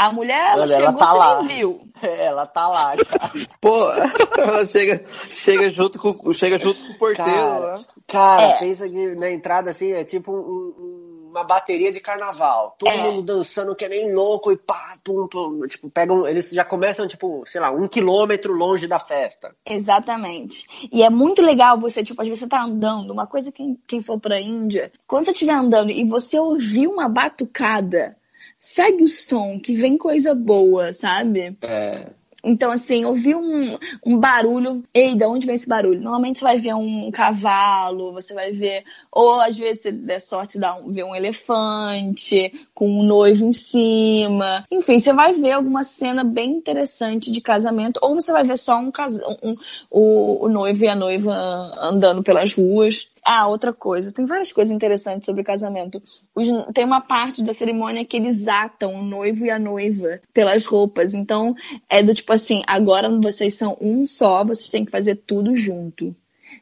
[0.02, 1.42] A mulher, ela, chegou, ela tá lá.
[1.42, 1.82] viu.
[2.02, 3.46] Ela tá lá já.
[3.62, 3.92] Pô,
[4.36, 7.86] ela chega, chega, junto com, chega junto com o porteiro cara, né?
[8.08, 8.58] Cara, é.
[8.58, 12.76] pensa que na entrada assim, é tipo um, uma bateria de carnaval.
[12.80, 12.98] Todo é.
[12.98, 15.62] mundo dançando que é nem louco e pá, pum, pum.
[15.68, 16.28] Tipo, pegam.
[16.28, 19.56] Eles já começam, tipo, sei lá, um quilômetro longe da festa.
[19.64, 20.66] Exatamente.
[20.92, 24.02] E é muito legal você, tipo, às vezes você tá andando, uma coisa que quem
[24.02, 28.18] for pra Índia, quando você estiver andando e você ouvir uma batucada
[28.62, 31.58] segue o som, que vem coisa boa, sabe?
[31.64, 32.12] É.
[32.44, 34.84] Então, assim, ouvir um, um barulho.
[34.94, 36.00] Ei, de onde vem esse barulho?
[36.00, 38.84] Normalmente você vai ver um cavalo, você vai ver.
[39.12, 43.52] Ou às vezes, se der sorte, dá um, ver um elefante com um noivo em
[43.52, 44.64] cima.
[44.72, 48.00] Enfim, você vai ver alguma cena bem interessante de casamento.
[48.02, 49.56] Ou você vai ver só um, um, um
[49.90, 51.34] o, o noivo e a noiva
[51.80, 53.12] andando pelas ruas.
[53.24, 56.02] Ah, outra coisa, tem várias coisas interessantes sobre o casamento.
[56.34, 60.66] Os, tem uma parte da cerimônia que eles atam o noivo e a noiva pelas
[60.66, 61.14] roupas.
[61.14, 61.56] Então,
[61.88, 66.16] é do tipo assim, agora vocês são um só, vocês têm que fazer tudo junto.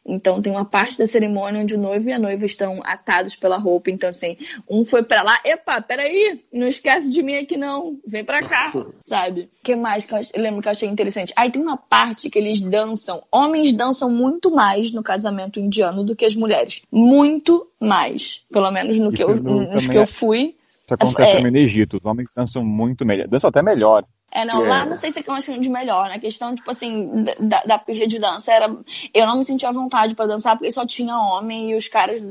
[0.10, 3.58] Então tem uma parte da cerimônia onde o noivo e a noiva estão atados pela
[3.58, 3.92] roupa.
[3.92, 4.36] Então, assim,
[4.70, 8.74] um foi para lá, epa, peraí, não esquece de mim aqui não, vem pra cá,
[9.04, 9.42] sabe?
[9.42, 11.34] O que mais que eu, eu, lembro que eu achei interessante?
[11.36, 16.16] Aí tem uma parte que eles dançam, homens dançam muito mais no casamento indiano do
[16.16, 16.82] que as mulheres.
[16.92, 18.44] Muito mais.
[18.52, 20.56] Pelo menos no que eu, nos que eu fui.
[20.86, 24.46] Isso acontece é, também no Egito, os homens dançam muito melhor, dançam até melhor É,
[24.46, 27.26] não, lá não sei se é que eu acho de melhor, na questão, tipo assim,
[27.40, 28.68] da, da pista de dança, era,
[29.14, 32.24] eu não me sentia à vontade pra dançar porque só tinha homem e os caras,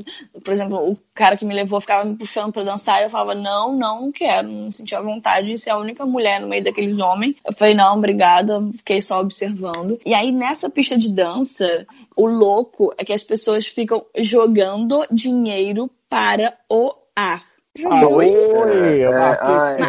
[0.45, 3.35] por exemplo, o cara que me levou ficava me puxando pra dançar e eu falava,
[3.35, 6.49] não, não, não quero, não me sentia à vontade de ser a única mulher no
[6.49, 7.37] meio daqueles homens.
[7.45, 9.99] Eu falei, não, obrigada, fiquei só observando.
[10.05, 15.91] E aí, nessa pista de dança, o louco é que as pessoas ficam jogando dinheiro
[16.09, 17.43] para o ar.
[17.87, 19.87] Oi, É, é,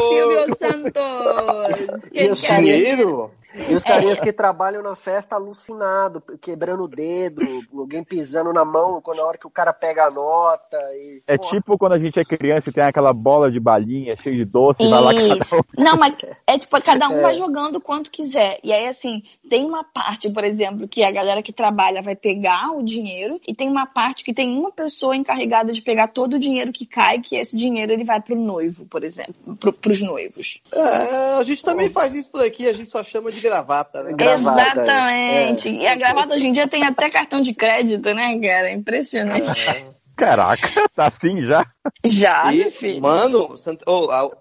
[0.00, 2.10] Silvio Santos!
[2.10, 3.30] Quem Isso quer Dinheiro?
[3.54, 7.42] E os carinhas que trabalham na festa alucinado, quebrando o dedo,
[7.74, 10.76] alguém pisando na mão quando na hora que o cara pega a nota.
[10.94, 11.22] E...
[11.26, 14.36] É Pô, tipo quando a gente é criança e tem aquela bola de balinha cheia
[14.36, 15.56] de doce, e vai lá cada Isso.
[15.56, 15.62] um.
[15.82, 16.14] Não, mas
[16.46, 17.22] é tipo, cada um É.
[17.22, 18.58] vai jogando quanto quiser.
[18.62, 22.70] E aí, assim, tem uma parte, por exemplo, que a galera que trabalha vai pegar
[22.72, 26.38] o dinheiro, e tem uma parte que tem uma pessoa encarregada de pegar todo o
[26.38, 30.60] dinheiro que cai, que esse dinheiro ele vai pro noivo, por exemplo, pro, pros noivos.
[30.72, 34.12] É, a gente também faz isso por aqui, a gente só chama de gravata, né?
[34.14, 35.68] Gravata, Exatamente.
[35.68, 35.72] é.
[35.72, 38.70] E a gravata hoje em dia tem até cartão de crédito, né, cara?
[38.70, 39.86] É impressionante.
[40.16, 41.66] Caraca, tá assim já?
[42.04, 43.02] Já, E, meu filho.
[43.02, 43.56] mano,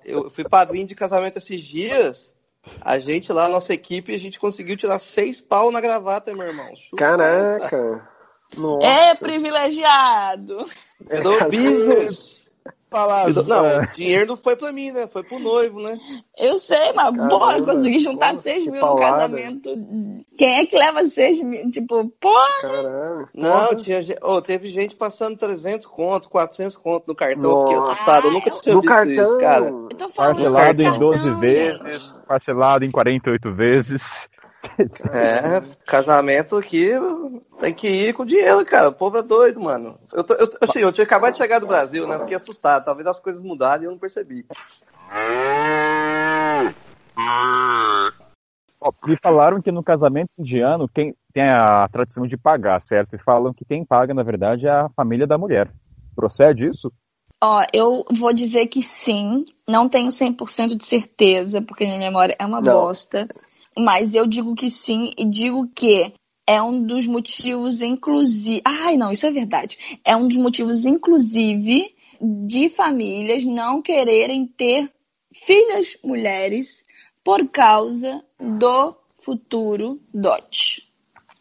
[0.06, 2.36] eu fui padrinho de casamento esses dias.
[2.82, 6.68] A gente lá, nossa equipe, a gente conseguiu tirar seis pau na gravata, meu irmão.
[6.76, 6.98] Chupa.
[6.98, 8.08] Caraca.
[8.56, 8.86] Nossa.
[8.86, 10.66] É privilegiado.
[11.10, 12.51] Virou business.
[12.92, 15.08] Falar, Virou- Não, é, o dinheiro não foi pra mim, né?
[15.08, 15.98] Foi pro noivo, né?
[16.38, 19.70] Eu sei, mas Caramba, porra, eu consegui juntar porra, 6 que mil no casamento.
[20.38, 21.72] Quem é que leva 6 mil?
[21.72, 22.62] Tipo, porra!
[22.62, 23.30] Caramba.
[23.34, 27.52] Não, tinha gente, oh, teve gente passando 300 conto, 400 conto no cartão.
[27.52, 27.92] Eu Fiquei Nossa.
[27.94, 28.26] assustado.
[28.28, 29.14] Eu nunca Ah, tinha No visto cartão.
[29.24, 29.66] isso, cara.
[29.68, 34.30] Eu tô falando parcelado do em 12 cartão, vezes, parcelado em 48 vezes.
[35.12, 36.92] É, casamento aqui
[37.60, 38.90] tem que ir com dinheiro, cara.
[38.90, 40.00] O povo é doido, mano.
[40.14, 42.20] Eu, tô, eu, eu, assim, eu tinha acabado de chegar do Brasil, né?
[42.20, 42.86] Fiquei assustado.
[42.86, 44.46] Talvez as coisas mudaram e eu não percebi.
[48.80, 53.16] Ó, me falaram que no casamento indiano quem tem a tradição de pagar, certo?
[53.16, 55.70] E falam que quem paga, na verdade, é a família da mulher.
[56.16, 56.92] Procede isso?
[57.44, 59.46] Ó, eu vou dizer que sim.
[59.68, 62.74] Não tenho 100% de certeza, porque minha memória é uma Não.
[62.74, 63.28] bosta.
[63.78, 66.14] Mas eu digo que sim e digo que
[66.46, 68.62] é um dos motivos, inclusive.
[68.66, 70.00] Ai, não, isso é verdade.
[70.04, 74.92] É um dos motivos, inclusive, de famílias não quererem ter
[75.34, 76.86] filhas mulheres
[77.24, 80.92] por causa do futuro dote.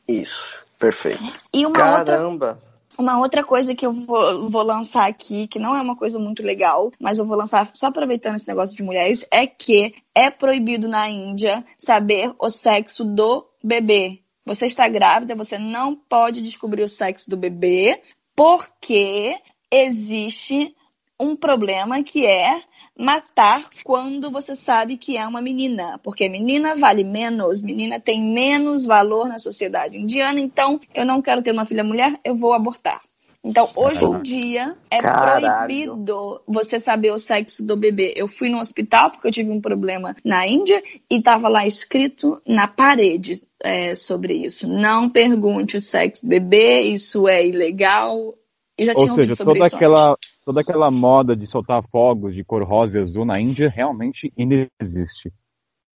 [0.07, 1.23] Isso, perfeito.
[1.53, 2.70] E uma outra Caramba.
[3.01, 6.43] Uma outra coisa que eu vou, vou lançar aqui, que não é uma coisa muito
[6.43, 10.87] legal, mas eu vou lançar só aproveitando esse negócio de mulheres, é que é proibido
[10.87, 14.21] na Índia saber o sexo do bebê.
[14.45, 18.03] Você está grávida, você não pode descobrir o sexo do bebê,
[18.37, 19.35] porque
[19.71, 20.77] existe
[21.21, 22.61] um problema que é
[22.99, 28.87] matar quando você sabe que é uma menina, porque menina vale menos, menina tem menos
[28.87, 33.03] valor na sociedade indiana, então eu não quero ter uma filha mulher, eu vou abortar.
[33.43, 35.47] Então, hoje em dia, é Caralho.
[35.47, 38.13] proibido você saber o sexo do bebê.
[38.15, 42.41] Eu fui no hospital porque eu tive um problema na Índia e estava lá escrito
[42.47, 44.69] na parede é, sobre isso.
[44.69, 48.35] Não pergunte o sexo do bebê, isso é ilegal.
[48.77, 50.17] Eu já Ou tinha ouvido seja, sobre toda isso aquela,
[50.51, 55.33] toda aquela moda de soltar fogos de cor rosa e azul na Índia realmente inexiste.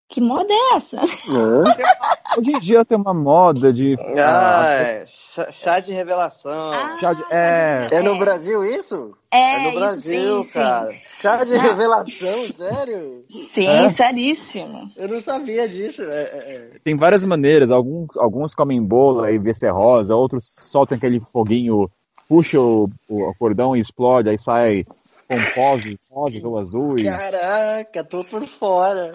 [0.07, 1.01] Que moda é essa?
[1.01, 1.63] Hã?
[2.37, 3.95] Hoje em dia tem uma moda de.
[4.17, 5.03] Ah, é.
[5.07, 6.71] Chá, chá de revelação.
[6.71, 7.87] De- chá é.
[7.87, 9.17] de- É no Brasil isso?
[9.31, 10.91] É, É no isso, Brasil, sim, cara.
[11.01, 13.25] Chá de revelação, sério?
[13.27, 13.89] Sim, sim É?
[13.89, 14.89] seríssimo.
[14.95, 16.03] Eu não sabia disso.
[16.03, 16.79] É, é, é.
[16.83, 17.69] Tem várias maneiras.
[17.71, 21.89] Alguns, alguns comem bola e vê se é rosa, outros soltam aquele foguinho,
[22.27, 24.85] puxa o, o cordão e explode, aí sai
[25.27, 27.03] compostos rosas ou azuis.
[27.03, 29.11] Caraca, tô por fora.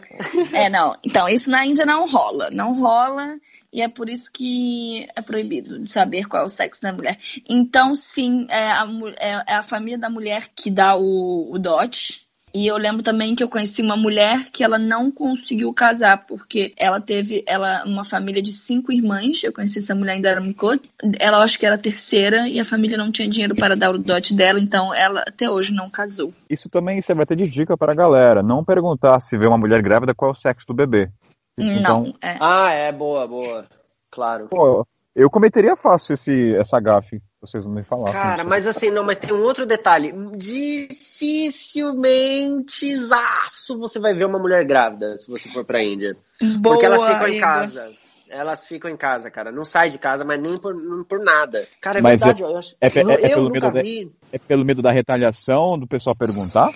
[0.53, 0.97] É, não.
[1.05, 2.51] Então, isso na Índia não rola.
[2.51, 3.37] Não rola
[3.73, 7.19] e é por isso que é proibido de saber qual é o sexo da mulher.
[7.49, 8.87] Então, sim, é a,
[9.19, 12.28] é- é a família da mulher que dá o, o dote.
[12.53, 16.73] E eu lembro também que eu conheci uma mulher que ela não conseguiu casar, porque
[16.77, 19.43] ela teve ela uma família de cinco irmãs.
[19.45, 20.83] Eu conheci essa mulher em Dharamkot.
[21.19, 23.91] Ela eu acho que era a terceira e a família não tinha dinheiro para dar
[23.91, 26.33] o dote dela, então ela até hoje não casou.
[26.49, 28.43] Isso também você vai ter de dica para a galera.
[28.43, 31.11] Não perguntar se vê uma mulher grávida qual é o sexo do bebê.
[31.59, 32.37] Então, Não, é.
[32.41, 33.65] Ah, é, boa, boa.
[34.11, 34.49] Claro.
[34.49, 38.21] pô, eu cometeria fácil esse, essa gafe, vocês não me falassem.
[38.21, 40.12] Cara, mas assim, não, mas tem um outro detalhe.
[40.37, 46.17] Dificilmente zaço você vai ver uma mulher grávida se você for pra Índia.
[46.62, 47.91] Porque elas Boa, ficam em casa.
[48.29, 49.51] Elas ficam em casa, cara.
[49.51, 51.67] Não sai de casa, mas nem por, não por nada.
[51.81, 52.43] Cara, é Mas verdade.
[52.45, 54.12] eu acho- é pe- eu é- é eu pelo nunca medo de- vi.
[54.33, 56.69] É pelo medo da retaliação do pessoal perguntar?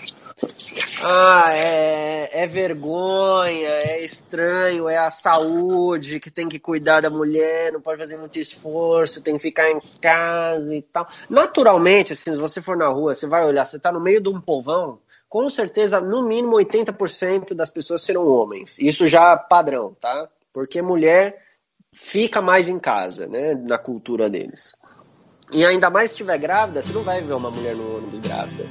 [1.06, 7.70] Ah, é, é vergonha, é estranho, é a saúde que tem que cuidar da mulher,
[7.70, 11.06] não pode fazer muito esforço, tem que ficar em casa e tal.
[11.28, 14.31] Naturalmente, assim, se você for na rua, você vai olhar, você tá no meio de
[14.31, 14.98] um povão,
[15.28, 18.78] com certeza, no mínimo 80% das pessoas serão homens.
[18.78, 20.26] Isso já padrão, tá?
[20.55, 21.39] Porque mulher
[21.93, 24.74] fica mais em casa, né, na cultura deles.
[25.52, 28.64] E ainda mais se estiver grávida, você não vai ver uma mulher no ônibus grávida.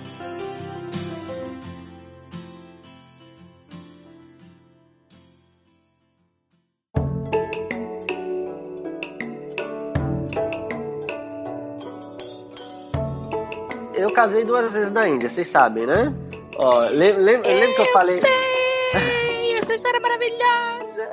[14.14, 16.14] Casei duas vezes na Índia, vocês sabem, né?
[16.58, 18.16] Ó, lem lem lembra que eu falei.
[18.16, 21.10] Sei, essa história é maravilhosa.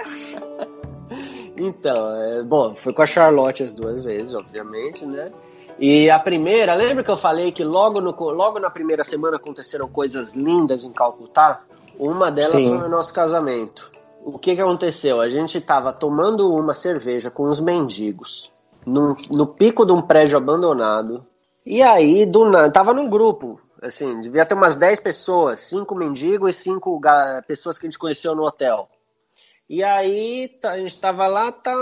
[1.56, 5.30] Então, é, bom, foi com a Charlotte as duas vezes, obviamente, né?
[5.78, 9.88] E a primeira, lembra que eu falei que logo, no, logo na primeira semana aconteceram
[9.88, 11.62] coisas lindas em Calcutá?
[11.98, 12.78] Uma delas Sim.
[12.78, 13.90] foi o nosso casamento.
[14.24, 15.20] O que que aconteceu?
[15.20, 18.50] A gente tava tomando uma cerveja com os mendigos
[18.86, 21.24] num- no pico de um prédio abandonado.
[21.64, 26.62] E aí, do tava num grupo, assim, devia ter umas 10 pessoas, cinco mendigos e
[26.62, 27.00] cinco
[27.46, 28.88] pessoas que a gente conheceu no hotel.
[29.68, 31.72] E aí tá, a gente tava lá, tá,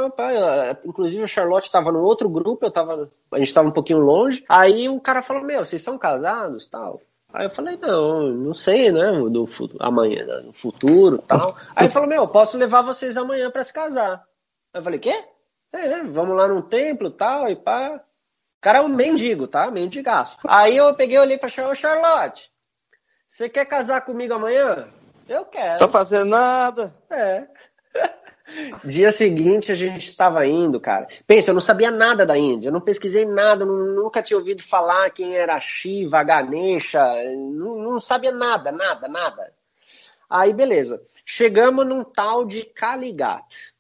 [0.85, 4.45] inclusive a Charlotte tava no outro grupo, eu tava, a gente tava um pouquinho longe.
[4.47, 7.01] Aí um cara falou: Meu, vocês são casados tal?
[7.33, 9.13] Aí eu falei: Não, não sei, né?
[9.13, 9.49] Do
[9.81, 11.57] amanhã, né, no futuro tal.
[11.75, 14.23] Aí ele falou: Meu, posso levar vocês amanhã pra se casar.
[14.75, 15.25] Aí eu falei: Quê?
[15.73, 18.05] É, vamos lá num templo tal, e pá.
[18.59, 19.71] O cara é um mendigo, tá?
[19.71, 20.37] Mendigaço.
[20.47, 22.51] Aí eu peguei olhei pra Charlotte: Charlotte,
[23.29, 24.85] você quer casar comigo amanhã?
[25.29, 25.79] Eu quero.
[25.79, 26.93] Tô fazendo nada.
[27.09, 27.47] É.
[28.83, 31.07] Dia seguinte a gente estava indo, cara.
[31.27, 34.63] Pensa, eu não sabia nada da Índia, eu não pesquisei nada, nu- nunca tinha ouvido
[34.63, 37.05] falar quem era Shiva, Ganesha,
[37.37, 39.53] não, não sabia nada, nada, nada.
[40.31, 43.75] Aí beleza, chegamos num tal de Kaligat.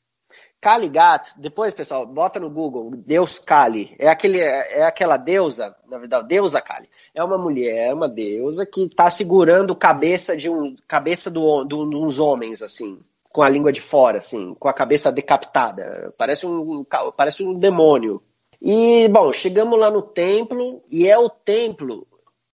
[0.60, 3.94] Kaligat, depois pessoal, bota no Google, Deus Kali.
[3.98, 6.88] É, aquele, é aquela deusa, na verdade, deusa Kali.
[7.14, 12.60] É uma mulher, uma deusa que está segurando cabeça de um cabeça do, do, homens
[12.60, 16.12] assim, com a língua de fora, assim, com a cabeça decapitada.
[16.18, 16.84] Parece um
[17.16, 18.20] parece um demônio.
[18.60, 22.04] E bom, chegamos lá no templo e é o templo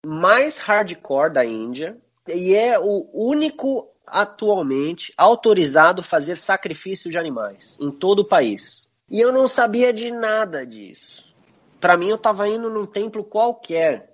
[0.06, 1.98] mais hardcore da Índia
[2.28, 8.90] e é o único atualmente autorizado fazer sacrifício de animais em todo o país.
[9.10, 11.34] E eu não sabia de nada disso.
[11.80, 14.13] Para mim, eu estava indo num templo qualquer.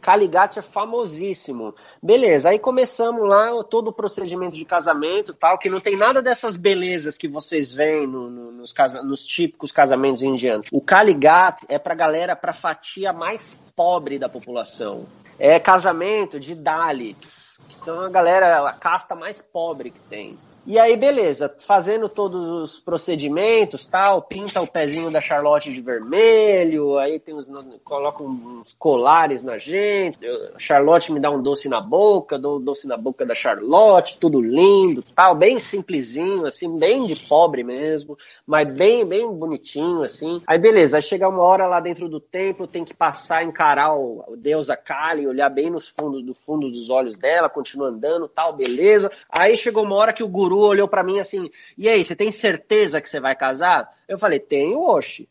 [0.00, 1.74] Kaligat é famosíssimo.
[2.02, 6.56] Beleza, aí começamos lá todo o procedimento de casamento tal, que não tem nada dessas
[6.56, 10.66] belezas que vocês veem no- no- nos, casa- nos típicos casamentos indianos.
[10.72, 15.06] O Kaligat é pra galera, pra fatia mais pobre da população.
[15.38, 20.38] É casamento de Dalits, que são a galera, a casta mais pobre que tem.
[20.70, 26.96] E aí, beleza, fazendo todos os procedimentos, tal, pinta o pezinho da Charlotte de vermelho,
[26.96, 27.48] aí tem uns,
[27.82, 32.60] coloca uns colares na gente, eu- Charlotte me dá um doce na boca, dou um
[32.60, 38.16] doce na boca da Charlotte, tudo lindo, tal, bem simplesinho, assim, bem de pobre mesmo,
[38.46, 40.40] mas bem, bem bonitinho, assim.
[40.46, 44.22] Aí, beleza, aí chega uma hora lá dentro do templo, tem que passar, encarar o,
[44.28, 48.52] o deus Kali, olhar bem nos fundos, do fundo dos olhos dela, continua andando, tal,
[48.52, 49.10] beleza.
[49.28, 52.30] Aí chegou uma hora que o guru olhou pra mim assim, e aí, você tem
[52.30, 53.88] certeza que você vai casar?
[54.08, 55.28] Eu falei, tenho, oxe.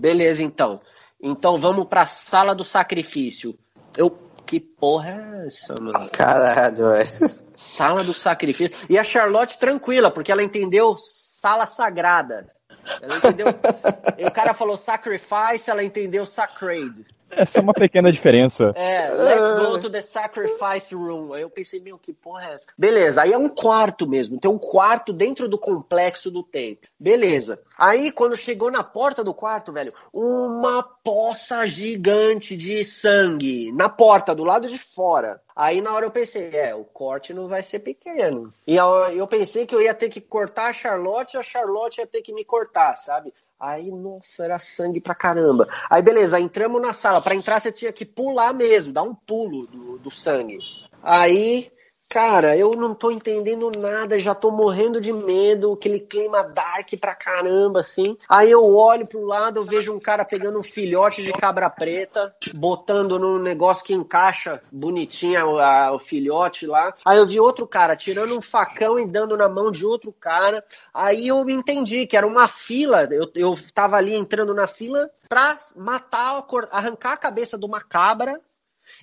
[0.00, 0.80] Beleza, então.
[1.20, 3.58] Então vamos pra sala do sacrifício.
[3.96, 4.10] Eu,
[4.44, 6.08] que porra é essa, mano?
[6.10, 7.44] Caralho, velho.
[7.54, 8.76] Sala do sacrifício.
[8.90, 12.52] E a Charlotte tranquila, porque ela entendeu sala sagrada.
[13.00, 13.46] Ela entendeu.
[14.18, 17.06] e o cara falou sacrifice, ela entendeu sacred.
[17.36, 18.72] Essa é uma pequena diferença.
[18.76, 21.32] É, let's go to the sacrifice room.
[21.32, 22.66] Aí eu pensei, meu, que porra é essa?
[22.76, 24.38] Beleza, aí é um quarto mesmo.
[24.38, 26.88] Tem um quarto dentro do complexo do templo.
[26.98, 27.60] Beleza.
[27.78, 34.34] Aí quando chegou na porta do quarto, velho, uma poça gigante de sangue na porta,
[34.34, 35.40] do lado de fora.
[35.56, 38.52] Aí na hora eu pensei, é, o corte não vai ser pequeno.
[38.66, 42.06] E eu, pensei que eu ia ter que cortar a Charlotte e a Charlotte ia
[42.06, 43.32] ter que me cortar, sabe?
[43.58, 45.66] Aí, nossa, era sangue pra caramba.
[45.88, 47.20] Aí, beleza, entramos na sala.
[47.20, 50.58] Pra entrar, você tinha que pular mesmo, dar um pulo do, do sangue.
[51.02, 51.70] Aí,
[52.14, 57.12] cara, eu não tô entendendo nada, já tô morrendo de medo, aquele clima dark pra
[57.12, 58.16] caramba, assim.
[58.28, 62.32] Aí eu olho pro lado, eu vejo um cara pegando um filhote de cabra preta,
[62.54, 66.94] botando num negócio que encaixa bonitinho a- a- o filhote lá.
[67.04, 70.64] Aí eu vi outro cara tirando um facão e dando na mão de outro cara.
[70.94, 75.58] Aí eu entendi que era uma fila, eu, eu tava ali entrando na fila pra
[75.74, 78.40] matar, arrancar a cabeça de uma cabra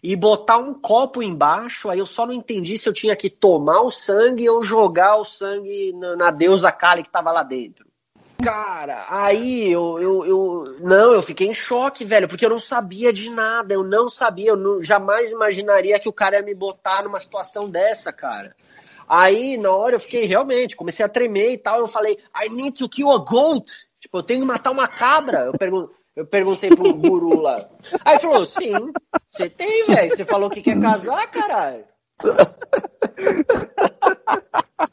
[0.02, 1.90] e botar um copo embaixo.
[1.90, 5.26] Aí eu só não entendi se eu tinha que tomar o sangue ou jogar o
[5.26, 7.92] sangue na, na deusa Kali que tava lá dentro.
[8.44, 10.78] Cara, aí eu, eu, eu.
[10.82, 14.50] Não, eu fiquei em choque, velho, porque eu não sabia de nada, eu não sabia,
[14.50, 18.56] eu não, jamais imaginaria que o cara ia me botar numa situação dessa, cara.
[19.08, 22.78] Aí, na hora, eu fiquei realmente, comecei a tremer e tal, eu falei, I need
[22.78, 23.70] to kill a goat.
[24.00, 25.46] Tipo, eu tenho que matar uma cabra.
[25.46, 27.58] Eu, pergun eu perguntei pro guru lá.
[28.04, 28.74] Aí falou, sim,
[29.30, 30.16] você tem, velho.
[30.16, 31.86] Você falou que quer casar, caralho.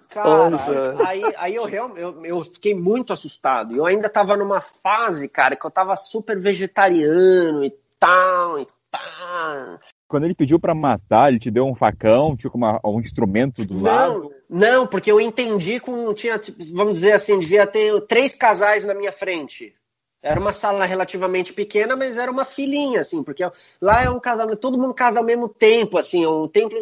[0.09, 3.75] Cara, aí, aí eu, eu, eu fiquei muito assustado.
[3.77, 9.79] Eu ainda tava numa fase, cara, que eu tava super vegetariano e tal, e tal.
[10.09, 13.75] Quando ele pediu para matar, ele te deu um facão, tipo uma, um instrumento do
[13.75, 14.35] não, lado?
[14.49, 16.15] Não, porque eu entendi com.
[16.15, 19.75] Tinha, tipo, vamos dizer assim, devia ter três casais na minha frente.
[20.23, 23.49] Era uma sala relativamente pequena, mas era uma filinha, assim, porque
[23.81, 26.77] lá é um casamento, todo mundo casa ao mesmo tempo, assim, é um templo,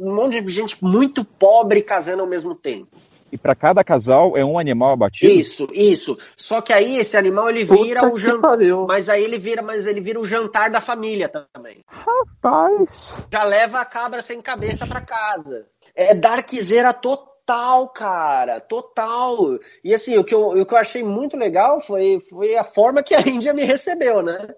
[0.00, 2.94] um monte de gente muito pobre casando ao mesmo tempo.
[3.32, 5.32] E para cada casal é um animal abatido?
[5.32, 6.16] Isso, isso.
[6.36, 9.86] Só que aí esse animal ele vira Puta o jantar, mas aí ele vira, mas
[9.86, 11.84] ele vira o jantar da família também.
[11.88, 13.26] Rapaz.
[13.32, 15.66] Já leva a cabra sem cabeça para casa.
[15.96, 19.58] É darkzeira total Total, cara, total.
[19.82, 23.02] E assim, o que eu, o que eu achei muito legal foi, foi a forma
[23.02, 24.48] que a Índia me recebeu, né?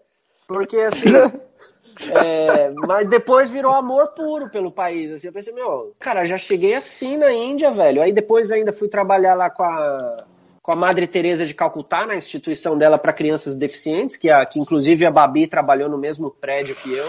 [0.46, 1.08] Porque assim.
[2.24, 5.10] é, mas depois virou amor puro pelo país.
[5.10, 8.00] Assim, eu pensei, meu, cara, já cheguei assim na Índia, velho.
[8.00, 10.16] Aí depois ainda fui trabalhar lá com a,
[10.62, 14.60] com a Madre Teresa de Calcutá, na instituição dela para crianças deficientes, que, a, que
[14.60, 17.08] inclusive a Babi trabalhou no mesmo prédio que eu.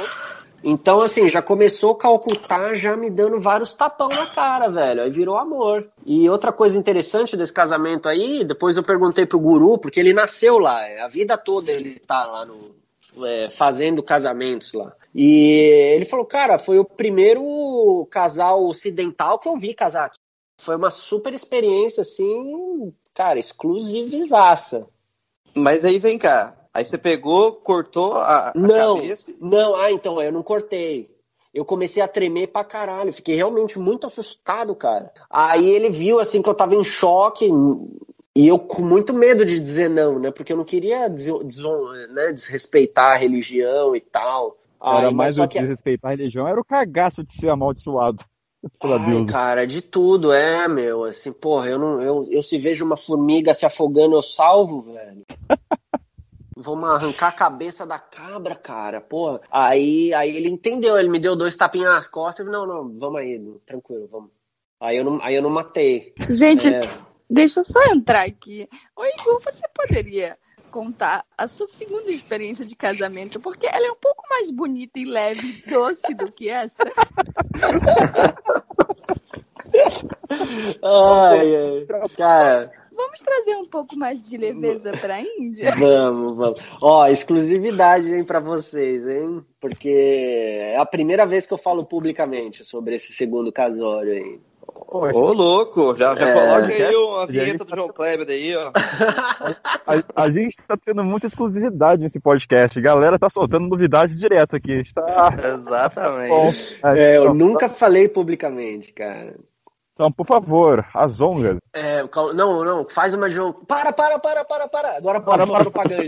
[0.64, 5.04] Então, assim, já começou a Calcutá já me dando vários tapão na cara, velho.
[5.04, 5.88] Aí virou amor.
[6.06, 10.58] E outra coisa interessante desse casamento aí, depois eu perguntei pro guru, porque ele nasceu
[10.58, 12.76] lá, é, a vida toda ele tá lá no,
[13.26, 14.94] é, fazendo casamentos lá.
[15.14, 20.18] E ele falou, cara, foi o primeiro casal ocidental que eu vi casar aqui.
[20.60, 24.88] Foi uma super experiência, assim, cara, exclusivizaça.
[25.56, 29.34] Mas aí vem cá, Aí você pegou, cortou a, a não, cabeça?
[29.42, 31.10] Não, ah, então, eu não cortei.
[31.52, 33.12] Eu comecei a tremer pra caralho.
[33.12, 35.12] Fiquei realmente muito assustado, cara.
[35.28, 37.50] Aí ele viu, assim, que eu tava em choque.
[38.36, 40.30] E eu com muito medo de dizer não, né?
[40.30, 41.64] Porque eu não queria des des
[42.12, 42.32] né?
[42.32, 44.56] desrespeitar a religião e tal.
[44.80, 48.24] Era Aí, mais do que desrespeitar a religião, era o cagaço de ser amaldiçoado.
[48.84, 51.06] Ai, cara, de tudo, é, meu.
[51.06, 52.00] Assim, porra, eu não.
[52.00, 55.24] Eu, eu se vejo uma formiga se afogando, eu salvo, velho.
[56.60, 59.00] Vamos arrancar a cabeça da cabra, cara.
[59.00, 62.98] Pô, aí, aí ele entendeu, ele me deu dois tapinhas nas costas e não, não,
[62.98, 64.32] vamos aí, tranquilo, vamos.
[64.80, 66.14] Aí eu não, aí eu não matei.
[66.30, 66.82] Gente, é...
[67.30, 68.68] deixa eu só entrar aqui.
[68.96, 70.38] Oi, Igor, você poderia
[70.72, 75.06] contar a sua segunda experiência de casamento, porque ela é um pouco mais bonita e
[75.06, 76.84] leve e doce do que essa.
[80.84, 81.86] ai, ai.
[82.16, 85.72] Cara, Vamos trazer um pouco mais de leveza para a Índia?
[85.78, 86.66] Vamos, vamos.
[86.82, 89.46] Ó, exclusividade, hein, para vocês, hein?
[89.62, 94.40] Porque é a primeira vez que eu falo publicamente sobre esse segundo casório aí.
[94.90, 98.56] Ô, oh, louco, já, já é, coloca aí já, a vinheta do João Kleber aí,
[98.56, 98.72] ó.
[99.86, 102.78] A, a, gente tá tendo muita exclusividade nesse podcast.
[102.78, 104.84] A galera tá soltando novidades direto aqui.
[104.94, 105.34] Tá...
[105.56, 106.30] Exatamente.
[106.30, 106.54] Bom,
[106.96, 109.36] é, eu nunca falei publicamente, cara.
[109.98, 111.58] Então, por favor, as ongas.
[111.74, 112.04] É,
[112.36, 113.66] não, não, faz uma jogo.
[113.66, 114.98] Para, para, para, para, para.
[114.98, 116.04] Agora para para propaganda.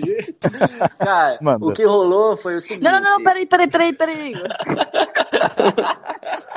[1.00, 1.66] Cara, Manda.
[1.66, 2.84] o que rolou foi o seguinte.
[2.84, 4.34] Não, não, não, peraí, peraí, peraí, peraí.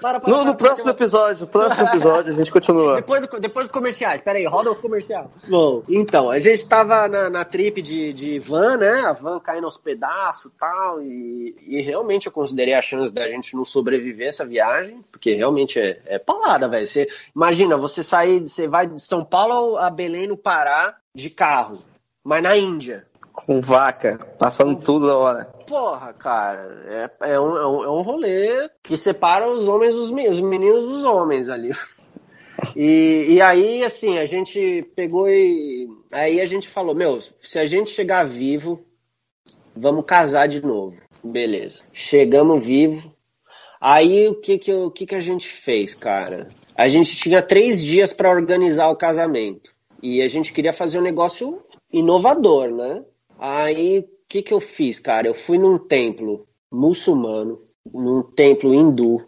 [0.00, 2.96] Para, para, no, no próximo episódio, no próximo episódio a gente continua.
[3.08, 5.30] Depois, do, depois do comercial, espera aí, roda o comercial.
[5.48, 9.00] Bom, então, a gente tava na, na trip de, de van, né?
[9.00, 13.54] A van caindo aos pedaços tal, e e realmente eu considerei a chance da gente
[13.54, 16.86] não sobreviver essa viagem, porque realmente é, é paulada, velho.
[16.86, 21.78] Você imagina, você sair, você vai de São Paulo a Belém no Pará de carro,
[22.24, 25.57] mas na Índia com vaca, passando tudo da hora.
[25.68, 30.10] Porra, cara, é, é, um, é, um, é um rolê que separa os homens dos
[30.10, 31.70] os meninos dos homens ali.
[32.74, 35.88] E, e aí, assim, a gente pegou e.
[36.10, 38.84] Aí a gente falou: Meu, se a gente chegar vivo,
[39.76, 40.96] vamos casar de novo.
[41.22, 41.84] Beleza.
[41.92, 43.14] Chegamos vivo.
[43.80, 46.48] Aí o que que, o que que a gente fez, cara?
[46.74, 49.72] A gente tinha três dias para organizar o casamento.
[50.02, 51.62] E a gente queria fazer um negócio
[51.92, 53.04] inovador, né?
[53.38, 55.26] Aí, que, que eu fiz, cara?
[55.26, 59.26] Eu fui num templo muçulmano, num templo hindu,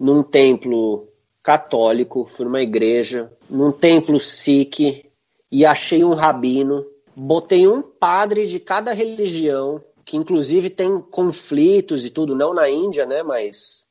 [0.00, 1.08] num templo
[1.42, 5.04] católico, fui numa igreja, num templo sikh
[5.52, 12.10] e achei um rabino, botei um padre de cada religião que inclusive tem conflitos e
[12.10, 13.22] tudo, não na Índia, né?
[13.22, 13.86] Mas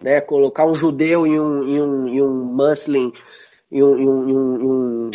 [0.00, 3.12] né, colocar um judeu e um, e um, e um muslim
[3.70, 5.10] e um, um,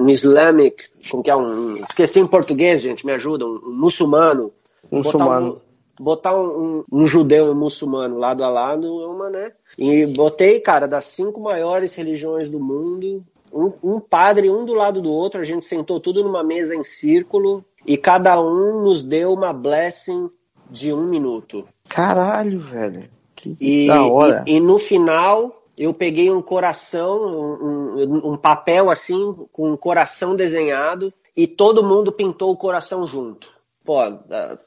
[0.00, 4.52] um, islamic, como que é um, esqueci em português, gente, me ajuda, um, um muçulmano,
[4.90, 5.60] muçulmano.
[5.98, 9.52] Botar, um, um, judeu e um muçulmano lado a lado, uma, né?
[9.78, 15.00] E botei, cara, das cinco maiores religiões do mundo, um, um padre um do lado
[15.00, 19.32] do outro, a gente sentou tudo numa mesa em círculo e cada um nos deu
[19.32, 20.28] uma blessing
[20.70, 21.64] de um minuto.
[21.88, 23.08] Caralho, velho.
[23.34, 24.44] Que e, da hora.
[24.46, 30.34] E, e no final eu peguei um coração, um, um, papel assim, com um coração
[30.34, 33.54] desenhado, e todo mundo pintou o coração junto.
[33.84, 33.98] Pô,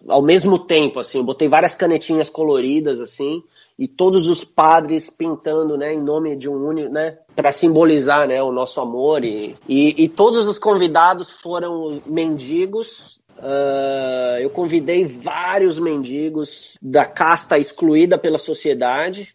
[0.07, 3.43] ao mesmo tempo, assim, botei várias canetinhas coloridas, assim,
[3.77, 8.41] e todos os padres pintando, né, em nome de um único, né, para simbolizar, né,
[8.41, 9.25] o nosso amor.
[9.25, 13.19] E, e, e, todos os convidados foram mendigos.
[13.37, 19.33] Uh, eu convidei vários mendigos da casta excluída pela sociedade,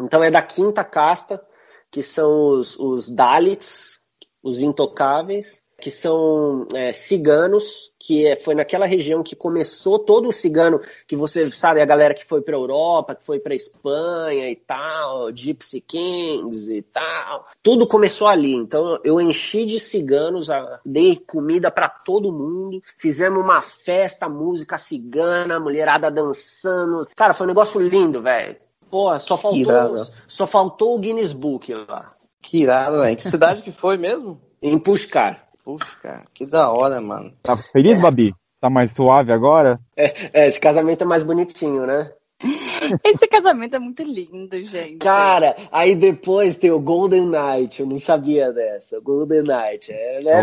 [0.00, 1.42] então é da quinta casta,
[1.90, 4.00] que são os, os Dalits,
[4.42, 10.32] os intocáveis, que são é, ciganos, que é, foi naquela região que começou todo o
[10.32, 14.56] cigano, que você sabe, a galera que foi para Europa, que foi para Espanha e
[14.56, 18.54] tal, Gypsy Kings e tal, tudo começou ali.
[18.54, 20.48] Então eu enchi de ciganos,
[20.84, 27.06] dei comida para todo mundo, fizemos uma festa, música cigana, mulherada dançando.
[27.14, 28.56] Cara, foi um negócio lindo, velho.
[28.90, 29.96] Pô, só faltou,
[30.26, 32.12] só faltou o Guinness Book lá.
[32.40, 33.16] Que irado, velho.
[33.16, 34.40] Que cidade que foi mesmo?
[34.62, 35.44] Em Puxcar.
[35.64, 37.32] Puxa, que da hora, mano.
[37.42, 38.02] Tá feliz, é.
[38.02, 38.32] Babi?
[38.60, 39.80] Tá mais suave agora?
[39.96, 42.12] É, é, esse casamento é mais bonitinho, né?
[43.02, 44.98] Esse casamento é muito lindo, gente.
[44.98, 49.00] Cara, aí depois tem o Golden Night, eu não sabia dessa.
[49.00, 50.42] Golden Night, é, né?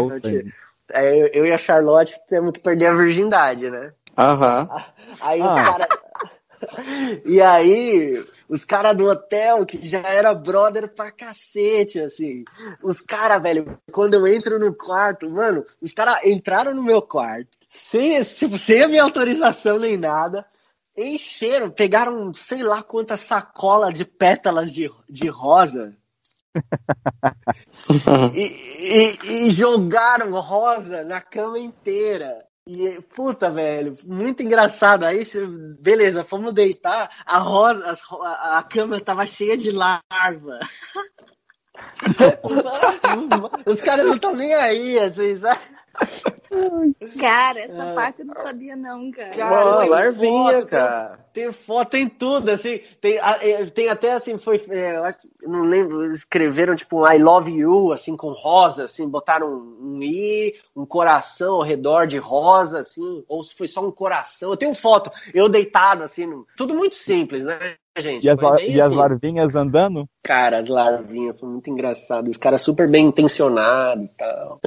[0.92, 3.94] É, eu e a Charlotte temos que perder a virgindade, né?
[4.18, 4.68] Aham.
[5.22, 5.46] Aí ah.
[5.46, 5.88] os caras.
[7.26, 12.44] E aí, os caras do hotel, que já era brother pra cacete, assim.
[12.82, 17.50] Os caras, velho, quando eu entro no quarto, mano, os caras entraram no meu quarto,
[17.68, 20.46] sem, tipo, sem a minha autorização nem nada,
[20.96, 25.96] encheram, pegaram sei lá quantas sacolas de pétalas de, de rosa.
[28.36, 32.46] e, e, e jogaram rosa na cama inteira.
[32.66, 35.04] E, puta, velho, muito engraçado.
[35.04, 35.24] Aí,
[35.80, 40.60] beleza, fomos deitar, a rosa, a, a cama tava cheia de larva.
[43.66, 45.60] Os caras não estão nem aí, assim, sabe?
[47.20, 47.96] Cara, essa é.
[47.96, 49.30] parte eu não sabia, não, cara.
[49.30, 51.18] Cara, larvinha, foto, cara.
[51.34, 52.80] Tem, tem, foto em tudo, assim.
[53.02, 54.62] Tem, é, tem até assim, foi.
[54.70, 59.48] É, eu acho, não lembro, escreveram tipo I love you, assim, com rosa, assim, botaram
[59.48, 63.92] um, um I, um coração ao redor de rosa, assim, ou se foi só um
[63.92, 64.52] coração.
[64.52, 67.76] Eu tenho foto, eu deitado, assim, tudo muito simples, né?
[68.02, 68.26] Gente.
[68.26, 68.96] E as, e as assim.
[68.96, 70.08] larvinhas andando?
[70.24, 72.30] Cara, as larvinhas foi muito engraçado.
[72.30, 74.60] Os caras super bem intencionados e tal.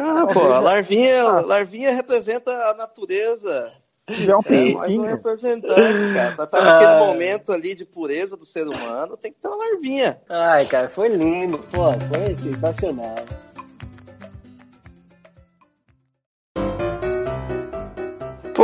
[0.00, 3.72] Ah, pô, a larvinha, a larvinha representa a natureza.
[4.08, 6.34] É um é, mais um representante, cara.
[6.34, 6.98] Pra estar naquele ah.
[6.98, 10.20] momento ali de pureza do ser humano, tem que ter uma larvinha.
[10.28, 13.16] Ai, cara, foi lindo, pô, foi sensacional.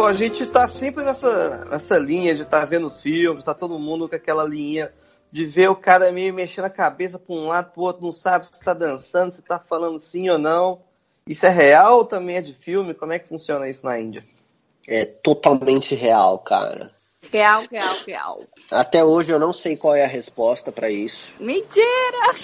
[0.06, 3.78] A gente tá sempre nessa, nessa linha de estar tá vendo os filmes, tá todo
[3.78, 4.93] mundo com aquela linha
[5.32, 8.47] de ver o cara meio mexendo a cabeça pra um lado, pro outro, não sabe
[8.47, 10.81] se tá dançando, se tá falando sim ou não.
[11.26, 12.94] Isso é real ou também é de filme?
[12.94, 14.22] Como é que funciona isso na Índia?
[14.86, 16.93] É totalmente real, cara.
[17.32, 18.40] Real, real, real.
[18.70, 21.32] Até hoje eu não sei qual é a resposta para isso.
[21.40, 22.35] Mentira!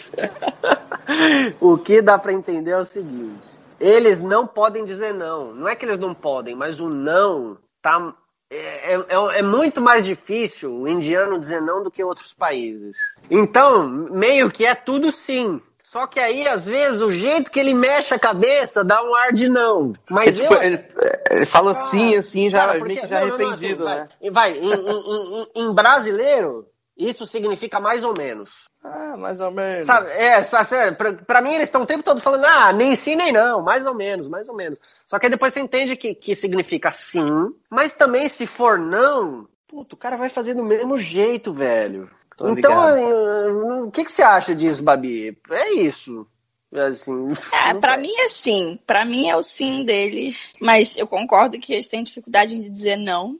[1.60, 3.46] o que dá para entender é o seguinte:
[3.80, 5.54] eles não podem dizer não.
[5.54, 8.14] Não é que eles não podem, mas o não tá
[8.52, 12.96] é, é, é, muito mais difícil o indiano dizer não do que outros países.
[13.30, 15.60] Então, meio que é tudo sim.
[15.84, 19.32] Só que aí, às vezes, o jeito que ele mexe a cabeça dá um ar
[19.32, 19.92] de não.
[20.08, 20.62] Mas tipo, eu...
[20.62, 20.84] ele,
[21.30, 24.08] ele, fala ah, sim, assim, já, cara, porque, já não, arrependido, não, assim, né?
[24.30, 26.66] Vai, vai em, em, em, em brasileiro,
[26.96, 28.69] isso significa mais ou menos.
[28.82, 29.86] Ah, mais ou menos.
[29.86, 33.32] Sabe, é, pra, pra mim eles estão o tempo todo falando, ah, nem sim nem
[33.32, 34.78] não, mais ou menos, mais ou menos.
[35.06, 39.46] Só que aí depois você entende que, que significa sim, mas também se for não,
[39.68, 42.10] puto, o cara vai fazer do mesmo jeito, velho.
[42.36, 45.36] Tô então, o que, que você acha disso, Babi?
[45.50, 46.26] É isso.
[46.72, 48.78] Assim, é, para mim é sim.
[48.86, 50.54] Para mim é o sim deles.
[50.60, 53.36] Mas eu concordo que eles têm dificuldade em dizer não.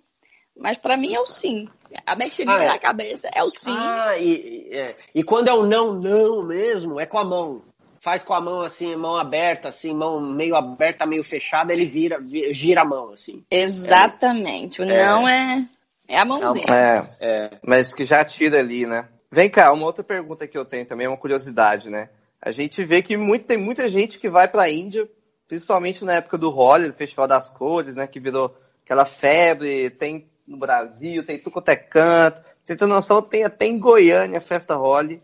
[0.57, 1.69] Mas para mim é o sim.
[2.07, 2.69] A mexeria ah, é.
[2.69, 3.75] na cabeça é o sim.
[3.77, 4.97] Ah, e, é.
[5.15, 7.63] e quando é o não, não mesmo, é com a mão.
[8.01, 12.23] faz com a mão assim, mão aberta, assim, mão meio aberta, meio fechada, ele vira,
[12.51, 13.45] gira a mão, assim.
[13.51, 14.83] Exatamente.
[14.83, 15.67] O não é,
[16.09, 16.67] é a mãozinha.
[16.71, 19.09] É, é, mas que já tira ali, né?
[19.31, 22.09] Vem cá, uma outra pergunta que eu tenho também, é uma curiosidade, né?
[22.43, 25.09] A gente vê que muito, tem muita gente que vai para a Índia,
[25.47, 28.07] principalmente na época do Holi, do Festival das Cores, né?
[28.07, 32.43] Que virou aquela febre, tem no Brasil, tem tudo quanto é canto.
[32.65, 35.23] Você tem noção, tem até em Goiânia a festa Holi.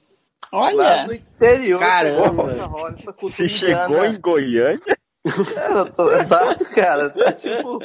[0.52, 0.76] Olha!
[0.76, 2.42] Lá no interior, Caramba.
[2.42, 4.06] a festa Holi, essa cultura Você chegou indiana.
[4.06, 4.98] em Goiânia?
[5.26, 7.10] É, eu tô- exato, cara.
[7.10, 7.80] Tá tipo.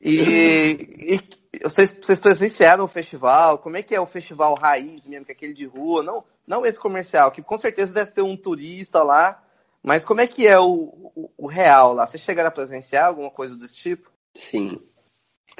[0.00, 1.20] E, e
[1.64, 3.58] vocês, vocês presenciaram o festival?
[3.58, 6.02] Como é que é o festival raiz mesmo, que é aquele de rua?
[6.04, 9.42] Não, não esse comercial, que com certeza deve ter um turista lá.
[9.82, 12.06] Mas como é que é o, o, o real lá?
[12.06, 14.10] Vocês chegaram a presenciar alguma coisa desse tipo?
[14.36, 14.80] Sim.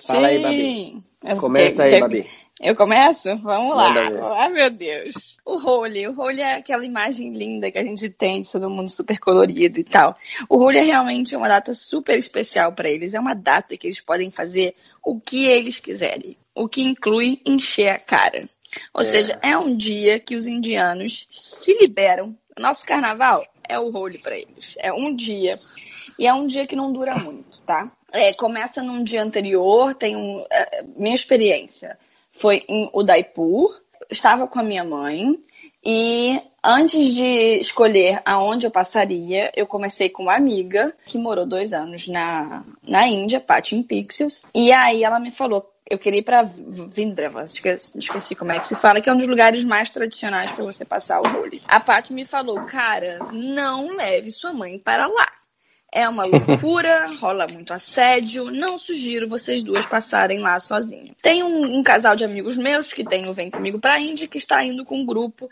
[0.06, 1.02] Fala aí, Babi.
[1.38, 2.24] Começa aí, Babi.
[2.60, 3.36] Eu começo?
[3.38, 3.94] Vamos lá.
[4.36, 5.38] Ai, meu Deus.
[5.44, 6.08] O Holy.
[6.08, 9.78] O Holy é aquela imagem linda que a gente tem de todo mundo super colorido
[9.78, 10.16] e tal.
[10.48, 13.14] O Holy é realmente uma data super especial para eles.
[13.14, 16.36] É uma data que eles podem fazer o que eles quiserem.
[16.54, 18.48] O que inclui encher a cara.
[18.92, 19.04] Ou É.
[19.04, 22.36] seja, é um dia que os indianos se liberam.
[22.58, 24.77] Nosso carnaval é o Holy para eles.
[24.78, 25.53] É um dia.
[26.19, 27.90] E é um dia que não dura muito, tá?
[28.11, 30.45] É, começa num dia anterior, tem um.
[30.51, 31.99] é, minha experiência
[32.32, 33.78] foi em Udaipur,
[34.11, 35.39] estava com a minha mãe
[35.85, 41.73] e antes de escolher aonde eu passaria, eu comecei com uma amiga que morou dois
[41.73, 46.23] anos na, na Índia, Patti in Pixels, e aí ela me falou eu queria ir
[46.23, 49.90] para Vindrava, esqueci, esqueci como é que se fala, que é um dos lugares mais
[49.90, 51.62] tradicionais para você passar o Holi.
[51.66, 55.27] A Paty me falou, cara, não leve sua mãe para lá.
[55.90, 58.51] É uma loucura, rola muito assédio.
[58.51, 61.15] Não sugiro vocês duas passarem lá sozinho.
[61.23, 64.36] Tem um, um casal de amigos meus que tem o Vem Comigo pra Índia que
[64.36, 65.48] está indo com um grupo.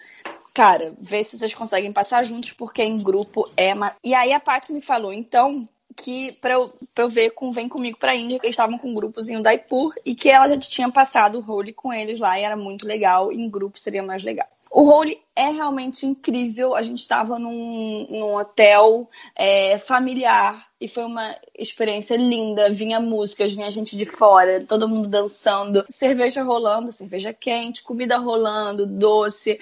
[0.53, 3.75] Cara, vê se vocês conseguem passar juntos, porque em grupo é.
[3.75, 3.95] Ma...
[4.05, 7.69] E aí a Paty me falou, então, que pra eu, pra eu ver com Vem
[7.69, 10.91] Comigo pra Índia, que eles estavam com grupos em Udaipur e que ela já tinha
[10.91, 13.33] passado o role com eles lá e era muito legal.
[13.33, 14.47] Em grupo seria mais legal.
[14.71, 16.75] O role é realmente incrível.
[16.75, 22.69] A gente estava num, num hotel é, familiar e foi uma experiência linda.
[22.69, 28.87] Vinha músicas, vinha gente de fora, todo mundo dançando, cerveja rolando, cerveja quente, comida rolando,
[28.87, 29.59] doce.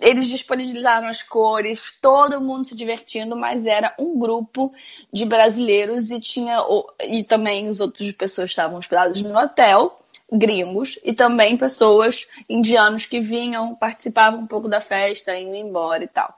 [0.00, 4.72] Eles disponibilizaram as cores, todo mundo se divertindo, mas era um grupo
[5.12, 6.58] de brasileiros e tinha
[7.00, 9.98] e também os outros pessoas estavam hospedados no hotel
[10.30, 16.08] gringos e também pessoas indianos que vinham, participavam um pouco da festa, indo embora e
[16.08, 16.34] tal.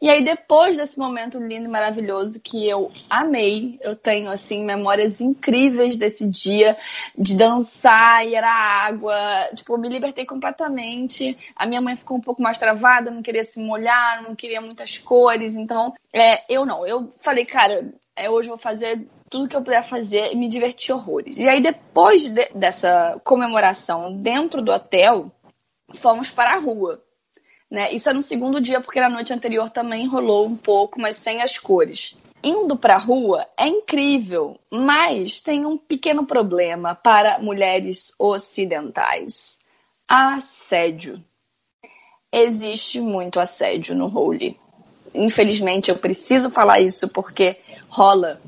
[0.00, 5.20] E aí depois desse momento lindo e maravilhoso que eu amei, eu tenho assim memórias
[5.20, 6.76] incríveis desse dia
[7.18, 9.14] de dançar e era água,
[9.54, 11.36] tipo, eu me libertei completamente.
[11.54, 14.96] A minha mãe ficou um pouco mais travada, não queria se molhar, não queria muitas
[14.96, 19.56] cores, então é, eu não, eu falei, cara, é, hoje eu vou fazer tudo que
[19.56, 21.38] eu puder fazer e me divertir horrores.
[21.38, 25.30] E aí, depois de, dessa comemoração dentro do hotel,
[25.94, 27.02] fomos para a rua.
[27.70, 27.92] Né?
[27.92, 31.40] Isso é no segundo dia, porque na noite anterior também rolou um pouco, mas sem
[31.40, 32.18] as cores.
[32.42, 39.60] Indo para a rua é incrível, mas tem um pequeno problema para mulheres ocidentais:
[40.08, 41.22] assédio.
[42.32, 44.58] Existe muito assédio no Holy.
[45.12, 48.40] Infelizmente, eu preciso falar isso porque rola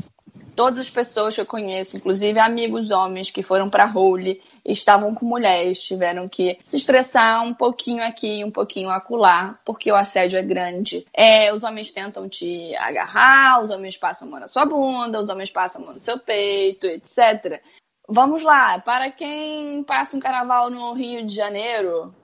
[0.54, 5.26] todas as pessoas que eu conheço, inclusive amigos homens que foram para Holy, estavam com
[5.26, 10.42] mulheres, tiveram que se estressar um pouquinho aqui, um pouquinho acolá, porque o assédio é
[10.42, 11.06] grande.
[11.12, 15.28] É, os homens tentam te agarrar, os homens passam a mão na sua bunda, os
[15.28, 17.60] homens passam a mão no seu peito, etc.
[18.08, 22.14] Vamos lá, para quem passa um carnaval no Rio de Janeiro,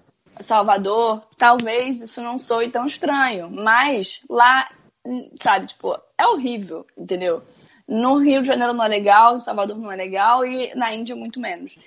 [0.41, 4.69] Salvador, talvez isso não soe tão estranho, mas lá,
[5.41, 7.43] sabe, tipo, é horrível, entendeu?
[7.89, 11.17] No Rio de Janeiro não é legal, em Salvador não é legal e na Índia
[11.17, 11.79] muito menos.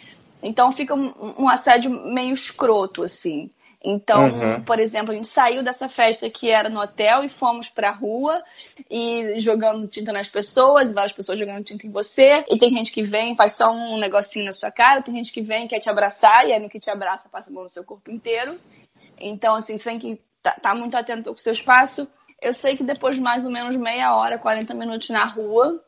[0.42, 3.52] Então fica um, um assédio meio escroto, assim.
[3.84, 4.62] Então, Uhum.
[4.62, 8.44] por exemplo, a gente saiu dessa festa que era no hotel e fomos pra rua
[8.90, 12.46] e jogando tinta nas pessoas, várias pessoas jogando tinta em você.
[12.48, 15.42] E tem gente que vem, faz só um negocinho na sua cara, tem gente que
[15.42, 17.84] vem, quer te abraçar, e aí no que te abraça, passa a mão no seu
[17.84, 18.60] corpo inteiro.
[19.20, 22.08] Então, assim, você tem que estar tá, muito atento com o seu espaço.
[22.40, 25.84] Eu sei que depois de mais ou menos meia hora, 40 minutos na rua,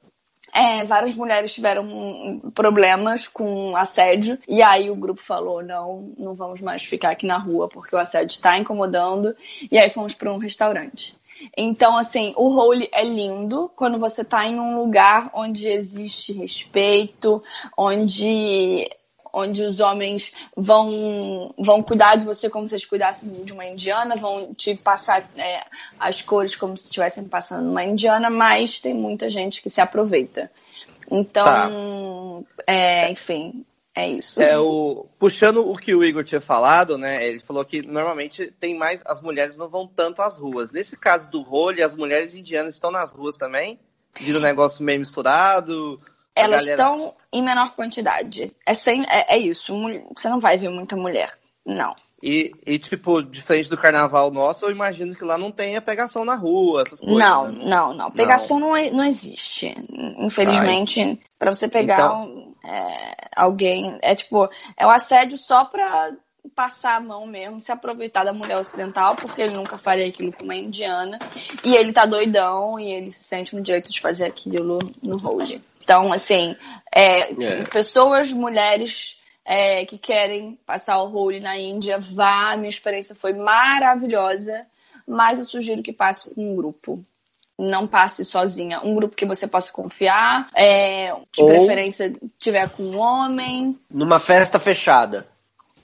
[0.54, 6.62] é, várias mulheres tiveram problemas com assédio e aí o grupo falou não, não vamos
[6.62, 9.36] mais ficar aqui na rua porque o assédio está incomodando
[9.72, 11.16] e aí fomos para um restaurante.
[11.58, 17.44] Então assim, o role é lindo quando você está em um lugar onde existe respeito,
[17.76, 18.90] onde
[19.34, 24.16] onde os homens vão, vão cuidar de você como se eles cuidassem de uma indiana,
[24.16, 25.66] vão te passar é,
[26.00, 30.52] as cores como se estivessem passando numa indiana, mas tem muita gente que se aproveita.
[31.10, 31.70] Então, tá.
[32.68, 33.66] é, enfim,
[33.96, 34.42] é isso.
[34.42, 37.28] É, o, puxando o que o Igor tinha falado, né?
[37.28, 39.02] Ele falou que normalmente tem mais.
[39.06, 40.72] As mulheres não vão tanto às ruas.
[40.72, 43.80] Nesse caso do role, as mulheres indianas estão nas ruas também?
[44.14, 46.00] Pedindo um negócio meio misturado.
[46.36, 46.72] Elas galera...
[46.72, 48.52] estão em menor quantidade.
[48.66, 49.76] É, sem, é, é isso.
[50.16, 51.32] Você não vai ver muita mulher.
[51.66, 51.96] Não.
[52.22, 56.36] E, e, tipo, diferente do carnaval nosso, eu imagino que lá não tenha pegação na
[56.36, 57.18] rua, essas coisas.
[57.18, 57.66] Não, né?
[57.66, 58.12] não, não.
[58.12, 59.76] Pegação não, não, não existe.
[60.18, 62.24] Infelizmente, para você pegar então...
[62.24, 64.00] um, é, alguém.
[64.02, 66.12] É tipo, é o assédio só pra
[66.56, 70.46] passar a mão mesmo, se aproveitar da mulher ocidental, porque ele nunca faria aquilo com
[70.46, 71.20] uma indiana.
[71.64, 75.62] E ele tá doidão e ele se sente no direito de fazer aquilo no role.
[75.84, 76.56] Então, assim,
[76.94, 77.64] é, é.
[77.66, 82.56] pessoas, mulheres é, que querem passar o role na Índia, vá.
[82.56, 84.66] Minha experiência foi maravilhosa,
[85.08, 87.04] mas eu sugiro que passe com um grupo.
[87.60, 88.82] Não passe sozinha.
[88.84, 91.50] Um grupo que você possa confiar, é, de Ou...
[91.50, 93.78] preferência tiver com um homem.
[93.92, 95.28] Numa festa fechada.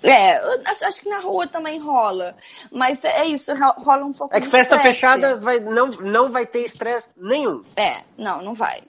[0.02, 2.36] É, acho que na rua também rola.
[2.72, 6.64] Mas é isso, rola um pouco É que festa fechada vai, não, não vai ter
[6.64, 7.64] estresse nenhum.
[7.76, 8.82] É, não, não vai.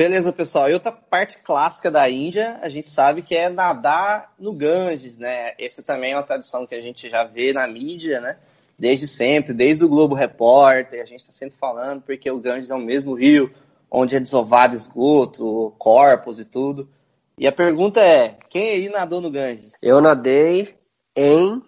[0.00, 0.70] Beleza, pessoal.
[0.70, 5.52] E outra parte clássica da Índia, a gente sabe que é nadar no Ganges, né?
[5.58, 8.38] Essa também é uma tradição que a gente já vê na mídia, né?
[8.78, 12.74] Desde sempre, desde o Globo Repórter, a gente está sempre falando, porque o Ganges é
[12.74, 13.52] o mesmo rio
[13.90, 16.88] onde é desovado esgoto, corpos e tudo.
[17.36, 19.72] E a pergunta é, quem aí nadou no Ganges?
[19.82, 20.76] Eu nadei
[21.14, 21.60] em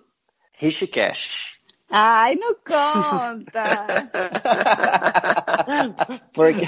[0.55, 1.52] Rishikesh.
[1.95, 4.09] Ai, não conta!
[6.35, 6.67] porque,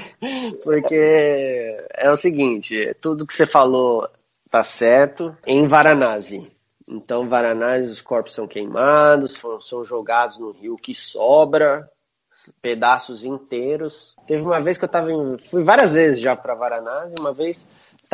[0.63, 4.07] porque é o seguinte, tudo que você falou
[4.51, 6.53] tá certo em Varanasi.
[6.87, 11.91] Então, Varanasi, os corpos são queimados, são jogados no rio que sobra,
[12.61, 14.15] pedaços inteiros.
[14.27, 17.65] Teve uma vez que eu tava em, fui várias vezes já para Varanasi, uma vez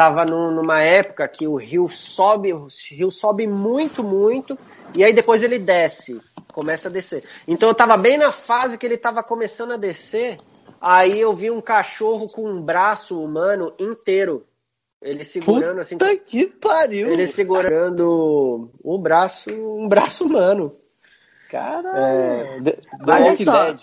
[0.00, 4.56] estava numa época que o rio sobe, o rio sobe muito, muito,
[4.96, 6.18] e aí depois ele desce
[6.52, 7.22] começa a descer.
[7.46, 10.36] Então eu tava bem na fase que ele tava começando a descer,
[10.80, 14.44] aí eu vi um cachorro com um braço humano inteiro.
[15.00, 15.96] Ele segurando assim.
[15.96, 17.08] Puta que pariu!
[17.08, 20.72] Ele segurando o braço, um braço humano.
[21.48, 21.96] Caralho!
[21.96, 23.80] É, The, Walking Dead.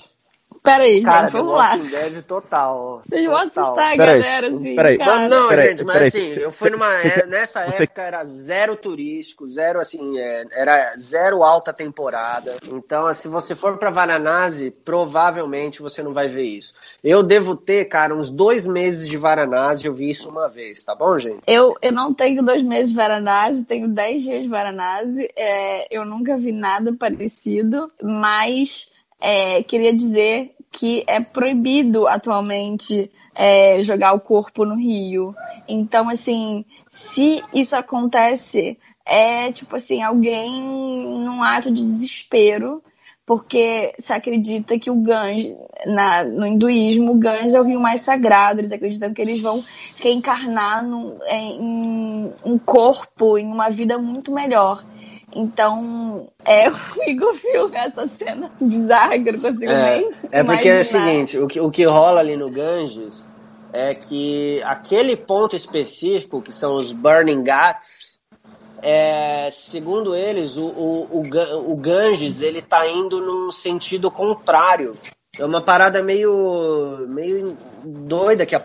[0.68, 1.78] Peraí, cara, gente, vamos lá.
[1.78, 3.02] Dead total.
[3.08, 4.76] Vocês vão assustar a galera, assim.
[4.76, 4.98] Peraí.
[4.98, 5.30] Cara.
[5.30, 6.08] Não, peraí, gente, mas peraí.
[6.08, 6.94] assim, eu fui numa.
[6.94, 12.58] É, nessa época era zero turístico, zero assim, é, era zero alta temporada.
[12.74, 16.74] Então, se você for pra Varanasi, provavelmente você não vai ver isso.
[17.02, 20.94] Eu devo ter, cara, uns dois meses de Varanasi, eu vi isso uma vez, tá
[20.94, 21.40] bom, gente?
[21.48, 25.30] Eu, eu não tenho dois meses de Varanasi, tenho dez dias de Varanasi.
[25.34, 28.92] É, eu nunca vi nada parecido, mas.
[29.20, 35.36] É, queria dizer que é proibido atualmente é, jogar o corpo no rio.
[35.68, 42.84] Então, assim, se isso acontece, é tipo assim, alguém num ato de desespero,
[43.26, 45.54] porque se acredita que o Ganges,
[45.86, 49.64] na, no hinduísmo, o Ganges é o rio mais sagrado, eles acreditam que eles vão
[50.02, 54.84] reencarnar no, em um corpo, em uma vida muito melhor.
[55.36, 60.12] Então, é, o Igor viu essa cena bizarra que eu não consigo é, nem.
[60.32, 63.30] É porque é o seguinte: o que, o que rola ali no Ganges
[63.74, 68.18] é que aquele ponto específico, que são os Burning Ghats,
[68.82, 74.96] é, segundo eles, o, o, o, o Ganges ele tá indo num sentido contrário.
[75.40, 78.58] É uma parada meio, meio doida que,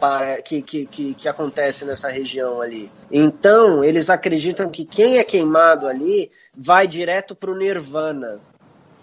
[0.63, 2.91] que, que, que, acontece nessa região ali.
[3.11, 8.41] Então, eles acreditam que quem é queimado ali vai direto para o Nirvana.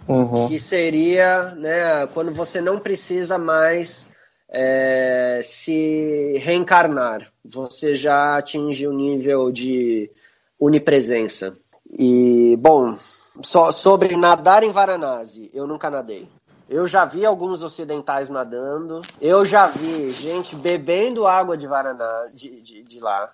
[0.08, 0.48] Uhum.
[0.48, 4.10] Que seria né, quando você não precisa mais
[4.50, 7.32] é, se reencarnar.
[7.46, 10.10] Você já atinge o um nível de
[10.60, 11.56] onipresença.
[11.98, 12.98] E, bom,
[13.44, 16.28] so, sobre nadar em Varanasi, eu nunca nadei.
[16.70, 19.02] Eu já vi alguns ocidentais nadando.
[19.20, 23.32] Eu já vi gente bebendo água de Varaná, de, de, de lá.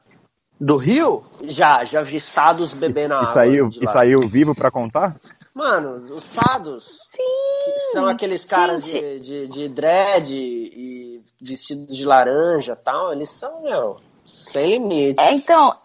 [0.58, 1.22] Do rio?
[1.44, 3.34] Já, já vi sados bebendo e, água.
[3.34, 5.18] Saiu, e saiu vivo para contar?
[5.54, 6.98] Mano, os sados.
[7.04, 13.12] Sim, são aqueles caras de, de, de dread e vestidos de laranja tal.
[13.12, 15.26] Eles são, meu, sem limites.
[15.26, 15.76] É, então,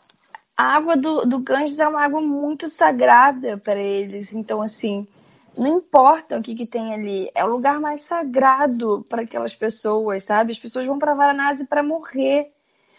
[0.56, 4.32] a água do, do Ganges é uma água muito sagrada para eles.
[4.32, 5.04] Então, assim,
[5.56, 10.24] não importa o que, que tem ali, é o lugar mais sagrado para aquelas pessoas,
[10.24, 10.52] sabe?
[10.52, 12.52] As pessoas vão para Varanasi para morrer.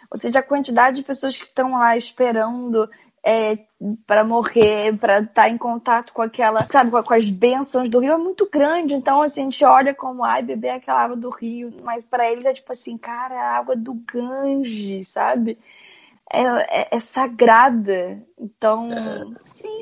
[0.10, 2.90] Ou seja, a quantidade de pessoas que estão lá esperando
[3.24, 3.58] é,
[4.06, 8.14] para morrer, para estar tá em contato com aquela, sabe, com, as bênçãos do rio
[8.14, 8.94] é muito grande.
[8.96, 12.46] Então, assim, a gente olha como, ai, beber aquela água do rio, mas para eles
[12.46, 15.58] é tipo assim, cara, a água do Ganges, sabe?
[16.32, 18.22] É, é, é sagrada.
[18.40, 18.90] Então.
[18.92, 19.26] É.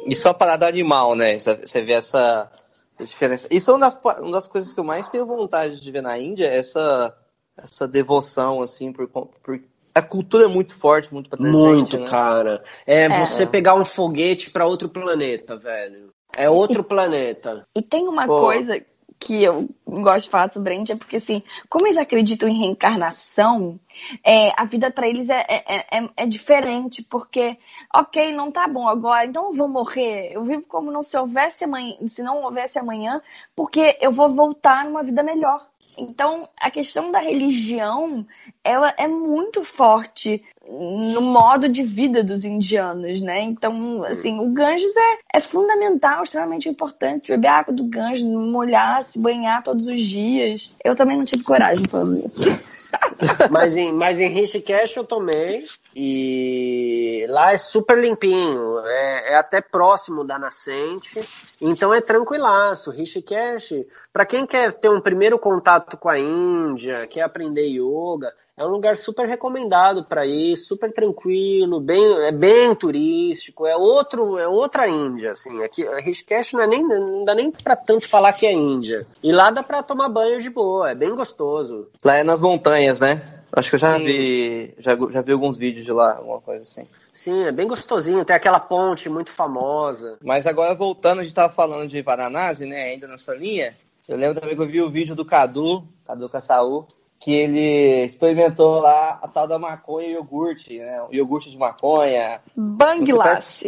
[0.07, 1.37] E só parada animal, né?
[1.37, 2.51] Você vê essa
[2.99, 3.47] diferença.
[3.51, 6.17] Isso é uma das, uma das coisas que eu mais tenho vontade de ver na
[6.17, 7.15] Índia, essa,
[7.57, 9.59] essa devoção, assim, por, por
[9.93, 11.51] a cultura é muito forte, muito presente.
[11.51, 12.07] Muito, né?
[12.07, 12.63] cara.
[12.85, 16.09] É, é, você pegar um foguete para outro planeta, velho.
[16.37, 17.67] É outro e, planeta.
[17.75, 18.39] E tem uma Pô.
[18.39, 18.81] coisa
[19.19, 23.79] que eu gosto de falar sobre Índia, porque assim, como eles acreditam em reencarnação,
[24.23, 27.57] é, a vida para eles é, é, é, é, diferente, porque,
[27.93, 30.31] ok, não tá bom agora, então eu vou morrer.
[30.31, 33.21] Eu vivo como não se houvesse amanhã, se não houvesse amanhã,
[33.55, 35.67] porque eu vou voltar numa vida melhor.
[35.97, 38.25] Então, a questão da religião,
[38.63, 40.41] ela é muito forte
[40.71, 43.41] no modo de vida dos indianos, né?
[43.41, 47.31] Então, assim, o Ganges é, é fundamental, extremamente importante.
[47.31, 50.75] Beber água do Ganges, molhar, se banhar todos os dias.
[50.83, 52.79] Eu também não tive coragem fazer isso.
[53.49, 55.63] mas, em, mas em Rishikesh eu tomei
[55.95, 61.19] e lá é super limpinho, é, é até próximo da nascente,
[61.61, 62.91] então é tranquilaço.
[62.91, 68.65] Rishikesh, para quem quer ter um primeiro contato com a Índia, quer aprender yoga, é
[68.65, 74.49] um lugar super recomendado para ir, super tranquilo, bem, é bem turístico, é outro, é
[74.49, 75.63] outra Índia, assim.
[75.63, 79.07] Aqui, Rishikesh não, é nem, não dá nem para tanto falar que é Índia.
[79.23, 81.87] E lá dá para tomar banho de boa, é bem gostoso.
[82.03, 83.21] Lá é nas montanhas, né?
[83.49, 84.03] Acho que eu já Sim.
[84.03, 86.85] vi, já, já vi alguns vídeos de lá, alguma coisa assim.
[87.13, 90.17] Sim, é bem gostosinho, tem aquela ponte muito famosa.
[90.21, 93.73] Mas agora voltando, a gente tava falando de Varanasi, né, ainda nessa linha.
[94.05, 96.85] Eu lembro também que eu vi o vídeo do Cadu, Cadu Caçaú,
[97.19, 101.01] que ele experimentou lá a tal da maconha e iogurte, né?
[101.03, 102.39] O iogurte de maconha.
[102.55, 103.65] Bangladesh.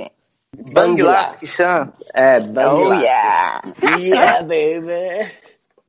[0.73, 1.93] Bangladesh que chama?
[2.13, 2.89] É, Bangladesh.
[2.89, 3.61] Oh, yeah.
[3.97, 5.31] yeah, baby.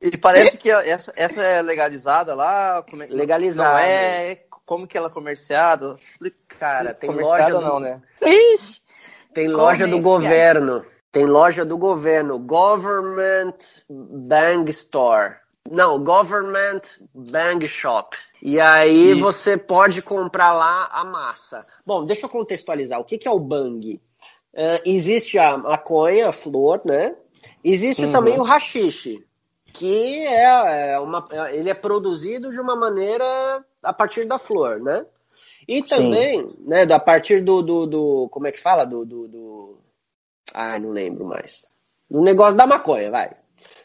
[0.01, 2.83] E parece que essa, essa é legalizada lá?
[2.83, 3.69] Como é, legalizada.
[3.69, 4.39] Não é?
[4.65, 5.95] Como que ela é comerciada?
[6.59, 8.01] Cara, tem comerciada loja não, né?
[8.21, 8.81] Ixi.
[9.33, 10.85] Tem loja do governo.
[11.11, 12.37] Tem loja do governo.
[12.39, 13.57] Government
[13.89, 15.35] Bang Store.
[15.69, 16.81] Não, Government
[17.13, 18.17] Bang Shop.
[18.41, 19.13] E aí e...
[19.13, 21.65] você pode comprar lá a massa.
[21.85, 22.99] Bom, deixa eu contextualizar.
[22.99, 24.01] O que, que é o bang?
[24.53, 27.15] Uh, existe a maconha, a flor, né?
[27.63, 28.11] Existe uhum.
[28.11, 29.25] também o rachixe,
[29.65, 34.79] que é, é uma, é, ele é produzido de uma maneira a partir da flor,
[34.79, 35.05] né?
[35.67, 36.55] E também, Sim.
[36.59, 38.85] né, a partir do, do, do, como é que fala?
[38.85, 39.77] Do, do, do...
[40.53, 41.65] Ah, não lembro mais.
[42.09, 43.31] O negócio da maconha, vai.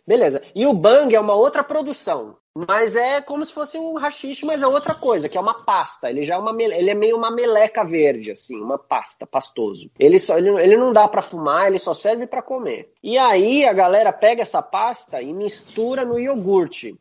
[0.08, 0.40] Beleza.
[0.54, 2.34] E o bang é uma outra produção.
[2.56, 6.08] Mas é como se fosse um rachixe, mas é outra coisa, que é uma pasta.
[6.08, 9.90] Ele já é uma ele é meio uma meleca verde, assim, uma pasta, pastoso.
[9.98, 12.90] Ele só ele, ele não dá para fumar, ele só serve para comer.
[13.02, 16.96] E aí a galera pega essa pasta e mistura no iogurte.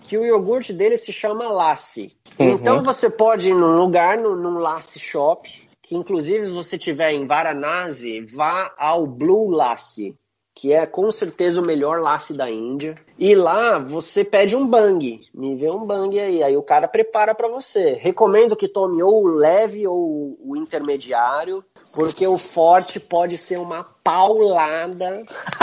[0.00, 2.16] Que o iogurte dele se chama Lassi.
[2.38, 2.48] Uhum.
[2.48, 5.46] Então você pode ir num lugar, num, num Lassi Shop,
[5.82, 10.16] que inclusive se você estiver em Varanasi, vá ao Blue Lassi
[10.58, 12.96] que é com certeza o melhor lace da Índia.
[13.16, 17.32] E lá você pede um bang, me vê um bang aí, aí o cara prepara
[17.32, 17.92] para você.
[17.92, 21.64] Recomendo que tome ou o leve ou o intermediário,
[21.94, 25.22] porque o forte pode ser uma paulada.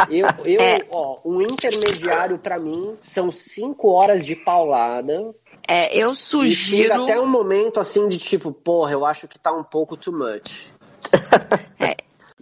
[0.09, 0.79] Eu, eu é.
[0.89, 5.35] ó, um intermediário para mim são cinco horas de paulada.
[5.67, 6.87] É, eu sugiro.
[6.87, 10.17] E até um momento assim de tipo, porra, eu acho que tá um pouco too
[10.17, 10.71] much.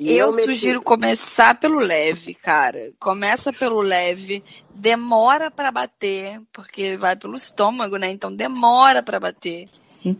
[0.03, 2.91] E eu, sugiro começar pelo leve, cara.
[2.99, 8.09] Começa pelo leve, demora para bater, porque vai pelo estômago, né?
[8.09, 9.67] Então demora para bater.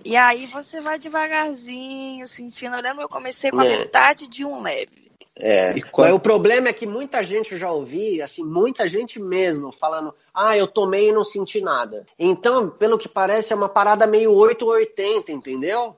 [0.06, 2.76] E aí você vai devagarzinho, sentindo.
[2.76, 3.80] Eu lembro eu comecei com a é.
[3.80, 5.12] metade de um leve.
[5.36, 5.74] É.
[5.92, 6.08] Quando...
[6.08, 10.14] Mas o problema é que muita gente eu já ouvi, assim, muita gente mesmo falando,
[10.34, 12.06] ah, eu tomei e não senti nada.
[12.18, 15.98] Então, pelo que parece, é uma parada meio 8 ou 80, entendeu?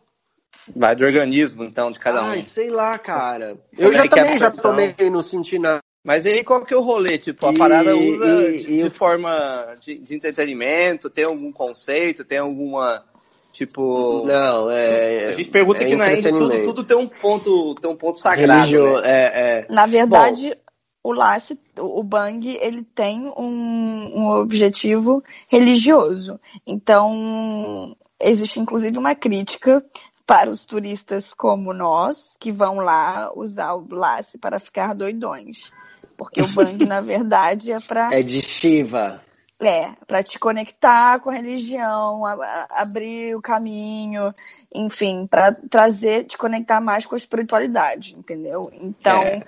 [0.73, 2.27] Vai do organismo, então, de cada um.
[2.27, 3.57] Ai, sei lá, cara.
[3.77, 5.79] Eu já é, é também já tomei e não senti nada.
[6.03, 7.17] Mas aí qual que é o rolê?
[7.17, 11.51] Tipo, a e, parada usa e, de, e de forma de, de, entretenimento, tem algum
[11.51, 13.03] conceito, tem alguma.
[13.51, 14.23] Tipo.
[14.25, 15.29] Não, é.
[15.29, 18.19] A gente pergunta é que na Índia tudo, tudo tem um ponto, tem um ponto
[18.19, 18.69] sagrado.
[18.69, 19.09] Religio, né?
[19.09, 19.67] é, é.
[19.67, 26.39] Na verdade, Bom, o Lace, o Bang, ele tem um, um objetivo religioso.
[26.67, 29.83] Então, existe inclusive uma crítica
[30.25, 35.71] para os turistas como nós, que vão lá usar o lace para ficar doidões.
[36.17, 38.09] Porque o bang, na verdade, é para.
[38.13, 39.21] É de Shiva.
[39.57, 44.33] É, para te conectar com a religião, a, a, abrir o caminho,
[44.73, 48.69] enfim, para trazer, te conectar mais com a espiritualidade, entendeu?
[48.73, 49.43] Então, é.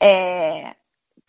[0.00, 0.76] É,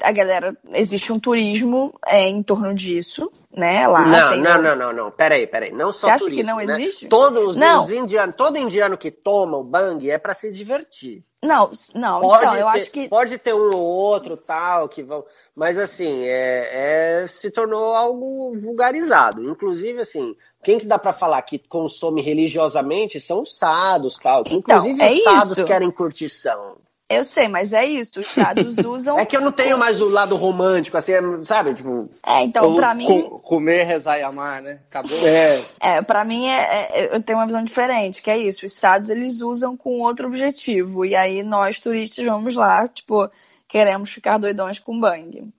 [0.02, 3.88] a galera, existe um turismo é, em torno disso, né?
[3.88, 4.62] Lá não, não, um...
[4.62, 6.82] não, não, não, peraí, peraí, não só Você acha turismo, que não né?
[6.82, 7.08] existe?
[7.08, 7.80] Todos não.
[7.80, 11.24] os indianos, todo indiano que toma o bang é para se divertir.
[11.42, 13.08] Não, não, pode então, eu ter, acho que...
[13.08, 15.24] Pode ter um ou outro tal, que vão...
[15.56, 19.44] Mas, assim, é, é, se tornou algo vulgarizado.
[19.44, 24.44] Inclusive, assim, quem que dá para falar que consome religiosamente são os sados, tal.
[24.44, 25.66] Que, então, inclusive, é os sados isso.
[25.66, 26.78] querem curtição.
[27.10, 28.20] Eu sei, mas é isso.
[28.20, 29.18] Os estados usam.
[29.18, 31.14] é que eu não tenho mais o lado romântico, assim,
[31.44, 31.74] sabe?
[31.74, 32.08] Tipo.
[32.24, 33.06] É, então, pra mim.
[33.06, 34.80] Com, comer, rezar e amar, né?
[34.88, 35.18] Acabou.
[35.28, 35.62] É.
[35.80, 38.64] É, pra mim, é, é, eu tenho uma visão diferente, que é isso.
[38.64, 41.04] Os estados, eles usam com outro objetivo.
[41.04, 43.28] E aí, nós, turistas, vamos lá, tipo,
[43.68, 45.52] queremos ficar doidões com bang.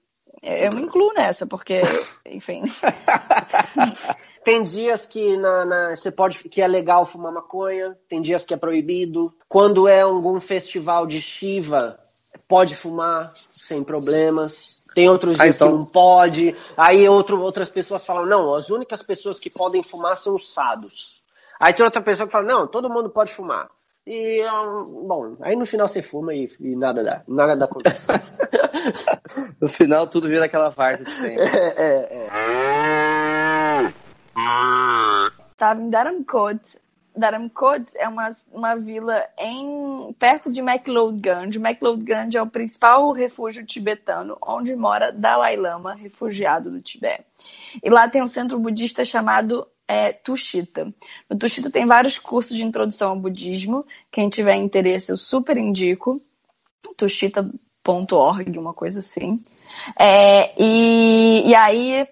[0.42, 1.80] Eu me incluo nessa, porque,
[2.26, 2.62] enfim.
[4.42, 8.54] Tem dias que na, na, você pode que é legal fumar maconha, tem dias que
[8.54, 9.34] é proibido.
[9.46, 12.00] Quando é algum festival de Shiva,
[12.48, 14.82] pode fumar sem problemas.
[14.94, 15.68] Tem outros dias ah, então...
[15.68, 16.56] que não pode.
[16.74, 21.20] Aí outro, outras pessoas falam, não, as únicas pessoas que podem fumar são os sados.
[21.60, 23.70] Aí tem outra pessoa que fala, não, todo mundo pode fumar.
[24.12, 24.42] E,
[25.06, 27.22] bom, aí no final você fuma e, e nada dá.
[27.28, 28.08] Nada dá acontece.
[29.60, 31.44] no final tudo vira aquela farsa de sempre.
[31.44, 32.28] É, é, é.
[35.52, 36.80] Estava em Dharamkot.
[37.20, 41.56] Dharamkot é uma, uma vila em perto de McLeodganj.
[41.58, 47.24] McLeodganj é o principal refúgio tibetano, onde mora Dalai Lama, refugiado do Tibete.
[47.82, 50.92] E lá tem um centro budista chamado é, Tushita.
[51.28, 53.84] No Tushita tem vários cursos de introdução ao budismo.
[54.10, 56.20] Quem tiver interesse, eu super indico.
[56.96, 59.44] Tushita.org, uma coisa assim.
[59.98, 62.08] É, e, e aí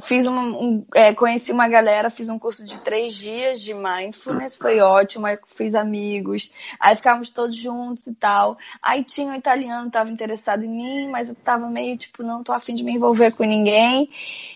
[0.00, 4.56] fiz um, um é, conheci uma galera, fiz um curso de três dias de mindfulness,
[4.56, 8.56] foi ótimo, aí fiz amigos, aí ficávamos todos juntos e tal.
[8.80, 12.44] Aí tinha um italiano que estava interessado em mim, mas eu tava meio tipo, não
[12.44, 14.08] tô afim de me envolver com ninguém.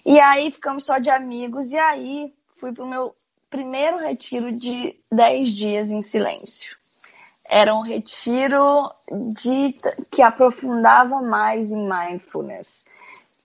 [0.06, 3.14] E aí ficamos só de amigos, e aí fui pro meu
[3.50, 6.76] primeiro retiro de 10 dias em silêncio.
[7.46, 8.90] Era um retiro
[9.34, 9.76] de,
[10.10, 12.84] que aprofundava mais em mindfulness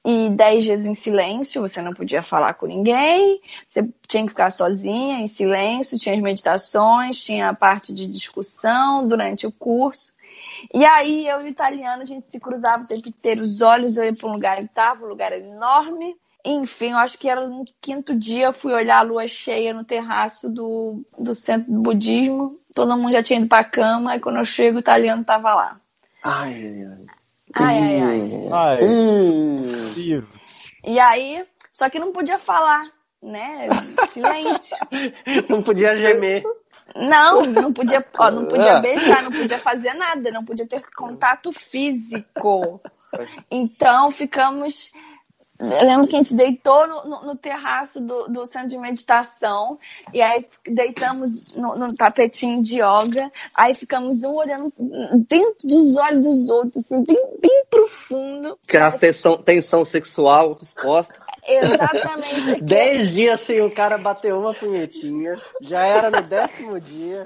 [0.10, 4.50] e 10 dias em silêncio, você não podia falar com ninguém, você tinha que ficar
[4.50, 10.14] sozinha, em silêncio, tinha as meditações, tinha a parte de discussão durante o curso.
[10.74, 13.98] E aí eu e o italiano, a gente se cruzava o tempo inteiro, os olhos,
[13.98, 16.16] eu ia para um lugar que estava, um lugar enorme.
[16.44, 19.84] Enfim, eu acho que era no quinto dia, eu fui olhar a lua cheia no
[19.84, 22.60] terraço do, do centro do budismo.
[22.74, 25.54] Todo mundo já tinha ido para a cama, e quando eu chego, o italiano estava
[25.54, 25.82] lá.
[26.24, 27.06] Ai, ai.
[27.08, 27.20] Ai,
[27.54, 28.50] ai, ai.
[28.52, 29.94] Ai, Hum.
[30.84, 32.84] E aí, só que não podia falar,
[33.22, 33.68] né?
[34.10, 34.78] Silêncio.
[35.50, 36.44] Não podia gemer.
[36.96, 41.52] Não, não podia, ó, não podia beijar, não podia fazer nada, não podia ter contato
[41.52, 42.82] físico.
[43.50, 44.92] Então ficamos
[45.60, 49.78] eu lembro que a gente deitou no, no, no terraço do, do, centro de meditação
[50.14, 54.72] e aí deitamos no, no, tapetinho de yoga, aí ficamos um olhando
[55.28, 58.58] dentro dos olhos dos outros, assim, bem, bem profundo.
[58.66, 61.20] Que a tensão, tensão sexual exposta.
[61.46, 62.62] Exatamente.
[62.62, 67.26] Dez dias sem o cara bater uma punhetinha, já era no décimo dia.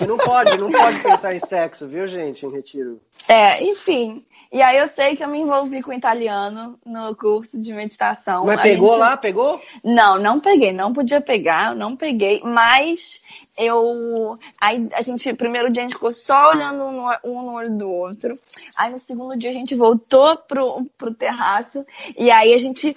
[0.00, 3.00] E não pode, não pode pensar em sexo, viu, gente, em retiro.
[3.28, 4.16] É, enfim.
[4.50, 8.44] E aí eu sei que eu me envolvi com italiano no curso de meditação.
[8.44, 9.60] Mas pegou gente- lá, pegou?
[9.84, 13.20] Não, não peguei, não podia pegar, não peguei, mas
[13.58, 14.32] eu.
[14.60, 17.76] Aí a gente, primeiro dia a gente ficou só olhando um no, um no olho
[17.76, 18.34] do outro.
[18.78, 21.84] Aí no segundo dia a gente voltou pro, pro terraço
[22.16, 22.96] e aí a gente,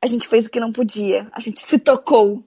[0.00, 1.28] a gente fez o que não podia.
[1.32, 2.42] A gente se tocou.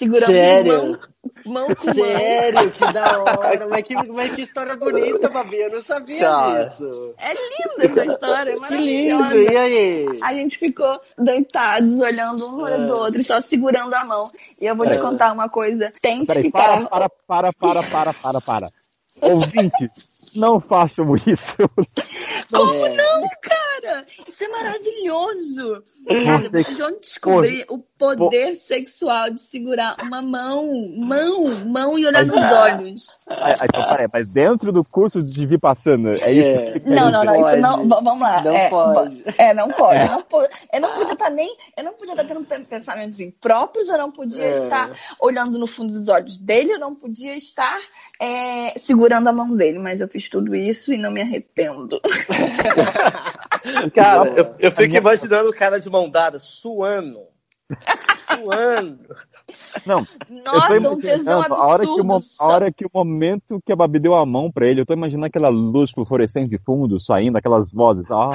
[0.00, 0.72] Seguramos Sério?
[0.72, 0.98] mão,
[1.44, 1.94] mão com mão.
[1.94, 3.66] Sério, que da hora.
[3.68, 5.56] Mas que, mas que história bonita, Babi.
[5.56, 6.64] Eu não sabia Cara.
[6.64, 7.14] disso.
[7.18, 9.34] É linda essa história, é Que maravilhosa.
[9.34, 9.52] lindo.
[9.52, 10.06] E aí?
[10.22, 14.30] A gente ficou deitados, olhando um no olho do outro, e só segurando a mão.
[14.58, 15.92] E eu vou te contar uma coisa.
[16.00, 16.88] Tente Peraí, ficar.
[16.88, 18.70] para, para, para, para, para, para, para.
[19.20, 21.54] Ouvintes, não façam isso.
[22.52, 22.96] Como É.
[22.96, 24.06] não, cara?
[24.26, 25.82] Isso é maravilhoso.
[26.24, 30.66] Cara, vocês vão descobrir o poder sexual de segurar uma mão,
[30.96, 33.18] mão, mão e olhar nos olhos.
[33.28, 36.58] Ah, Então, peraí, mas dentro do curso de Vipassana, é isso?
[36.58, 36.72] É.
[36.72, 37.88] que quer Não, não, não, isso não.
[37.88, 38.42] Vamos lá.
[38.42, 39.24] Não é, pode.
[39.38, 40.04] É, não pode.
[40.04, 41.56] Eu não, eu não podia estar nem.
[41.76, 44.52] Eu não podia estar tendo pen- pensamentos impróprios, eu não podia É.
[44.52, 44.90] estar
[45.20, 47.78] olhando no fundo dos olhos dele, eu não podia estar
[48.20, 52.00] é, segurando a mão dele, mas eu fiz tudo isso e não me arrependo.
[53.94, 57.20] Cara, eu, eu fico imaginando o cara de mão dada, suando.
[58.16, 58.98] Suando.
[59.86, 60.06] Não,
[60.44, 62.24] Nossa, um tesão imaginando a hora, que o, absurdo.
[62.40, 64.92] a hora que o momento que a Babi deu a mão pra ele, eu tô
[64.92, 68.10] imaginando aquela luz fluorescente de fundo saindo, aquelas vozes.
[68.10, 68.32] Ah,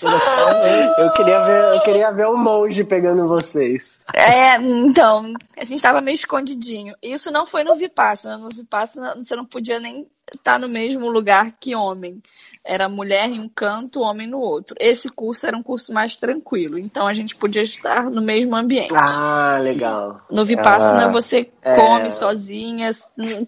[0.98, 4.00] Eu queria ver, eu queria ver o monge pegando vocês.
[4.14, 6.94] É, então, a gente tava meio escondidinho.
[7.02, 8.36] Isso não foi no Vipassana.
[8.36, 12.20] No Vipassana você não podia nem estar no mesmo lugar que homem.
[12.64, 14.74] Era mulher em um canto, homem no outro.
[14.80, 18.92] Esse curso era um curso mais tranquilo, então a gente podia estar no mesmo ambiente.
[18.94, 20.20] Ah, legal.
[20.30, 21.76] No Vipassana Ah, você é.
[21.76, 22.90] come sozinha,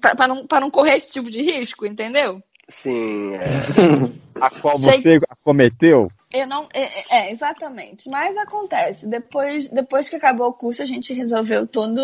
[0.01, 2.41] para não, pra não correr esse tipo de risco, entendeu?
[2.69, 3.43] Sim, é.
[4.41, 6.07] a qual Sei- você cometeu.
[6.31, 6.69] Eu não.
[6.75, 8.09] É, é, é, exatamente.
[8.11, 9.07] Mas acontece.
[9.09, 12.01] Depois, depois que acabou o curso, a gente resolveu todo,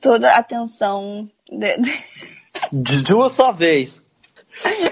[0.00, 1.28] toda a atenção.
[1.48, 2.39] de- de-
[2.72, 4.02] De uma só vez.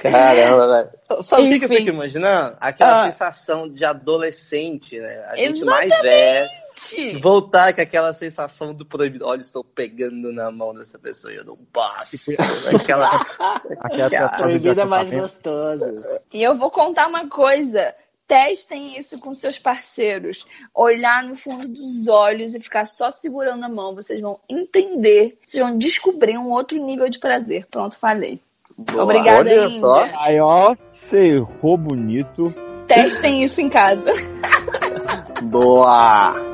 [0.01, 1.23] Caramba, velho.
[1.23, 2.57] Sabe o que eu fico imaginando?
[2.61, 3.07] Aquela Ah.
[3.07, 5.25] sensação de adolescente, né?
[5.29, 5.89] A gente Exatamente.
[5.89, 7.21] mais velho.
[7.21, 9.27] Voltar com aquela sensação do proibido.
[9.27, 12.17] Olha, estou pegando na mão dessa pessoa e eu não posso.
[12.73, 13.27] Aquela.
[13.81, 15.93] Aquela Proibido é mais gostoso.
[16.33, 17.95] E eu vou contar uma coisa.
[18.29, 20.47] Testem isso com seus parceiros.
[20.75, 23.95] Olhar no fundo dos olhos e ficar só segurando a mão.
[23.95, 25.39] Vocês vão entender.
[25.47, 27.67] Vocês vão descobrir um outro nível de prazer.
[27.71, 28.39] Pronto, falei.
[28.77, 29.05] Boa.
[29.05, 29.81] Obrigada, Olha Índia.
[29.81, 30.09] só.
[30.21, 32.55] Aí, ó, você errou bonito.
[32.87, 34.13] Testem isso em casa.
[35.43, 36.48] Boa!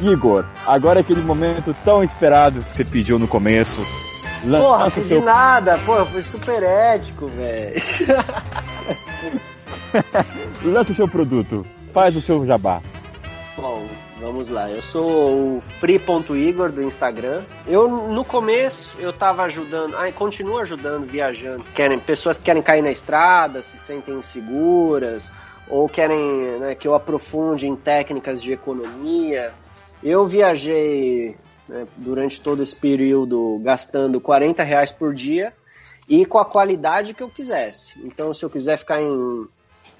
[0.00, 3.80] Igor, agora é aquele momento tão esperado que você pediu no começo.
[4.42, 5.78] Porra, lança o pedi seu- nada.
[5.78, 7.74] Porra, foi super ético, velho.
[10.62, 11.66] Lança o seu produto.
[11.92, 12.80] Faz o seu jabá.
[13.56, 13.86] Bom,
[14.20, 14.70] vamos lá.
[14.70, 17.42] Eu sou o free.igor do Instagram.
[17.66, 21.64] Eu, no começo, eu tava ajudando, ah, continuo ajudando viajando.
[21.74, 25.32] Querem, pessoas que querem cair na estrada, se sentem inseguras,
[25.68, 29.52] ou querem né, que eu aprofunde em técnicas de economia.
[30.02, 31.36] Eu viajei
[31.68, 35.52] né, durante todo esse período gastando 40 reais por dia
[36.08, 37.98] e com a qualidade que eu quisesse.
[38.04, 39.46] Então, se eu quiser ficar em,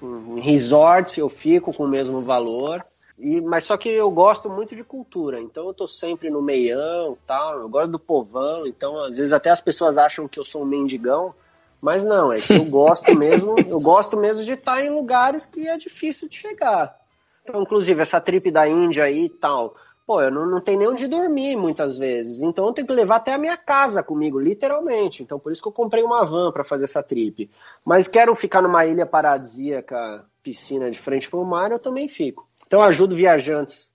[0.01, 2.83] em resort, eu fico com o mesmo valor.
[3.19, 7.17] E, mas só que eu gosto muito de cultura, então eu tô sempre no meião
[7.27, 10.61] tal, eu gosto do povão, então às vezes até as pessoas acham que eu sou
[10.61, 11.35] um mendigão,
[11.81, 15.67] mas não, é que eu gosto mesmo, eu gosto mesmo de estar em lugares que
[15.67, 16.97] é difícil de chegar.
[17.43, 19.75] Então, inclusive, essa trip da Índia aí e tal,
[20.09, 23.17] pô, eu não, não tenho nem onde dormir muitas vezes, então eu tenho que levar
[23.17, 25.21] até a minha casa comigo, literalmente.
[25.21, 27.47] Então por isso que eu comprei uma van para fazer essa trip.
[27.85, 32.49] Mas quero ficar numa ilha paradisíaca, piscina de frente para o mar, eu também fico.
[32.65, 33.91] Então eu ajudo viajantes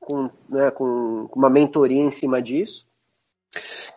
[0.00, 2.87] com, né, com com uma mentoria em cima disso.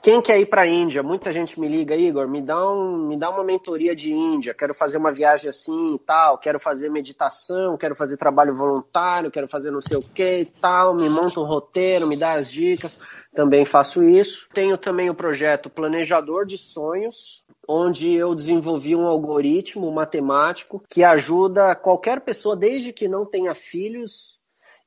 [0.01, 1.03] Quem quer ir para a Índia?
[1.03, 4.73] Muita gente me liga, Igor, me dá, um, me dá uma mentoria de Índia, quero
[4.73, 9.69] fazer uma viagem assim e tal, quero fazer meditação, quero fazer trabalho voluntário, quero fazer
[9.69, 12.99] não sei o que e tal, me monta um roteiro, me dá as dicas,
[13.31, 14.49] também faço isso.
[14.53, 21.75] Tenho também o projeto Planejador de Sonhos, onde eu desenvolvi um algoritmo matemático que ajuda
[21.75, 24.40] qualquer pessoa, desde que não tenha filhos,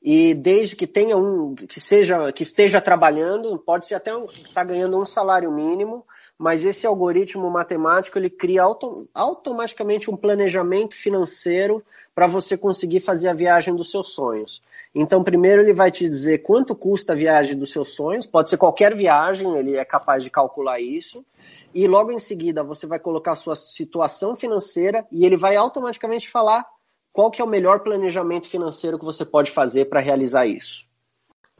[0.04, 4.62] e desde que tenha um que seja que esteja trabalhando pode ser até um, está
[4.62, 6.04] ganhando um salário mínimo
[6.38, 11.82] mas esse algoritmo matemático ele cria auto, automaticamente um planejamento financeiro
[12.12, 14.60] para você conseguir fazer a viagem dos seus sonhos.
[14.94, 18.56] Então primeiro ele vai te dizer quanto custa a viagem dos seus sonhos pode ser
[18.56, 21.24] qualquer viagem ele é capaz de calcular isso
[21.72, 26.28] e logo em seguida você vai colocar a sua situação financeira e ele vai automaticamente
[26.28, 26.66] falar
[27.14, 30.86] qual que é o melhor planejamento financeiro que você pode fazer para realizar isso.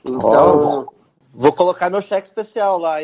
[0.05, 0.87] Então,
[1.37, 2.99] Vou colocar meu cheque especial lá,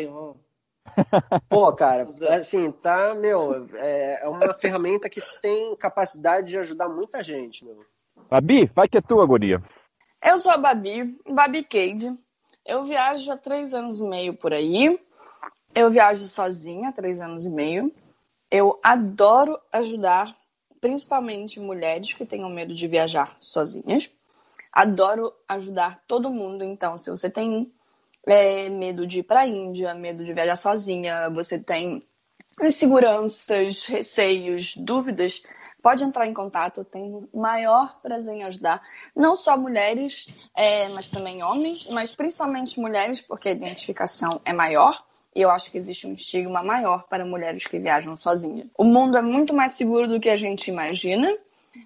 [1.49, 7.23] pô, cara, assim, tá, meu, é, é uma ferramenta que tem capacidade de ajudar muita
[7.23, 7.85] gente, meu.
[8.29, 9.61] Babi, vai que é tua, guria.
[10.23, 12.17] Eu sou a Babi, Babi Cade.
[12.65, 14.99] Eu viajo há três anos e meio por aí.
[15.75, 17.91] Eu viajo sozinha há três anos e meio.
[18.49, 20.33] Eu adoro ajudar,
[20.81, 24.09] principalmente mulheres que tenham medo de viajar sozinhas.
[24.73, 26.63] Adoro ajudar todo mundo.
[26.63, 27.71] Então, se você tem
[28.25, 32.05] é, medo de ir para a Índia, medo de viajar sozinha, você tem
[32.59, 35.43] inseguranças, receios, dúvidas,
[35.81, 36.81] pode entrar em contato.
[36.81, 38.81] Eu tenho maior prazer em ajudar.
[39.15, 45.03] Não só mulheres, é, mas também homens, mas principalmente mulheres, porque a identificação é maior.
[45.33, 48.67] E eu acho que existe um estigma maior para mulheres que viajam sozinhas.
[48.77, 51.33] O mundo é muito mais seguro do que a gente imagina.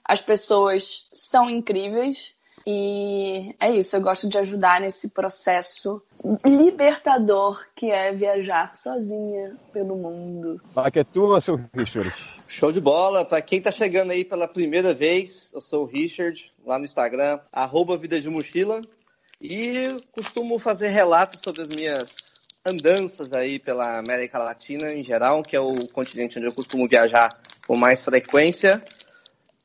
[0.04, 2.34] As pessoas são incríveis.
[2.68, 6.02] E é isso, eu gosto de ajudar nesse processo
[6.44, 10.60] libertador que é viajar sozinha pelo mundo.
[10.74, 12.12] Vai que é tua, seu Richard.
[12.48, 13.24] Show de bola.
[13.24, 17.40] Para quem tá chegando aí pela primeira vez, eu sou o Richard, lá no Instagram,
[17.52, 18.82] arroba Vida de Mochila.
[19.40, 25.56] E costumo fazer relatos sobre as minhas andanças aí pela América Latina em geral, que
[25.56, 28.84] é o continente onde eu costumo viajar com mais frequência.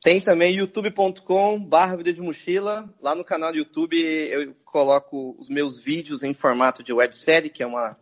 [0.03, 2.87] Tem também youtube.com barra de mochila.
[3.01, 7.63] Lá no canal do YouTube eu coloco os meus vídeos em formato de websérie, que
[7.63, 7.97] é uma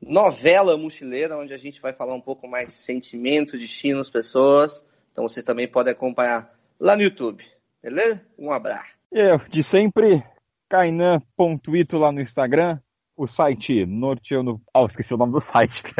[0.00, 4.84] novela mochileira, onde a gente vai falar um pouco mais de sentimento, destino das pessoas.
[5.12, 7.44] Então você também pode acompanhar lá no YouTube.
[7.82, 8.26] Beleza?
[8.38, 8.92] Um abraço.
[9.10, 10.24] Eu, de sempre,
[10.68, 12.78] kainan.ito lá no Instagram,
[13.16, 14.60] o site norteando.
[14.74, 15.82] Oh, esqueci o nome do site.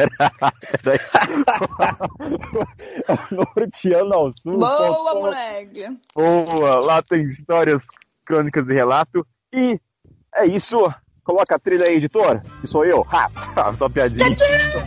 [0.83, 0.99] Peraí.
[3.31, 4.57] norteando ao sul.
[4.57, 5.85] Boa, moleque!
[6.13, 6.85] Boa!
[6.85, 7.83] Lá tem histórias,
[8.25, 9.25] crônicas e relato.
[9.53, 9.79] E
[10.35, 10.77] é isso.
[11.23, 12.41] Coloca a trilha aí, editor.
[12.61, 13.05] Que sou eu.
[13.11, 13.73] Ha!
[13.77, 14.35] Só piadinha.
[14.35, 14.85] Tchau, tchau.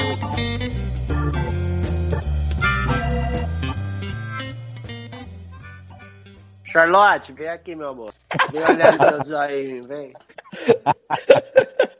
[6.76, 8.12] Charlotte, vem aqui, meu amor.
[8.52, 10.12] Vem olhar nos meus olhinhos, vem.